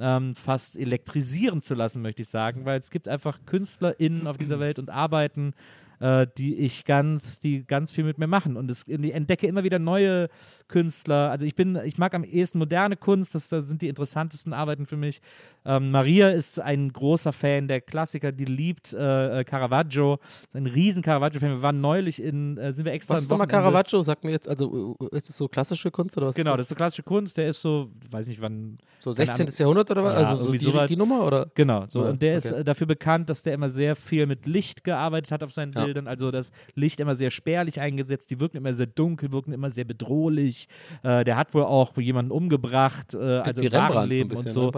ähm, 0.00 0.34
fast 0.34 0.76
elektrisieren 0.76 1.62
zu 1.62 1.74
lassen, 1.74 2.02
möchte 2.02 2.22
ich 2.22 2.28
sagen, 2.28 2.64
weil 2.64 2.78
es 2.78 2.90
gibt 2.90 3.08
einfach 3.08 3.38
KünstlerInnen 3.46 4.26
auf 4.26 4.38
dieser 4.38 4.58
Welt 4.60 4.78
und 4.78 4.90
Arbeiten, 4.90 5.54
äh, 6.02 6.26
die 6.36 6.56
ich 6.56 6.84
ganz, 6.84 7.38
die 7.38 7.64
ganz 7.64 7.92
viel 7.92 8.04
mit 8.04 8.18
mir 8.18 8.26
machen. 8.26 8.56
Und 8.56 8.70
es, 8.70 8.86
ich 8.88 9.14
entdecke 9.14 9.46
immer 9.46 9.62
wieder 9.62 9.78
neue 9.78 10.28
Künstler. 10.68 11.30
Also 11.30 11.46
ich 11.46 11.54
bin, 11.54 11.78
ich 11.84 11.98
mag 11.98 12.14
am 12.14 12.24
ehesten 12.24 12.58
moderne 12.58 12.96
Kunst, 12.96 13.34
das, 13.34 13.48
das 13.48 13.68
sind 13.68 13.82
die 13.82 13.88
interessantesten 13.88 14.52
Arbeiten 14.52 14.86
für 14.86 14.96
mich. 14.96 15.20
Ähm, 15.64 15.92
Maria 15.92 16.30
ist 16.30 16.58
ein 16.58 16.92
großer 16.92 17.32
Fan 17.32 17.68
der 17.68 17.80
Klassiker, 17.80 18.32
die 18.32 18.46
liebt 18.46 18.92
äh, 18.92 19.40
äh, 19.40 19.44
Caravaggio, 19.44 20.18
ist 20.42 20.56
ein 20.56 20.66
riesen 20.66 21.02
Caravaggio-Fan. 21.02 21.50
Wir 21.50 21.62
waren 21.62 21.80
neulich 21.80 22.20
in, 22.20 22.58
äh, 22.58 22.72
sind 22.72 22.84
wir 22.84 22.92
extra 22.92 23.14
Was 23.14 23.22
ist 23.22 23.30
nochmal 23.30 23.46
Caravaggio? 23.46 24.02
Sag 24.02 24.24
mir 24.24 24.32
jetzt, 24.32 24.48
also 24.48 24.96
äh, 25.00 25.16
ist 25.16 25.30
es 25.30 25.36
so 25.36 25.46
klassische 25.46 25.92
Kunst 25.92 26.16
oder 26.16 26.26
was? 26.26 26.34
Genau, 26.34 26.56
das 26.56 26.62
ist 26.62 26.62
ist 26.62 26.68
so 26.70 26.74
klassische 26.74 27.02
Kunst, 27.02 27.36
der 27.36 27.48
ist 27.48 27.60
so, 27.60 27.90
weiß 28.10 28.26
nicht 28.26 28.40
wann, 28.40 28.78
so 28.98 29.12
keine 29.12 29.26
16. 29.26 29.46
Ahnung. 29.46 29.58
Jahrhundert 29.58 29.90
oder 29.90 30.04
was? 30.04 30.20
Ja, 30.20 30.28
also 30.30 30.44
so 30.44 30.52
die, 30.52 30.58
so 30.58 30.86
die 30.86 30.96
Nummer 30.96 31.24
oder? 31.24 31.50
Genau, 31.54 31.84
so. 31.88 32.02
Ja, 32.02 32.10
und 32.10 32.22
der 32.22 32.36
ist 32.36 32.50
okay. 32.50 32.60
äh, 32.60 32.64
dafür 32.64 32.86
bekannt, 32.86 33.30
dass 33.30 33.42
der 33.42 33.54
immer 33.54 33.68
sehr 33.68 33.94
viel 33.94 34.26
mit 34.26 34.46
Licht 34.46 34.84
gearbeitet 34.84 35.30
hat 35.30 35.42
auf 35.42 35.52
seinen 35.52 35.72
Ja. 35.72 35.84
Bildern. 35.84 35.91
Also 36.06 36.30
das 36.30 36.52
Licht 36.74 37.00
immer 37.00 37.14
sehr 37.14 37.30
spärlich 37.30 37.80
eingesetzt, 37.80 38.30
die 38.30 38.40
wirken 38.40 38.56
immer 38.56 38.74
sehr 38.74 38.86
dunkel, 38.86 39.32
wirken 39.32 39.52
immer 39.52 39.70
sehr 39.70 39.84
bedrohlich. 39.84 40.68
Äh, 41.02 41.24
der 41.24 41.36
hat 41.36 41.54
wohl 41.54 41.64
auch 41.64 41.96
jemanden 41.96 42.30
umgebracht, 42.30 43.14
äh, 43.14 43.18
also 43.18 43.62
Rembrandt 43.62 44.34
und 44.34 44.50
so. 44.50 44.70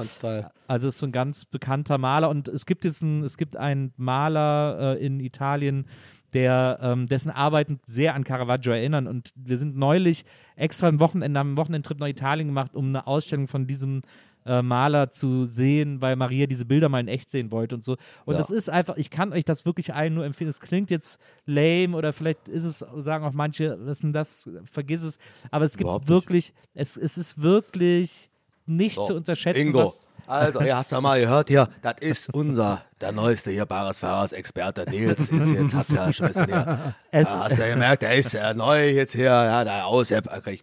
Also 0.67 0.89
ist 0.89 0.99
so 0.99 1.07
ein 1.07 1.13
ganz 1.13 1.45
bekannter 1.45 1.99
Maler 1.99 2.31
und 2.31 2.49
es 2.49 2.67
gibt 2.67 2.85
jetzt 2.85 3.03
ein, 3.03 3.23
es 3.23 3.37
gibt 3.37 3.57
einen 3.57 3.93
Maler 3.97 4.97
äh, 4.97 5.05
in 5.07 5.21
Italien, 5.21 5.87
der, 6.35 6.79
ähm, 6.83 7.07
dessen 7.07 7.31
Arbeiten 7.31 7.81
sehr 7.85 8.15
an 8.15 8.25
Caravaggio 8.25 8.73
erinnern. 8.73 9.07
Und 9.07 9.33
wir 9.37 9.57
sind 9.57 9.77
neulich 9.77 10.25
extra 10.57 10.89
ein 10.89 11.01
Wochenende, 11.01 11.39
haben 11.39 11.51
einen 11.51 11.57
Wochenendtrip 11.57 11.99
nach 12.01 12.09
Italien 12.09 12.49
gemacht, 12.49 12.75
um 12.75 12.89
eine 12.89 13.07
Ausstellung 13.07 13.47
von 13.47 13.67
diesem 13.67 14.03
äh, 14.47 14.63
Maler 14.63 15.11
zu 15.11 15.47
sehen, 15.47 16.01
weil 16.01 16.17
Maria 16.17 16.47
diese 16.47 16.65
Bilder 16.67 16.89
mal 16.89 17.01
in 17.01 17.09
echt 17.09 17.31
sehen 17.31 17.51
wollte 17.51 17.75
und 17.75 17.85
so. 17.85 17.97
Und 18.25 18.35
Ja. 18.35 18.39
das 18.39 18.51
ist 18.51 18.69
einfach, 18.71 18.97
ich 18.97 19.11
kann 19.11 19.33
euch 19.33 19.45
das 19.45 19.65
wirklich 19.65 19.95
allen 19.95 20.15
nur 20.15 20.25
empfehlen. 20.25 20.51
Es 20.51 20.61
klingt 20.61 20.91
jetzt 20.91 21.21
lame 21.47 21.97
oder 21.97 22.13
vielleicht 22.13 22.49
ist 22.49 22.65
es, 22.65 22.79
sagen 22.99 23.25
auch 23.25 23.33
manche, 23.33 23.79
was 23.87 24.01
denn 24.01 24.13
das, 24.13 24.49
vergiss 24.71 25.03
es. 25.03 25.19
Aber 25.51 25.65
es 25.65 25.73
gibt 25.77 25.85
Überhaupt 25.85 26.09
wirklich, 26.09 26.53
es, 26.75 26.97
es 26.97 27.17
ist 27.19 27.41
wirklich 27.41 28.31
nicht 28.67 28.97
So, 28.97 29.05
zu 29.05 29.15
unterschätzen, 29.15 29.69
Ingo, 29.69 29.93
also, 30.27 30.63
ja, 30.63 30.79
hast 30.79 30.91
du 30.93 31.01
mal 31.01 31.21
gehört 31.21 31.49
hier, 31.49 31.69
das 31.83 31.97
ist 32.01 32.33
unser, 32.35 32.83
der 33.05 33.13
neueste 33.13 33.51
hier 33.51 33.67
Bares-Fahrers-Experte 33.67 34.87
Nils. 34.89 35.29
Ist 35.29 35.51
jetzt, 35.51 35.75
hat 35.75 35.89
ja 35.91 36.11
schon 36.11 36.27
ein 36.27 36.33
bisschen 36.33 36.47
hier, 36.47 36.57
ja, 37.13 37.39
hast 37.41 37.59
du 37.59 37.63
ja 37.63 37.69
gemerkt, 37.69 38.01
der 38.03 38.15
ist 38.15 38.33
ja 38.33 38.55
neu 38.55 38.89
jetzt 38.89 39.13
hier, 39.13 39.27
ja, 39.27 39.63
da 39.63 39.83
aus, 39.85 40.11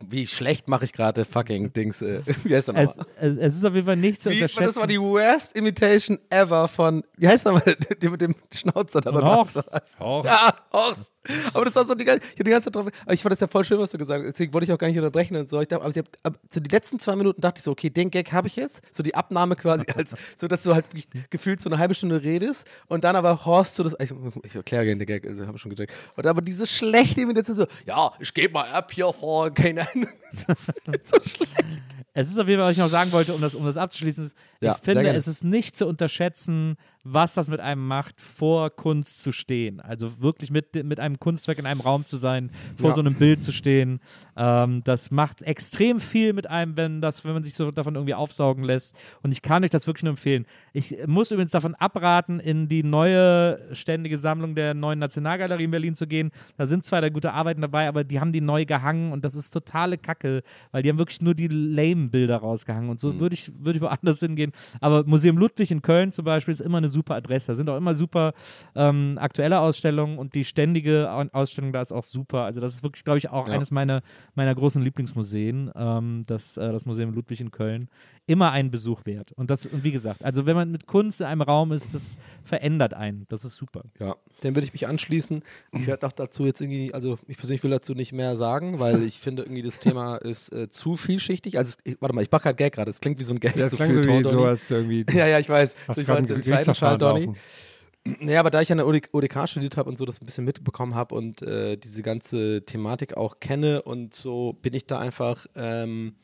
wie 0.10 0.26
schlecht 0.28 0.68
mache 0.68 0.86
ich 0.86 0.94
gerade 0.94 1.24
fucking 1.24 1.72
Dings, 1.72 2.02
äh, 2.02 2.22
wie 2.44 2.56
heißt 2.56 2.70
der 2.70 2.76
Es, 2.78 2.98
nochmal? 2.98 3.06
es, 3.20 3.38
es 3.38 3.56
ist 3.58 3.66
auf 3.66 3.76
jeden 3.76 3.86
Fall 3.86 3.96
nicht 3.96 4.22
zu 4.22 4.32
Wie, 4.32 4.36
unterschätzen. 4.36 4.64
das 4.66 4.76
war 4.78 4.88
die 4.88 5.00
worst 5.00 5.56
Imitation 5.56 6.18
ever 6.32 6.68
von, 6.68 7.04
wie 7.18 7.28
heißt 7.28 7.46
der 7.46 7.52
mal, 7.54 7.62
der 8.02 8.10
mit 8.10 8.22
dem 8.22 8.34
Schnauzer 8.52 9.04
Von 9.04 9.24
Horst. 9.24 9.72
Horst. 10.00 10.26
Ja, 10.30 10.56
Horst. 10.74 11.14
Aber 11.54 11.66
das 11.66 11.76
war 11.76 11.86
so 11.86 11.94
die, 11.94 12.04
ganze- 12.06 12.26
ich 12.30 12.44
die 12.44 12.50
ganze 12.50 12.72
Zeit 12.72 12.76
drauf. 12.76 12.88
Aber 13.06 13.14
ich 13.14 13.22
fand 13.22 13.32
das 13.32 13.40
ja 13.40 13.48
voll 13.48 13.64
schön, 13.64 13.78
was 13.78 13.92
du 13.92 14.00
gesagt 14.00 14.24
hast. 14.26 14.32
Deswegen 14.34 14.54
wollte 14.54 14.66
ich 14.66 14.74
auch 14.74 14.80
gar 14.80 14.88
nicht 14.88 14.98
unterbrechen 14.98 15.36
und 15.38 15.48
so. 15.48 15.62
Ich 15.62 15.68
dachte, 15.68 15.84
aber 15.84 15.92
ich 15.92 15.98
hab, 16.00 16.06
ab, 16.24 16.34
so 16.50 16.60
die 16.60 16.70
letzten 16.72 17.00
zwei 17.00 17.16
Minuten 17.16 17.42
dachte 17.42 17.60
ich 17.60 17.64
so, 17.64 17.70
okay, 17.72 17.92
den 17.92 18.10
Gag 18.10 18.32
habe 18.32 18.48
ich 18.48 18.56
jetzt. 18.56 18.82
So 18.92 19.04
die 19.04 19.14
Abnahme 19.14 19.56
quasi, 19.56 19.86
als, 19.96 20.16
so 20.36 20.48
dass 20.48 20.64
du 20.64 20.74
halt 20.74 20.86
gefühlt 21.30 21.62
so 21.62 21.70
eine 21.70 21.78
halbe 21.78 21.94
Stunde 21.94 22.24
redest 22.24 22.31
und 22.88 23.04
dann 23.04 23.16
aber 23.16 23.46
Horst 23.46 23.76
so 23.76 23.84
das. 23.84 23.96
Ich, 24.00 24.14
ich 24.44 24.56
erkläre 24.56 24.86
gerne 24.86 25.06
den 25.06 25.08
Gag, 25.08 25.28
also 25.28 25.46
habe 25.46 25.58
schon 25.58 25.72
gecheckt. 25.72 25.94
Und 26.16 26.28
aber 26.28 26.42
diese 26.42 26.66
schlechte 26.66 27.22
Imitation 27.22 27.58
so, 27.58 27.68
ja, 27.86 28.12
ich 28.20 28.34
gebe 28.34 28.54
mal 28.54 28.70
ab 28.70 28.92
hier 28.92 29.12
vor, 29.12 29.52
keine 29.52 29.82
Ahnung. 29.82 30.10
so 31.04 31.16
schlecht. 31.24 31.52
Es 32.14 32.30
ist 32.30 32.38
auf 32.38 32.48
jeden 32.48 32.60
Fall, 32.60 32.70
was 32.70 32.74
ich 32.74 32.84
noch 32.84 32.90
sagen 32.90 33.12
wollte, 33.12 33.34
um 33.34 33.42
das, 33.42 33.56
um 33.56 33.66
das 33.66 33.78
abzuschließen. 33.78 34.26
Ist, 34.26 34.36
Ja, 34.62 34.74
ich 34.74 34.84
finde, 34.84 35.10
es 35.14 35.28
ist 35.28 35.44
nicht 35.44 35.76
zu 35.76 35.88
unterschätzen, 35.88 36.78
was 37.04 37.34
das 37.34 37.50
mit 37.50 37.60
einem 37.60 37.88
macht, 37.88 38.22
vor 38.22 38.70
Kunst 38.70 39.24
zu 39.24 39.32
stehen. 39.32 39.80
Also 39.80 40.22
wirklich 40.22 40.52
mit, 40.52 40.76
mit 40.86 41.00
einem 41.00 41.20
Kunstwerk 41.20 41.58
in 41.58 41.66
einem 41.66 41.82
Raum 41.82 42.06
zu 42.06 42.18
sein, 42.18 42.52
vor 42.78 42.90
Ja. 42.90 42.96
so 42.96 43.02
einem 43.02 43.16
Bild 43.16 43.42
zu 43.42 43.52
stehen. 43.52 44.00
Ähm, 44.38 44.84
das 44.84 45.10
macht 45.10 45.42
extrem 45.42 46.00
viel 46.00 46.34
mit 46.34 46.46
einem, 46.46 46.78
wenn, 46.78 47.02
das, 47.02 47.26
wenn 47.26 47.34
man 47.34 47.44
sich 47.44 47.56
so 47.56 47.72
davon 47.72 47.96
irgendwie 47.96 48.14
aufsaugen 48.14 48.64
lässt. 48.64 48.96
Und 49.24 49.32
ich 49.32 49.42
kann 49.42 49.64
euch 49.64 49.72
das 49.72 49.88
wirklich 49.88 50.04
nur 50.04 50.12
empfehlen. 50.12 50.46
Ich 50.74 50.96
muss 51.08 51.32
übrigens 51.32 51.52
davon 51.52 51.74
abraten, 51.74 52.40
in 52.40 52.68
die 52.68 52.84
neue 52.84 53.60
ständige 53.76 54.18
Sammlung 54.18 54.54
der 54.54 54.76
neuen 54.76 55.00
Nationalgalerie 55.00 55.64
in 55.64 55.72
Berlin 55.72 55.96
zu 55.96 56.06
gehen. 56.06 56.30
Da 56.58 56.68
sind 56.68 56.86
zwar 56.86 57.02
da 57.02 57.10
gute 57.10 57.34
Arbeiten 57.34 57.62
dabei, 57.62 57.88
aber 57.88 58.04
die 58.04 58.20
haben 58.20 58.32
die 58.32 58.42
neu 58.42 58.66
gehangen 58.66 59.12
und 59.12 59.26
das 59.26 59.34
ist 59.34 59.50
totale 59.50 59.98
Kacke, 59.98 60.44
weil 60.72 60.84
die 60.84 60.90
haben 60.90 61.00
wirklich 61.00 61.22
nur 61.22 61.34
die 61.34 61.48
lame 61.48 62.10
Bilder 62.10 62.38
rausgehangen. 62.38 62.92
Und 62.92 63.00
so 63.00 63.20
würde 63.20 63.34
ich, 63.34 63.52
würde 63.58 63.78
ich 63.78 63.82
woanders 63.82 64.20
hingehen. 64.20 64.51
Aber 64.80 65.04
Museum 65.06 65.38
Ludwig 65.38 65.72
in 65.72 65.82
Köln 65.82 66.12
zum 66.12 66.26
Beispiel 66.26 66.52
ist 66.52 66.62
immer 66.62 66.78
eine 66.80 66.90
super 66.90 67.16
Adresse. 67.16 67.48
Da 67.48 67.56
sind 67.56 67.70
auch 67.70 67.78
immer 67.78 67.94
super 67.94 68.34
ähm, 68.76 69.18
aktuelle 69.20 69.60
Ausstellungen 69.60 70.18
und 70.18 70.36
die 70.36 70.44
ständige 70.46 71.12
Au- 71.12 71.26
Ausstellung 71.32 71.74
da 71.74 71.82
ist 71.82 71.92
auch 71.92 72.04
super. 72.04 72.44
Also 72.44 72.62
das 72.62 72.74
ist 72.74 72.84
wirklich, 72.84 73.04
glaube 73.04 73.18
ich, 73.18 73.30
auch 73.30 73.48
Ja. 73.48 73.54
eines 73.54 73.72
meiner, 73.72 74.02
meiner 74.36 74.54
großen 74.56 74.82
Lieblingsmuseen, 74.82 75.72
ähm, 75.76 76.24
das, 76.28 76.58
äh, 76.58 76.72
das 76.72 76.86
Museum 76.86 77.14
Ludwig 77.14 77.42
in 77.42 77.52
Köln. 77.52 77.90
Immer 78.28 78.52
einen 78.52 78.72
Besuch 78.72 79.06
wert. 79.06 79.32
Und 79.34 79.50
das, 79.50 79.66
und 79.66 79.84
wie 79.84 79.92
gesagt, 79.92 80.24
also 80.24 80.46
wenn 80.46 80.56
man 80.56 80.72
mit 80.72 80.86
Kunst 80.86 81.22
in 81.22 81.28
einem 81.28 81.42
Raum 81.42 81.72
ist, 81.72 81.94
das 81.94 82.18
verändert 82.44 82.94
einen. 82.94 83.26
Das 83.30 83.44
ist 83.44 83.56
super. 83.56 83.84
Ja, 84.00 84.16
dem 84.44 84.56
würde 84.56 84.66
ich 84.66 84.74
mich 84.74 84.88
anschließen. 84.88 85.44
Ich 85.74 85.88
werde 85.88 86.06
noch 86.06 86.12
dazu 86.12 86.46
jetzt 86.46 86.62
irgendwie, 86.62 86.94
also 86.94 87.18
ich 87.28 87.38
persönlich 87.38 87.64
will 87.64 87.72
dazu 87.72 87.94
nicht 87.94 88.14
mehr 88.14 88.38
sagen, 88.38 88.80
weil 88.80 89.04
ich 89.04 89.20
finde 89.20 89.44
irgendwie 89.44 89.64
das 89.64 89.80
Thema 89.80 90.18
ist 90.18 90.54
äh, 90.54 90.70
zu 90.70 90.96
vielschichtig. 90.96 91.58
Also, 91.58 91.78
ich, 91.84 91.98
warte 92.00 92.16
mal, 92.16 92.22
ich 92.22 92.32
mache 92.32 92.46
halt 92.46 92.58
Gag 92.58 92.74
gerade. 92.74 92.92
Das 92.92 93.02
klingt 93.02 93.20
wie 93.20 93.24
so 93.24 93.34
ein 93.34 93.40
Gag. 93.40 93.56
Ja, 93.56 93.66
es 93.66 93.72
so 93.72 93.78
klang 93.78 93.94
so, 93.94 94.04
wie, 94.04 94.24
so 94.24 94.46
als 94.46 94.68
du 94.68 94.76
irgendwie. 94.76 95.06
Ja, 95.14 95.28
ja, 95.28 95.40
ich 95.40 95.50
weiß. 95.50 95.76
So, 95.88 96.02
ich 96.02 96.08
gerade 96.08 96.08
war 96.08 96.20
jetzt 96.20 96.30
im 96.30 96.42
Gerichtsverfahren 96.42 96.66
Seitenschal, 96.66 96.98
Donny. 96.98 97.26
laufen. 97.26 97.40
Naja, 98.20 98.40
aber 98.40 98.50
da 98.50 98.62
ich 98.62 98.72
an 98.72 98.80
der 98.80 98.88
OD 98.88 99.10
ODK 99.12 99.48
studiert 99.48 99.78
habe 99.78 99.88
und 99.88 99.98
so 99.98 100.06
das 100.06 100.22
ein 100.22 100.26
bisschen 100.26 100.44
mitbekommen 100.46 100.96
habe 100.96 101.14
und 101.14 101.44
äh, 101.44 101.78
diese 101.78 102.02
ganze 102.02 102.64
Thematik 102.66 103.16
auch 103.16 103.40
kenne 103.40 103.84
und 103.84 104.16
so 104.16 104.54
bin 104.54 104.74
ich 104.74 104.88
da 104.88 104.98
einfach, 105.00 105.46
ähm, 105.56 106.16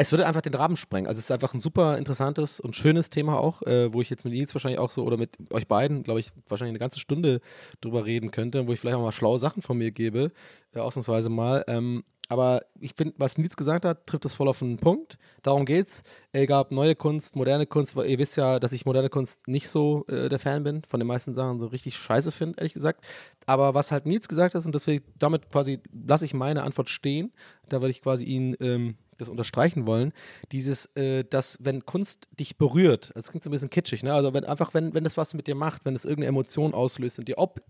es 0.00 0.12
würde 0.12 0.26
einfach 0.26 0.40
den 0.40 0.54
Rahmen 0.54 0.78
sprengen. 0.78 1.06
Also 1.06 1.18
es 1.18 1.26
ist 1.26 1.30
einfach 1.30 1.52
ein 1.52 1.60
super 1.60 1.98
interessantes 1.98 2.58
und 2.58 2.74
schönes 2.74 3.10
Thema 3.10 3.38
auch, 3.38 3.60
äh, 3.62 3.92
wo 3.92 4.00
ich 4.00 4.08
jetzt 4.08 4.24
mit 4.24 4.32
Nils 4.32 4.54
wahrscheinlich 4.54 4.80
auch 4.80 4.90
so 4.90 5.04
oder 5.04 5.18
mit 5.18 5.36
euch 5.50 5.68
beiden, 5.68 6.02
glaube 6.04 6.20
ich, 6.20 6.30
wahrscheinlich 6.48 6.72
eine 6.72 6.78
ganze 6.78 6.98
Stunde 6.98 7.40
drüber 7.82 8.06
reden 8.06 8.30
könnte, 8.30 8.66
wo 8.66 8.72
ich 8.72 8.80
vielleicht 8.80 8.96
auch 8.96 9.02
mal 9.02 9.12
schlaue 9.12 9.38
Sachen 9.38 9.60
von 9.60 9.76
mir 9.76 9.90
gebe, 9.90 10.32
äh, 10.74 10.78
ausnahmsweise 10.78 11.28
mal. 11.28 11.64
Ähm, 11.68 12.02
aber 12.30 12.62
ich 12.78 12.94
finde, 12.94 13.14
was 13.18 13.36
Nils 13.36 13.56
gesagt 13.56 13.84
hat, 13.84 14.06
trifft 14.06 14.24
das 14.24 14.34
voll 14.34 14.48
auf 14.48 14.60
den 14.60 14.78
Punkt. 14.78 15.18
Darum 15.42 15.66
geht's. 15.66 16.02
Egal 16.32 16.62
ob 16.62 16.70
neue 16.70 16.94
Kunst, 16.94 17.36
moderne 17.36 17.66
Kunst, 17.66 17.94
ihr 17.96 18.18
wisst 18.18 18.36
ja, 18.38 18.58
dass 18.58 18.72
ich 18.72 18.86
moderne 18.86 19.10
Kunst 19.10 19.46
nicht 19.48 19.68
so 19.68 20.06
äh, 20.08 20.30
der 20.30 20.38
Fan 20.38 20.62
bin, 20.62 20.82
von 20.88 21.00
den 21.00 21.08
meisten 21.08 21.34
Sachen 21.34 21.58
so 21.58 21.66
richtig 21.66 21.98
scheiße 21.98 22.30
finde, 22.30 22.58
ehrlich 22.58 22.72
gesagt. 22.72 23.04
Aber 23.44 23.74
was 23.74 23.92
halt 23.92 24.06
Nils 24.06 24.28
gesagt 24.28 24.54
hat, 24.54 24.64
und 24.64 24.74
deswegen 24.74 25.04
damit 25.18 25.50
quasi 25.50 25.80
lasse 26.06 26.24
ich 26.24 26.32
meine 26.32 26.62
Antwort 26.62 26.88
stehen, 26.88 27.32
da 27.68 27.82
würde 27.82 27.90
ich 27.90 28.00
quasi 28.00 28.24
ihn 28.24 28.56
ähm, 28.60 28.96
das 29.20 29.28
unterstreichen 29.28 29.86
wollen, 29.86 30.12
dieses, 30.52 30.86
äh, 30.96 31.24
dass 31.24 31.58
wenn 31.60 31.84
Kunst 31.86 32.28
dich 32.38 32.58
berührt, 32.58 33.12
das 33.14 33.30
klingt 33.30 33.44
so 33.44 33.50
ein 33.50 33.52
bisschen 33.52 33.70
kitschig, 33.70 34.02
ne? 34.02 34.12
Also 34.12 34.34
wenn 34.34 34.44
einfach, 34.44 34.74
wenn, 34.74 34.94
wenn 34.94 35.04
das 35.04 35.16
was 35.16 35.34
mit 35.34 35.46
dir 35.46 35.54
macht, 35.54 35.84
wenn 35.84 35.94
es 35.94 36.04
irgendeine 36.04 36.28
Emotion 36.28 36.74
auslöst 36.74 37.18
in 37.18 37.24
dir, 37.24 37.38
ob 37.38 37.60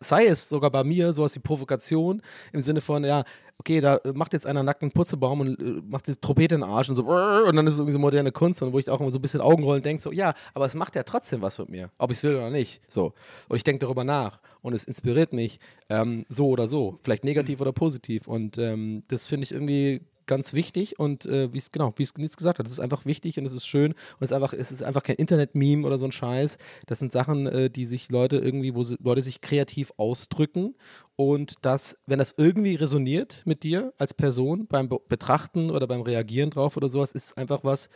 sei 0.00 0.26
es 0.26 0.48
sogar 0.48 0.70
bei 0.70 0.84
mir 0.84 1.12
sowas 1.12 1.34
wie 1.34 1.40
Provokation 1.40 2.22
im 2.52 2.60
Sinne 2.60 2.80
von, 2.80 3.04
ja, 3.04 3.24
okay, 3.58 3.80
da 3.80 4.00
macht 4.14 4.32
jetzt 4.32 4.46
einer 4.46 4.62
nackten 4.62 4.92
Putzebaum 4.92 5.40
und 5.40 5.60
äh, 5.60 5.82
macht 5.88 6.06
die 6.06 6.14
Trompete 6.14 6.54
in 6.54 6.60
den 6.60 6.70
Arsch 6.70 6.88
und 6.88 6.96
so, 6.96 7.02
und 7.02 7.56
dann 7.56 7.66
ist 7.66 7.74
es 7.74 7.80
irgendwie 7.80 7.92
so 7.92 7.98
moderne 7.98 8.30
Kunst, 8.30 8.62
und 8.62 8.72
wo 8.72 8.78
ich 8.78 8.88
auch 8.88 9.00
immer 9.00 9.10
so 9.10 9.18
ein 9.18 9.22
bisschen 9.22 9.40
Augenrollen 9.40 9.82
denke, 9.82 10.02
so, 10.02 10.12
ja, 10.12 10.34
aber 10.54 10.66
es 10.66 10.74
macht 10.74 10.94
ja 10.94 11.02
trotzdem 11.02 11.42
was 11.42 11.58
mit 11.58 11.68
mir, 11.70 11.90
ob 11.98 12.10
ich 12.10 12.18
es 12.18 12.22
will 12.22 12.36
oder 12.36 12.50
nicht, 12.50 12.80
so. 12.88 13.14
Und 13.48 13.56
ich 13.56 13.64
denke 13.64 13.80
darüber 13.80 14.04
nach 14.04 14.40
und 14.62 14.74
es 14.74 14.84
inspiriert 14.84 15.32
mich, 15.32 15.58
ähm, 15.88 16.24
so 16.28 16.48
oder 16.48 16.68
so, 16.68 16.98
vielleicht 17.02 17.24
negativ 17.24 17.60
oder 17.60 17.72
positiv 17.72 18.28
und 18.28 18.58
ähm, 18.58 19.02
das 19.08 19.26
finde 19.26 19.44
ich 19.44 19.52
irgendwie 19.52 20.02
ganz 20.28 20.52
wichtig 20.52 21.00
und 21.00 21.26
äh, 21.26 21.52
wie 21.52 21.58
es 21.58 21.72
genau, 21.72 21.92
wie 21.96 22.04
es 22.04 22.16
Nils 22.16 22.36
gesagt 22.36 22.60
hat, 22.60 22.66
es 22.66 22.72
ist 22.72 22.78
einfach 22.78 23.04
wichtig 23.04 23.36
und 23.38 23.44
es 23.44 23.52
ist 23.52 23.66
schön 23.66 23.92
und 23.92 24.20
es 24.20 24.30
ist 24.30 24.32
einfach, 24.32 24.52
es 24.52 24.70
ist 24.70 24.84
einfach 24.84 25.02
kein 25.02 25.16
Internet-Meme 25.16 25.84
oder 25.84 25.98
so 25.98 26.04
ein 26.04 26.12
Scheiß. 26.12 26.58
Das 26.86 27.00
sind 27.00 27.10
Sachen, 27.10 27.46
äh, 27.46 27.70
die 27.70 27.86
sich 27.86 28.10
Leute 28.10 28.36
irgendwie, 28.36 28.76
wo 28.76 28.84
sie, 28.84 28.96
Leute 29.02 29.22
sich 29.22 29.40
kreativ 29.40 29.92
ausdrücken 29.96 30.76
und 31.16 31.54
das, 31.62 31.98
wenn 32.06 32.20
das 32.20 32.34
irgendwie 32.36 32.76
resoniert 32.76 33.42
mit 33.44 33.64
dir 33.64 33.92
als 33.98 34.14
Person 34.14 34.68
beim 34.68 34.88
Be 34.88 35.00
Betrachten 35.08 35.70
oder 35.70 35.86
beim 35.86 36.02
Reagieren 36.02 36.50
drauf 36.50 36.76
oder 36.76 36.88
sowas, 36.88 37.12
ist 37.12 37.36
einfach 37.38 37.64
was, 37.64 37.88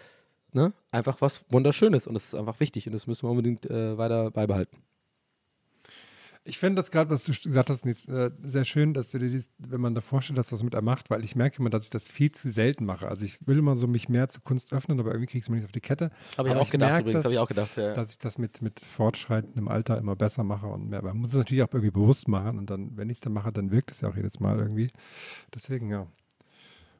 ne, 0.53 0.73
einfach 0.90 1.21
was 1.21 1.45
Wunderschönes 1.51 2.07
und 2.07 2.14
das 2.14 2.25
ist 2.25 2.35
einfach 2.35 2.59
wichtig 2.59 2.87
und 2.87 2.92
das 2.95 3.07
müssen 3.07 3.27
wir 3.27 3.31
unbedingt 3.31 3.66
äh, 3.71 3.97
weiter 3.99 4.31
beibehalten. 4.31 4.79
Ich 6.44 6.59
finde 6.59 6.76
das 6.76 6.90
gerade, 6.90 7.09
was 7.11 7.24
du 7.24 7.33
gesagt 7.33 7.70
hast, 7.70 7.87
äh, 7.87 8.31
sehr 8.42 8.64
schön, 8.64 8.94
dass 8.94 9.11
du 9.11 9.18
dir 9.18 9.28
dies, 9.28 9.50
wenn 9.59 9.81
man 9.81 9.94
da 9.94 10.00
vorstellt, 10.00 10.38
dass 10.38 10.48
das 10.48 10.64
mit 10.64 10.74
einem 10.74 10.87
macht, 10.87 11.09
weil 11.09 11.24
ich 11.24 11.37
merke 11.37 11.59
immer, 11.59 11.70
dass 11.70 11.85
ich 11.85 11.90
das 11.90 12.09
viel 12.09 12.33
zu 12.33 12.50
selten 12.50 12.85
mache. 12.85 13.09
Also 13.09 13.24
ich 13.24 13.46
will 13.46 13.59
immer 13.59 13.76
so 13.76 13.87
mich 13.87 14.09
mehr 14.09 14.28
zur 14.28 14.42
Kunst 14.42 14.72
öffnen, 14.72 14.98
aber 14.98 15.11
irgendwie 15.11 15.26
kriege 15.26 15.38
ich 15.38 15.44
es 15.44 15.48
mir 15.48 15.57
nicht 15.57 15.66
auf 15.66 15.72
die 15.72 15.81
Kette. 15.81 16.11
Habe 16.37 16.48
ich 16.48 16.55
Aber 16.55 16.62
auch 16.62 16.70
gedacht 16.70 17.00
übrigens, 17.00 17.24
habe 17.24 17.35
ich 17.35 17.38
auch 17.38 17.48
gedacht, 17.48 17.76
ja. 17.76 17.94
Dass 17.94 18.11
ich 18.11 18.18
das 18.18 18.38
mit, 18.38 18.61
mit 18.61 18.81
fortschreitendem 18.81 19.68
Alter 19.68 19.98
immer 19.98 20.16
besser 20.16 20.42
mache 20.42 20.66
und 20.66 20.88
mehr. 20.88 21.02
Man 21.02 21.18
muss 21.18 21.31
es 21.31 21.37
natürlich 21.37 21.62
auch 21.62 21.72
irgendwie 21.72 21.92
bewusst 21.92 22.26
machen 22.26 22.59
und 22.59 22.70
dann, 22.70 22.96
wenn 22.96 23.09
ich 23.09 23.18
es 23.18 23.20
dann 23.20 23.33
mache, 23.33 23.52
dann 23.52 23.70
wirkt 23.70 23.92
es 23.92 24.00
ja 24.00 24.09
auch 24.09 24.16
jedes 24.16 24.40
Mal 24.40 24.59
irgendwie. 24.59 24.90
Deswegen, 25.55 25.90
ja. 25.90 26.09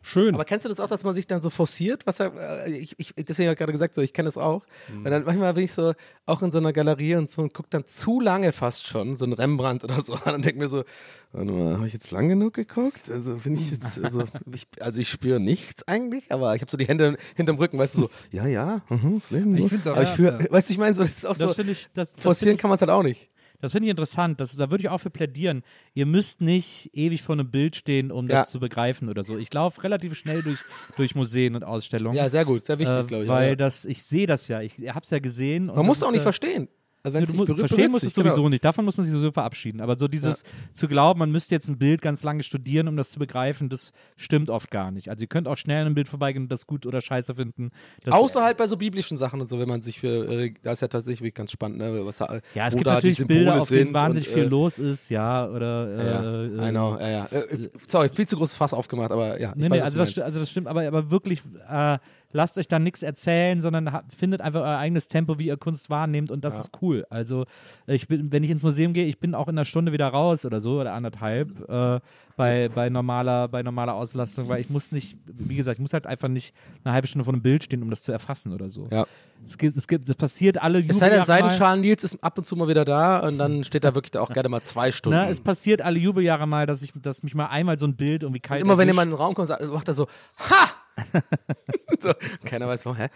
Schön. 0.02 0.34
Aber 0.34 0.44
kennst 0.44 0.64
du 0.64 0.68
das 0.68 0.80
auch, 0.80 0.88
dass 0.88 1.04
man 1.04 1.14
sich 1.14 1.26
dann 1.26 1.40
so 1.42 1.50
forciert? 1.50 2.06
Was 2.06 2.20
er, 2.20 2.66
äh, 2.66 2.76
ich, 2.76 2.98
ich, 2.98 3.14
deswegen 3.16 3.48
habe 3.48 3.54
ich 3.54 3.58
gerade 3.58 3.72
gesagt, 3.72 3.94
so, 3.94 4.00
ich 4.00 4.12
kenne 4.12 4.26
das 4.26 4.36
auch. 4.36 4.66
Mhm. 4.88 4.98
Und 4.98 5.10
dann 5.10 5.24
manchmal 5.24 5.54
bin 5.54 5.64
ich 5.64 5.72
so 5.72 5.94
auch 6.26 6.42
in 6.42 6.50
so 6.50 6.58
einer 6.58 6.72
Galerie 6.72 7.14
und 7.14 7.30
so 7.30 7.42
und 7.42 7.54
gucke 7.54 7.68
dann 7.70 7.86
zu 7.86 8.20
lange 8.20 8.52
fast 8.52 8.86
schon, 8.86 9.16
so 9.16 9.24
ein 9.24 9.32
Rembrandt 9.32 9.84
oder 9.84 10.00
so, 10.00 10.14
an 10.24 10.34
und 10.36 10.44
denke 10.44 10.58
mir 10.58 10.68
so, 10.68 10.84
warte 11.32 11.52
mal, 11.52 11.76
habe 11.76 11.86
ich 11.86 11.92
jetzt 11.92 12.10
lang 12.10 12.28
genug 12.28 12.54
geguckt? 12.54 13.10
Also 13.10 13.36
bin 13.36 13.54
ich 13.54 13.70
jetzt, 13.70 14.02
also 14.02 14.24
ich, 14.52 14.66
also 14.80 15.00
ich 15.00 15.08
spüre 15.08 15.40
nichts 15.40 15.86
eigentlich, 15.86 16.32
aber 16.32 16.54
ich 16.54 16.62
habe 16.62 16.70
so 16.70 16.76
die 16.76 16.86
Hände 16.86 17.16
hinterm 17.36 17.58
Rücken, 17.58 17.78
weißt 17.78 17.94
du, 17.94 17.98
so, 18.00 18.10
ja, 18.30 18.46
ja, 18.46 18.82
mhm, 18.88 19.20
das 19.20 19.30
Leben. 19.30 19.56
Ich 19.56 19.70
so. 19.82 19.90
aber 19.90 20.02
ich 20.02 20.08
ja, 20.10 20.14
führe, 20.14 20.42
ja. 20.42 20.52
weißt 20.52 20.68
du, 20.68 20.72
ich 20.72 20.78
meine, 20.78 20.94
so, 20.94 21.02
das 21.02 21.14
ist 21.14 21.26
auch 21.26 21.36
Das 21.36 21.52
so, 21.52 21.62
ich, 21.62 21.88
das, 21.94 22.12
das 22.12 22.22
forcieren 22.22 22.56
ich, 22.56 22.60
kann 22.60 22.68
man 22.68 22.74
es 22.74 22.80
halt 22.80 22.90
auch 22.90 23.02
nicht. 23.02 23.32
Das 23.62 23.72
finde 23.72 23.87
ich 23.87 23.90
interessant. 23.90 24.40
Das, 24.40 24.55
da 24.57 24.70
würde 24.70 24.83
ich 24.83 24.90
auch 24.90 24.98
für 24.98 25.09
plädieren. 25.09 25.62
Ihr 25.94 26.05
müsst 26.05 26.40
nicht 26.42 26.90
ewig 26.92 27.22
vor 27.22 27.35
einem 27.35 27.51
Bild 27.51 27.77
stehen, 27.77 28.11
um 28.12 28.29
Ja. 28.29 28.40
das 28.40 28.51
zu 28.51 28.61
begreifen 28.61 29.09
oder 29.09 29.22
so. 29.22 29.38
Ich 29.38 29.55
laufe 29.55 29.83
relativ 29.85 30.14
schnell 30.14 30.42
durch, 30.42 30.59
durch 30.96 31.14
Museen 31.14 31.55
und 31.55 31.64
Ausstellungen. 31.64 32.16
Ja, 32.16 32.29
sehr 32.29 32.44
gut, 32.44 32.64
sehr 32.66 32.79
wichtig, 32.79 32.96
äh, 32.96 33.05
glaube 33.05 33.22
ich. 33.22 33.29
Weil 33.31 33.48
ja. 33.51 33.57
das, 33.57 33.85
ich 33.85 34.03
sehe 34.03 34.27
das 34.27 34.48
ja. 34.48 34.61
Ich 34.61 34.75
habe 34.88 35.01
es 35.05 35.11
ja 35.11 35.20
gesehen. 35.20 35.66
Man 35.66 35.87
muss 35.87 36.01
das 36.01 36.09
auch 36.09 36.12
nicht 36.12 36.22
verstehen. 36.22 36.68
Also 37.04 37.18
Ja, 37.18 37.20
wenn's 37.22 37.32
du 37.32 37.36
musst, 37.36 37.46
berührt, 37.48 37.68
verstehen 37.68 37.90
musst 37.90 38.04
du 38.04 38.06
es 38.08 38.14
genau. 38.14 38.28
sowieso 38.28 38.48
nicht. 38.48 38.64
Davon 38.64 38.84
muss 38.84 38.96
man 38.96 39.04
sich 39.04 39.12
sowieso 39.12 39.32
verabschieden. 39.32 39.80
Aber 39.80 39.98
so 39.98 40.07
dieses 40.07 40.44
zu 40.72 40.86
glauben, 40.86 41.18
man 41.18 41.32
müsste 41.32 41.55
jetzt 41.55 41.68
ein 41.68 41.78
Bild 41.78 42.00
ganz 42.00 42.22
lange 42.22 42.42
studieren, 42.42 42.86
um 42.86 42.96
das 42.96 43.11
zu 43.11 43.18
begreifen, 43.18 43.68
das 43.68 43.92
stimmt 44.16 44.50
oft 44.50 44.70
gar 44.70 44.90
nicht. 44.92 45.09
Also 45.09 45.22
ihr 45.22 45.26
könnt 45.26 45.48
auch 45.48 45.57
schnell 45.57 45.80
an 45.80 45.86
einem 45.86 45.94
Bild 45.94 46.09
vorbeigehen 46.09 46.44
und 46.44 46.53
das 46.53 46.66
gut 46.66 46.86
oder 46.86 47.00
scheiße 47.00 47.34
finden. 47.34 47.70
Außer 48.09 48.44
halt 48.44 48.57
bei 48.57 48.66
so 48.66 48.76
biblischen 48.76 49.16
Sachen 49.16 49.40
und 49.40 49.48
so, 49.48 49.59
wenn 49.59 49.68
man 49.68 49.82
sich 49.82 49.98
für, 49.98 50.30
äh, 50.30 50.55
das 50.62 50.74
ist 50.74 50.80
ja 50.82 50.88
tatsächlich 50.88 51.20
wirklich 51.20 51.34
ganz 51.34 51.50
spannend, 51.50 51.78
ne? 51.78 52.05
Was, 52.05 52.20
ja, 52.20 52.66
es 52.66 52.72
wo 52.72 52.78
gibt 52.78 52.86
natürlich 52.86 53.26
Bilder, 53.26 53.61
auf 53.61 53.68
denen 53.68 53.92
wahnsinnig 53.92 54.28
und, 54.28 54.34
viel 54.34 54.44
äh, 54.44 54.48
los 54.48 54.78
ist, 54.78 55.09
ja, 55.09 55.48
oder 55.48 56.05
Ja, 56.05 56.66
äh, 56.66 56.68
I 56.68 56.70
know, 56.70 56.98
ja, 57.00 57.09
ja. 57.09 57.24
Äh, 57.26 57.68
sorry, 57.88 58.09
viel 58.11 58.26
zu 58.28 58.36
großes 58.36 58.57
Fass 58.57 58.72
aufgemacht, 58.74 59.11
aber 59.11 59.40
ja. 59.40 59.50
Ich 59.50 59.57
Nee, 59.57 59.70
weiß, 59.70 59.70
nee, 59.70 59.80
also, 59.80 59.98
das, 59.98 60.18
also 60.18 60.40
das 60.40 60.50
stimmt, 60.50 60.68
aber, 60.68 60.86
aber 60.86 61.11
wirklich, 61.11 61.42
äh, 61.68 61.98
lasst 62.33 62.59
euch 62.59 62.68
da 62.68 62.78
nichts 62.78 63.03
erzählen, 63.03 63.61
sondern 63.61 63.93
ha- 63.93 64.03
findet 64.16 64.41
einfach 64.41 64.61
euer 64.62 64.78
eigenes 64.78 65.09
Tempo, 65.09 65.39
wie 65.39 65.47
ihr 65.47 65.57
Kunst 65.57 65.91
wahrnehmt 65.91 66.30
und 66.30 66.45
das 66.45 66.59
ist 66.59 66.70
cool. 66.83 67.07
Also 67.11 67.45
ich 67.87 68.09
bin, 68.09 68.33
wenn 68.33 68.43
ich 68.45 68.51
ins 68.51 68.62
Museum 68.62 68.93
gehe, 68.93 69.07
ich 69.07 69.18
bin 69.20 69.35
auch 69.35 69.49
in 69.49 69.55
einer 69.57 69.64
Stunde 69.64 69.93
wieder 69.93 70.09
raus 70.09 70.45
oder 70.45 70.61
so 70.61 70.80
oder 70.80 70.93
anderthalb 70.95 71.68
äh, 71.68 72.01
bei, 72.37 72.68
bei, 72.74 72.89
normaler, 72.89 73.49
bei 73.49 73.62
normaler 73.62 73.95
Auslastung, 73.95 74.49
weil 74.49 74.61
ich 74.61 74.70
muss 74.70 74.91
nicht, 74.91 75.16
wie 75.26 75.55
gesagt, 75.57 75.76
ich 75.76 75.83
muss 75.83 75.93
halt 75.93 76.07
einfach 76.07 76.28
nicht 76.28 76.55
eine 76.83 76.95
halbe 76.95 77.07
Stunde 77.07 77.24
vor 77.24 77.35
einem 77.35 77.43
Bild 77.43 77.64
stehen, 77.64 77.83
um 77.83 77.91
das 77.91 78.03
zu 78.03 78.11
erfassen 78.12 78.53
oder 78.53 78.70
so. 78.70 78.89
Ja. 78.91 79.07
Es 79.47 79.59
gibt, 79.59 79.76
es 79.76 79.87
gibt, 79.89 80.09
es 80.09 80.14
passiert 80.14 80.62
alle 80.62 80.78
Es 80.78 80.99
sei 80.99 81.11
denn, 81.11 81.18
Jubeljahre 81.18 81.18
mal. 81.18 81.26
Seidenschalen 81.26 81.80
Nils 81.80 82.05
ist 82.05 82.22
ab 82.24 82.39
und 82.39 82.45
zu 82.45 82.57
mal 82.57 82.68
wieder 82.68 82.85
da 82.85 83.18
und 83.26 83.39
dann 83.39 83.64
steht 83.64 83.85
da 83.85 83.95
wirklich 83.95 84.16
auch 84.20 84.33
gerne 84.33 84.49
mal 84.49 84.62
zwei 84.62 84.93
Stunden. 84.93 85.18
Ne, 85.18 85.28
es 85.28 85.41
passiert 85.41 85.83
alle 85.83 85.99
Jubeljahre 85.99 86.47
mal, 86.47 86.64
dass 86.64 86.80
ich, 86.83 86.93
dass 87.03 87.22
mich 87.22 87.35
mal 87.35 87.47
einmal 87.47 87.76
so 87.76 87.87
ein 87.87 87.97
Bild 87.97 88.22
irgendwie 88.22 88.41
kalt 88.41 88.62
Immer 88.62 88.78
wenn 88.78 88.89
erwischt. 88.89 88.93
jemand 88.95 89.11
in 89.11 89.16
den 89.16 89.20
Raum 89.20 89.35
kommt, 89.35 89.49
macht 89.72 89.89
er 89.89 89.95
so, 89.95 90.07
ha! 90.39 90.70
so, 92.01 92.12
keiner 92.45 92.68
weiß 92.68 92.84
warum, 92.84 92.99
hä? 92.99 93.09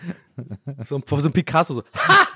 So, 0.85 0.97
ein- 0.97 1.03
so 1.07 1.29
ein 1.29 1.33
Picasso, 1.33 1.75
so, 1.75 1.83
ha! 1.95 2.27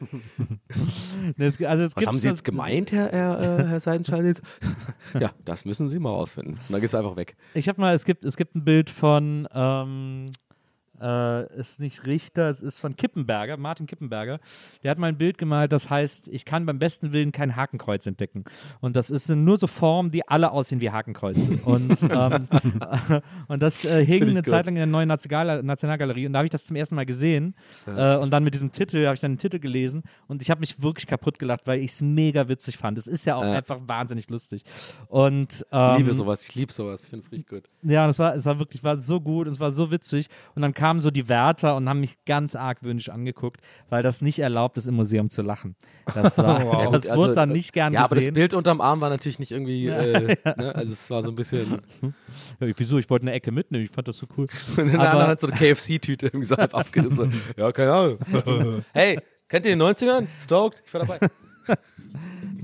Es- 1.38 1.60
also 1.62 1.84
es 1.84 1.96
Was 1.96 2.06
haben 2.06 2.18
Sie 2.18 2.28
jetzt 2.28 2.44
gemeint, 2.44 2.92
Herr, 2.92 3.10
Herr, 3.10 3.40
äh, 3.60 3.64
Herr 3.66 3.80
Seidenschalen 3.80 4.24
Nils? 4.26 4.42
ja, 5.20 5.30
das 5.44 5.64
müssen 5.64 5.88
Sie 5.88 5.98
mal 5.98 6.10
ausfinden. 6.10 6.54
Und 6.54 6.70
dann 6.70 6.80
gehst 6.80 6.94
du 6.94 6.98
einfach 6.98 7.16
weg. 7.16 7.36
Ich 7.54 7.68
habe 7.68 7.80
mal, 7.80 7.94
es 7.94 8.04
gibt, 8.04 8.24
es 8.24 8.36
gibt 8.36 8.54
ein 8.54 8.64
Bild 8.64 8.90
von, 8.90 9.48
ähm, 9.52 10.26
äh, 11.04 11.58
ist 11.58 11.80
nicht 11.80 12.06
Richter, 12.06 12.48
es 12.48 12.62
ist 12.62 12.78
von 12.78 12.96
Kippenberger, 12.96 13.56
Martin 13.58 13.86
Kippenberger. 13.86 14.40
Der 14.82 14.90
hat 14.90 14.98
mal 14.98 15.08
ein 15.08 15.18
Bild 15.18 15.36
gemalt, 15.38 15.70
das 15.72 15.90
heißt, 15.90 16.28
ich 16.28 16.44
kann 16.44 16.64
beim 16.66 16.78
besten 16.78 17.12
Willen 17.12 17.30
kein 17.32 17.54
Hakenkreuz 17.56 18.06
entdecken. 18.06 18.44
Und 18.80 18.96
das 18.96 19.10
ist, 19.10 19.26
sind 19.26 19.44
nur 19.44 19.58
so 19.58 19.66
Formen, 19.66 20.10
die 20.10 20.26
alle 20.26 20.50
aussehen 20.50 20.80
wie 20.80 20.90
Hakenkreuze. 20.90 21.58
Und, 21.64 22.02
ähm, 22.10 22.48
und 23.48 23.62
das 23.62 23.84
äh, 23.84 24.04
hing 24.04 24.22
ich 24.22 24.30
eine 24.30 24.34
gut. 24.42 24.46
Zeit 24.46 24.66
lang 24.66 24.74
in 24.76 24.80
der 24.80 24.86
neuen 24.86 25.08
National 25.08 25.62
Nationalgalerie. 25.62 26.26
Und 26.26 26.32
da 26.32 26.38
habe 26.38 26.46
ich 26.46 26.50
das 26.50 26.64
zum 26.66 26.76
ersten 26.76 26.94
Mal 26.94 27.06
gesehen. 27.06 27.54
Äh, 27.86 28.16
und 28.16 28.30
dann 28.30 28.42
mit 28.44 28.54
diesem 28.54 28.72
Titel, 28.72 29.04
habe 29.04 29.14
ich 29.14 29.20
dann 29.20 29.32
den 29.32 29.38
Titel 29.38 29.58
gelesen. 29.58 30.02
Und 30.26 30.42
ich 30.42 30.50
habe 30.50 30.60
mich 30.60 30.80
wirklich 30.82 31.06
kaputt 31.06 31.38
gelacht, 31.38 31.62
weil 31.66 31.80
ich 31.80 31.92
es 31.92 32.02
mega 32.02 32.48
witzig 32.48 32.78
fand. 32.78 32.96
Es 32.98 33.06
ist 33.06 33.24
ja 33.26 33.36
auch 33.36 33.44
Ja. 33.44 33.52
einfach 33.52 33.78
wahnsinnig 33.86 34.30
lustig. 34.30 34.64
Und 35.08 35.66
ähm, 35.70 35.96
liebe 35.98 36.12
sowas, 36.12 36.48
ich 36.48 36.54
liebe 36.54 36.72
sowas, 36.72 37.04
ich 37.04 37.10
finde 37.10 37.26
es 37.26 37.32
richtig 37.32 37.48
gut. 37.48 37.64
ja, 37.82 38.04
und 38.04 38.10
es 38.10 38.18
war, 38.18 38.34
es 38.34 38.44
war 38.46 38.58
wirklich, 38.58 38.82
war 38.82 38.98
so 38.98 39.20
gut, 39.20 39.46
es 39.48 39.60
war 39.60 39.70
so 39.70 39.90
witzig. 39.90 40.28
Und 40.54 40.62
dann 40.62 40.72
kamen 40.94 41.00
so 41.00 41.10
die 41.10 41.28
Wärter 41.28 41.74
und 41.76 41.88
haben 41.88 41.98
mich 42.00 42.16
ganz 42.24 42.54
argwöhnisch 42.54 43.08
angeguckt, 43.08 43.60
weil 43.90 44.02
das 44.02 44.20
nicht 44.22 44.38
erlaubt 44.38 44.78
ist, 44.78 44.86
im 44.86 44.94
Museum 44.94 45.28
zu 45.28 45.42
lachen. 45.42 45.74
Das, 46.14 46.38
war, 46.38 46.60
Ja, 46.64 46.90
das 46.90 47.02
gut, 47.02 47.16
wurde 47.16 47.22
also, 47.28 47.34
dann 47.34 47.48
nicht 47.48 47.72
gern 47.72 47.92
Ja, 47.92 48.00
aber 48.04 48.14
das 48.14 48.20
gesehen. 48.20 48.34
Bild 48.34 48.54
unterm 48.54 48.80
Arm 48.80 49.00
war 49.00 49.10
natürlich 49.10 49.38
nicht 49.40 49.50
irgendwie, 49.50 49.88
äh, 49.88 50.36
ne? 50.44 50.74
also 50.74 50.92
es 50.92 51.10
war 51.10 51.22
so 51.22 51.32
ein 51.32 51.34
bisschen, 51.36 51.82
Ja, 52.60 52.68
wieso? 52.76 52.98
Ich 52.98 53.10
wollte 53.10 53.24
eine 53.24 53.32
Ecke 53.32 53.50
mitnehmen, 53.50 53.82
ich 53.84 53.90
fand 53.90 54.06
das 54.06 54.18
so 54.18 54.26
cool. 54.36 54.46
und 54.76 54.86
der 54.92 55.00
Aber- 55.00 55.10
andere 55.10 55.28
hat 55.28 55.40
so 55.40 55.48
eine 55.48 55.56
KFC-Tüte 55.56 56.26
irgendwie 56.26 56.46
so 56.46 56.56
halb 56.56 56.74
abgerissen. 56.74 57.32
ja, 57.56 57.72
keine 57.72 57.92
Ahnung. 57.92 58.84
hey, 58.92 59.18
kennt 59.48 59.66
ihr 59.66 59.74
die 59.74 59.82
90ern? 59.82 60.26
Stoked? 60.40 60.82
Ich 60.86 60.94
war 60.94 61.04
dabei. 61.04 61.18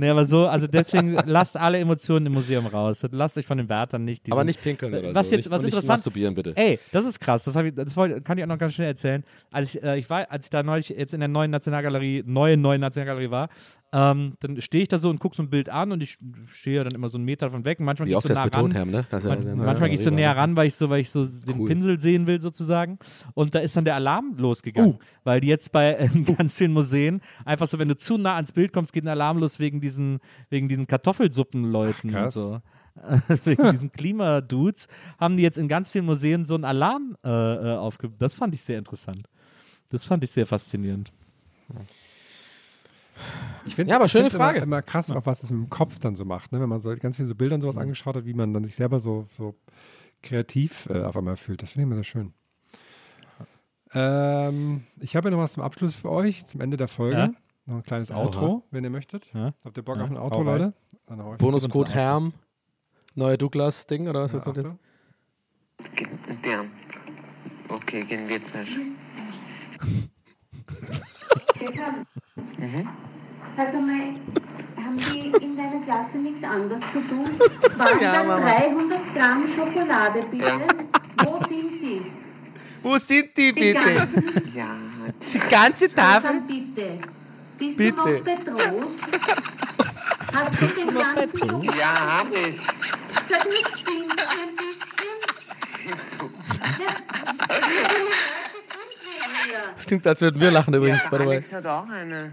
Nee, 0.00 0.08
aber 0.08 0.24
so, 0.24 0.46
also 0.46 0.66
deswegen 0.66 1.12
lasst 1.26 1.58
alle 1.58 1.78
Emotionen 1.78 2.24
im 2.24 2.32
Museum 2.32 2.64
raus. 2.66 3.04
Lasst 3.10 3.36
euch 3.36 3.44
von 3.44 3.58
den 3.58 3.68
Wärtern 3.68 4.04
nicht 4.06 4.26
diesen, 4.26 4.32
Aber 4.32 4.44
nicht 4.44 4.62
pinkeln 4.62 4.94
oder 4.94 5.14
was 5.14 5.28
so. 5.28 5.34
jetzt, 5.36 5.44
nicht, 5.44 5.50
was 5.50 5.60
und 5.60 5.66
nicht 5.66 5.74
interessant, 5.74 5.98
masturbieren, 5.98 6.34
bitte. 6.34 6.56
Ey, 6.56 6.78
das 6.90 7.04
ist 7.04 7.20
krass. 7.20 7.44
Das, 7.44 7.54
ich, 7.56 7.74
das 7.74 7.94
wollte, 7.98 8.22
kann 8.22 8.38
ich 8.38 8.44
auch 8.44 8.48
noch 8.48 8.56
ganz 8.58 8.72
schnell 8.72 8.88
erzählen. 8.88 9.22
Als 9.50 9.74
ich, 9.74 9.82
äh, 9.82 9.98
ich 9.98 10.08
war, 10.08 10.30
als 10.30 10.46
ich 10.46 10.50
da 10.50 10.62
neulich 10.62 10.88
jetzt 10.88 11.12
in 11.12 11.20
der 11.20 11.28
neuen 11.28 11.50
Nationalgalerie, 11.50 12.22
neuen 12.24 12.62
neuen 12.62 12.80
Nationalgalerie 12.80 13.30
war, 13.30 13.50
ähm, 13.92 14.34
dann 14.40 14.60
stehe 14.60 14.82
ich 14.82 14.88
da 14.88 14.98
so 14.98 15.10
und 15.10 15.18
gucke 15.18 15.34
so 15.34 15.42
ein 15.42 15.50
Bild 15.50 15.68
an 15.68 15.90
und 15.90 16.02
ich 16.02 16.18
stehe 16.46 16.76
ja 16.76 16.84
dann 16.84 16.94
immer 16.94 17.08
so 17.08 17.18
einen 17.18 17.24
Meter 17.24 17.50
von 17.50 17.64
weg. 17.64 17.80
Und 17.80 17.86
manchmal 17.86 18.08
gehe 18.08 18.16
ich 18.16 18.22
so 18.22 18.32
nah 18.32 18.44
ran. 18.44 18.74
haben, 18.74 18.90
ne? 18.90 19.04
Ja 19.10 19.18
Man, 19.20 19.38
eine 19.38 19.56
manchmal 19.56 19.88
gehe 19.88 19.98
ich 19.98 20.04
so 20.04 20.10
näher 20.10 20.36
ran, 20.36 20.56
weil 20.56 20.68
ich 20.68 20.76
so, 20.76 20.90
weil 20.90 21.00
ich 21.00 21.10
so 21.10 21.26
den 21.26 21.60
Cool. 21.60 21.68
Pinsel 21.68 21.98
sehen 21.98 22.26
will 22.26 22.40
sozusagen. 22.40 22.98
Und 23.34 23.54
da 23.54 23.58
ist 23.58 23.76
dann 23.76 23.84
der 23.84 23.96
Alarm 23.96 24.36
losgegangen, 24.38 24.98
weil 25.24 25.40
die 25.40 25.48
jetzt 25.48 25.72
bei 25.72 25.94
äh, 25.94 26.08
ganz 26.36 26.56
vielen 26.56 26.72
Museen 26.72 27.20
einfach 27.44 27.66
so, 27.66 27.78
wenn 27.78 27.88
du 27.88 27.96
zu 27.96 28.16
nah 28.16 28.36
ans 28.36 28.52
Bild 28.52 28.72
kommst, 28.72 28.92
geht 28.92 29.04
ein 29.04 29.08
Alarm 29.08 29.38
los 29.38 29.58
wegen 29.58 29.80
diesen, 29.80 30.20
wegen 30.50 30.68
diesen 30.68 30.86
Kartoffelsuppenleuten 30.86 32.14
und 32.14 32.32
so. 32.32 32.60
wegen 33.44 33.70
diesen 33.72 33.92
Klimadudes 33.92 34.88
haben 35.18 35.36
die 35.36 35.42
jetzt 35.42 35.58
in 35.58 35.68
ganz 35.68 35.90
vielen 35.90 36.04
Museen 36.04 36.44
so 36.44 36.54
einen 36.54 36.64
Alarm 36.64 37.16
äh, 37.24 37.28
äh, 37.28 37.76
aufge. 37.76 38.10
Das 38.18 38.34
fand 38.34 38.54
ich 38.54 38.62
sehr 38.62 38.78
interessant. 38.78 39.28
Das 39.90 40.04
fand 40.04 40.22
ich 40.22 40.30
sehr 40.30 40.46
faszinierend. 40.46 41.12
Ich 43.66 43.74
find's- 43.74 43.90
Ja, 43.90 43.96
aber 43.96 44.06
ich 44.06 44.12
schöne 44.12 44.30
Frage. 44.30 44.58
Immer, 44.58 44.64
immer 44.78 44.82
krass, 44.82 45.10
auch 45.10 45.26
was 45.26 45.42
es 45.42 45.50
mit 45.50 45.60
dem 45.60 45.70
Kopf 45.70 45.98
dann 45.98 46.16
so 46.16 46.24
macht, 46.24 46.52
ne? 46.52 46.60
wenn 46.60 46.68
man 46.68 46.80
so 46.80 46.94
ganz 46.96 47.16
viele 47.16 47.28
so 47.28 47.34
Bilder 47.34 47.54
und 47.56 47.60
sowas 47.60 47.76
angeschaut 47.76 48.16
hat, 48.16 48.24
wie 48.24 48.34
man 48.34 48.52
dann 48.54 48.64
sich 48.64 48.74
selber 48.74 49.00
so, 49.00 49.26
so 49.36 49.54
kreativ 50.22 50.88
äh, 50.90 51.02
auf 51.02 51.16
einmal 51.16 51.36
fühlt. 51.36 51.62
Das 51.62 51.72
finde 51.72 51.82
ich 51.82 51.86
immer 51.86 51.96
sehr 51.96 52.04
schön. 52.04 52.32
Ähm, 53.92 54.84
ich 55.00 55.16
habe 55.16 55.28
ja 55.28 55.36
noch 55.36 55.42
was 55.42 55.54
zum 55.54 55.62
Abschluss 55.62 55.94
für 55.96 56.10
euch, 56.10 56.46
zum 56.46 56.60
Ende 56.60 56.76
der 56.76 56.88
Folge. 56.88 57.16
Ja. 57.16 57.30
Noch 57.66 57.76
ein 57.76 57.82
kleines 57.82 58.08
Ja. 58.10 58.16
Outro, 58.16 58.64
wenn 58.70 58.84
ihr 58.84 58.90
möchtet. 58.90 59.30
Ja. 59.34 59.52
Habt 59.64 59.76
ihr 59.76 59.82
Bock 59.82 59.96
Ja, 59.96 60.04
auf 60.04 60.10
ein 60.10 60.16
Outro. 60.16 60.42
Leute? 60.42 60.72
Bonuscode. 61.38 61.90
Herm, 61.90 62.32
neuer 63.14 63.36
Douglas-Ding 63.36 64.08
oder 64.08 64.22
was 64.22 64.32
Ja, 64.32 64.38
kommt 64.40 64.56
jetzt? 64.58 64.74
Ja. 66.44 66.64
Okay, 67.68 68.04
gehen 68.04 68.28
wir 68.28 68.36
jetzt 68.38 68.54
nicht. 68.54 68.78
Wo 82.82 82.96
sind 82.96 83.36
die 83.36 83.52
bitte? 83.52 84.08
Ja, 84.54 84.76
Die 85.32 85.38
ganze 85.38 85.88
Tafel? 85.94 86.40
Bitte. 86.46 86.98
Bist 87.58 87.76
Bitte. 87.76 87.92
du 87.92 87.96
noch 87.96 88.20
bedroht? 88.24 88.88
Hast 90.32 90.60
du 90.60 90.66
den 90.66 90.94
ganzen 90.94 91.62
ja, 91.62 92.18
hab 92.18 92.32
ich. 92.32 92.60
Sag 93.28 93.46
nicht, 93.48 93.68
stimmt 93.78 94.14
das 94.16 94.28
ein 94.34 94.56
bisschen? 94.56 94.80
Ja. 96.80 96.86
Das 97.48 98.39
klingt, 99.86 100.06
als 100.06 100.20
würden 100.20 100.40
wir 100.40 100.50
lachen 100.50 100.74
übrigens, 100.74 101.02
by 101.10 101.16
the 101.16 101.26
way. 101.26 101.36
Alex 101.36 101.52
hat 101.52 101.66
auch 101.66 101.88
eine. 101.88 102.32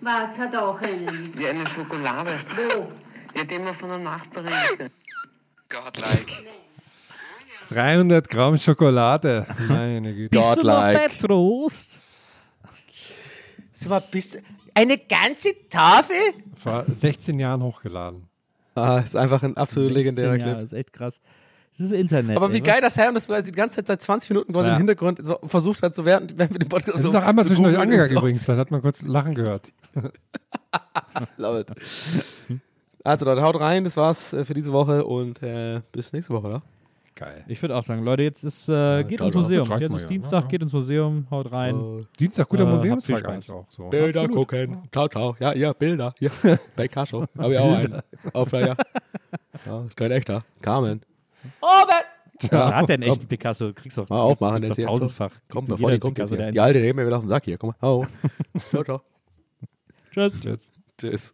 Was 0.00 0.38
hat 0.38 0.56
auch 0.56 0.80
einen? 0.80 1.32
Wie 1.36 1.46
eine 1.46 1.66
Schokolade. 1.66 2.30
Wo? 2.56 2.92
Die 3.34 3.40
hat 3.40 3.52
immer 3.52 3.74
von 3.74 3.88
der 3.88 3.98
Nachbarin. 3.98 4.90
Godlike. 5.68 6.32
300 7.68 8.28
Gramm 8.28 8.56
Schokolade. 8.56 9.46
Meine 9.68 10.14
Güte. 10.14 10.38
Bist 10.38 10.56
du 10.56 10.66
noch 10.66 10.80
bei 10.80 10.92
Godlike. 10.94 11.18
Trost? 11.26 12.00
Sag 13.72 13.90
mal, 13.90 14.02
bist 14.10 14.40
eine 14.74 14.98
ganze 14.98 15.50
Tafel? 15.68 16.16
Vor 16.56 16.84
16 17.00 17.38
Jahren 17.38 17.62
hochgeladen. 17.62 18.28
Ah, 18.74 19.00
ist 19.00 19.16
einfach 19.16 19.42
ein 19.42 19.56
absolut 19.56 19.88
16 19.88 19.94
legendärer 19.94 20.36
Jahre, 20.36 20.52
Clip. 20.52 20.64
ist 20.64 20.72
echt 20.72 20.92
krass. 20.92 21.20
Das 21.78 21.86
ist 21.86 21.92
Internet. 21.92 22.36
Aber 22.36 22.46
ey, 22.48 22.54
wie 22.54 22.60
was? 22.60 22.66
geil 22.66 22.80
das 22.80 22.96
Herr 22.96 23.12
das 23.12 23.26
die 23.44 23.52
ganze 23.52 23.76
Zeit 23.76 23.86
seit 23.86 24.02
20 24.02 24.30
Minuten 24.30 24.52
quasi 24.52 24.66
Ja. 24.66 24.72
im 24.72 24.78
Hintergrund 24.78 25.24
so 25.24 25.38
versucht 25.46 25.82
hat, 25.82 25.94
so 25.94 26.04
während 26.04 26.36
wenn 26.36 26.50
wir 26.50 26.58
den 26.58 26.68
Podcast 26.68 26.96
Das 26.96 27.02
so 27.04 27.08
ist 27.10 27.14
auch 27.14 27.22
einmal 27.22 27.44
zu 27.44 27.50
zwischendurch 27.50 27.76
googeln 27.76 27.92
angegangen 27.92 28.16
übrigens. 28.16 28.44
Dann 28.46 28.58
hat 28.58 28.70
man 28.70 28.82
kurz 28.82 29.02
Lachen 29.02 29.34
gehört. 29.34 29.68
Love 31.36 31.60
it. 31.60 32.60
Also 33.04 33.24
Leute, 33.24 33.42
haut 33.42 33.60
rein, 33.60 33.84
das 33.84 33.96
war's 33.96 34.32
äh, 34.32 34.44
für 34.44 34.54
diese 34.54 34.72
Woche 34.72 35.04
und 35.04 35.42
äh, 35.42 35.80
bis 35.92 36.12
nächste 36.12 36.34
Woche, 36.34 36.48
oder? 36.48 36.62
Geil. 37.14 37.44
Ich 37.48 37.60
würde 37.62 37.74
auch 37.74 37.82
sagen, 37.82 38.04
Leute, 38.04 38.22
jetzt 38.22 38.44
ist, 38.44 38.68
äh, 38.68 39.02
geht 39.02 39.20
ins. 39.20 39.34
Museum. 39.34 39.68
Jetzt 39.80 39.92
ist 39.92 40.02
ja, 40.02 40.08
Dienstag, 40.08 40.44
ne? 40.44 40.50
geht 40.50 40.62
ins 40.62 40.72
Museum, 40.72 41.26
haut 41.30 41.50
rein. 41.50 42.06
Dienstag, 42.18 42.48
guter 42.48 42.62
Äh, 42.64 42.66
Museumstag 42.66 43.26
eigentlich 43.28 43.50
auch 43.50 43.66
so. 43.68 43.88
Bilder 43.88 44.20
Absolut. 44.20 44.36
gucken. 44.48 44.82
Ciao, 44.92 45.08
ciao. 45.08 45.36
Ja, 45.40 45.52
ja, 45.54 45.72
Bilder. 45.72 46.12
Ja. 46.20 46.30
Picasso. 46.76 47.24
Habe 47.36 47.54
ich 47.54 47.58
auch 47.60 47.72
einen. 47.76 48.02
Aufleier. 48.32 48.76
Ja, 49.66 49.84
ist 49.84 49.96
kein 49.96 50.12
echter. 50.12 50.44
Carmen. 50.62 51.02
Robert! 51.62 52.04
Da 52.52 52.72
hat 52.72 52.88
der 52.88 52.94
einen 52.94 53.02
echten 53.02 53.26
Picasso. 53.26 53.72
Kriegst 53.74 53.98
du 53.98 54.02
auch 54.02 54.08
Mal 54.08 54.20
aufmachen 54.20 54.62
doch 54.62 54.76
hier. 54.76 54.86
tausendfach. 54.86 55.32
Komm, 55.48 55.64
Kriegt 55.64 55.76
bevor 55.76 55.90
die 55.90 55.98
kommt 55.98 56.14
Picasso, 56.14 56.36
der 56.36 56.52
Die 56.52 56.60
alte, 56.60 56.80
geht 56.80 56.94
mir 56.94 57.04
wieder 57.04 57.16
auf 57.16 57.24
den 57.24 57.30
Sack 57.30 57.46
hier. 57.46 57.58
Komm 57.58 57.70
mal. 57.70 57.76
Hau. 57.82 58.06
ciao, 58.70 58.84
ciao. 58.84 59.02
Tschüss. 60.12 60.40
Tschüss. 60.40 60.70
Tschüss. 60.96 61.32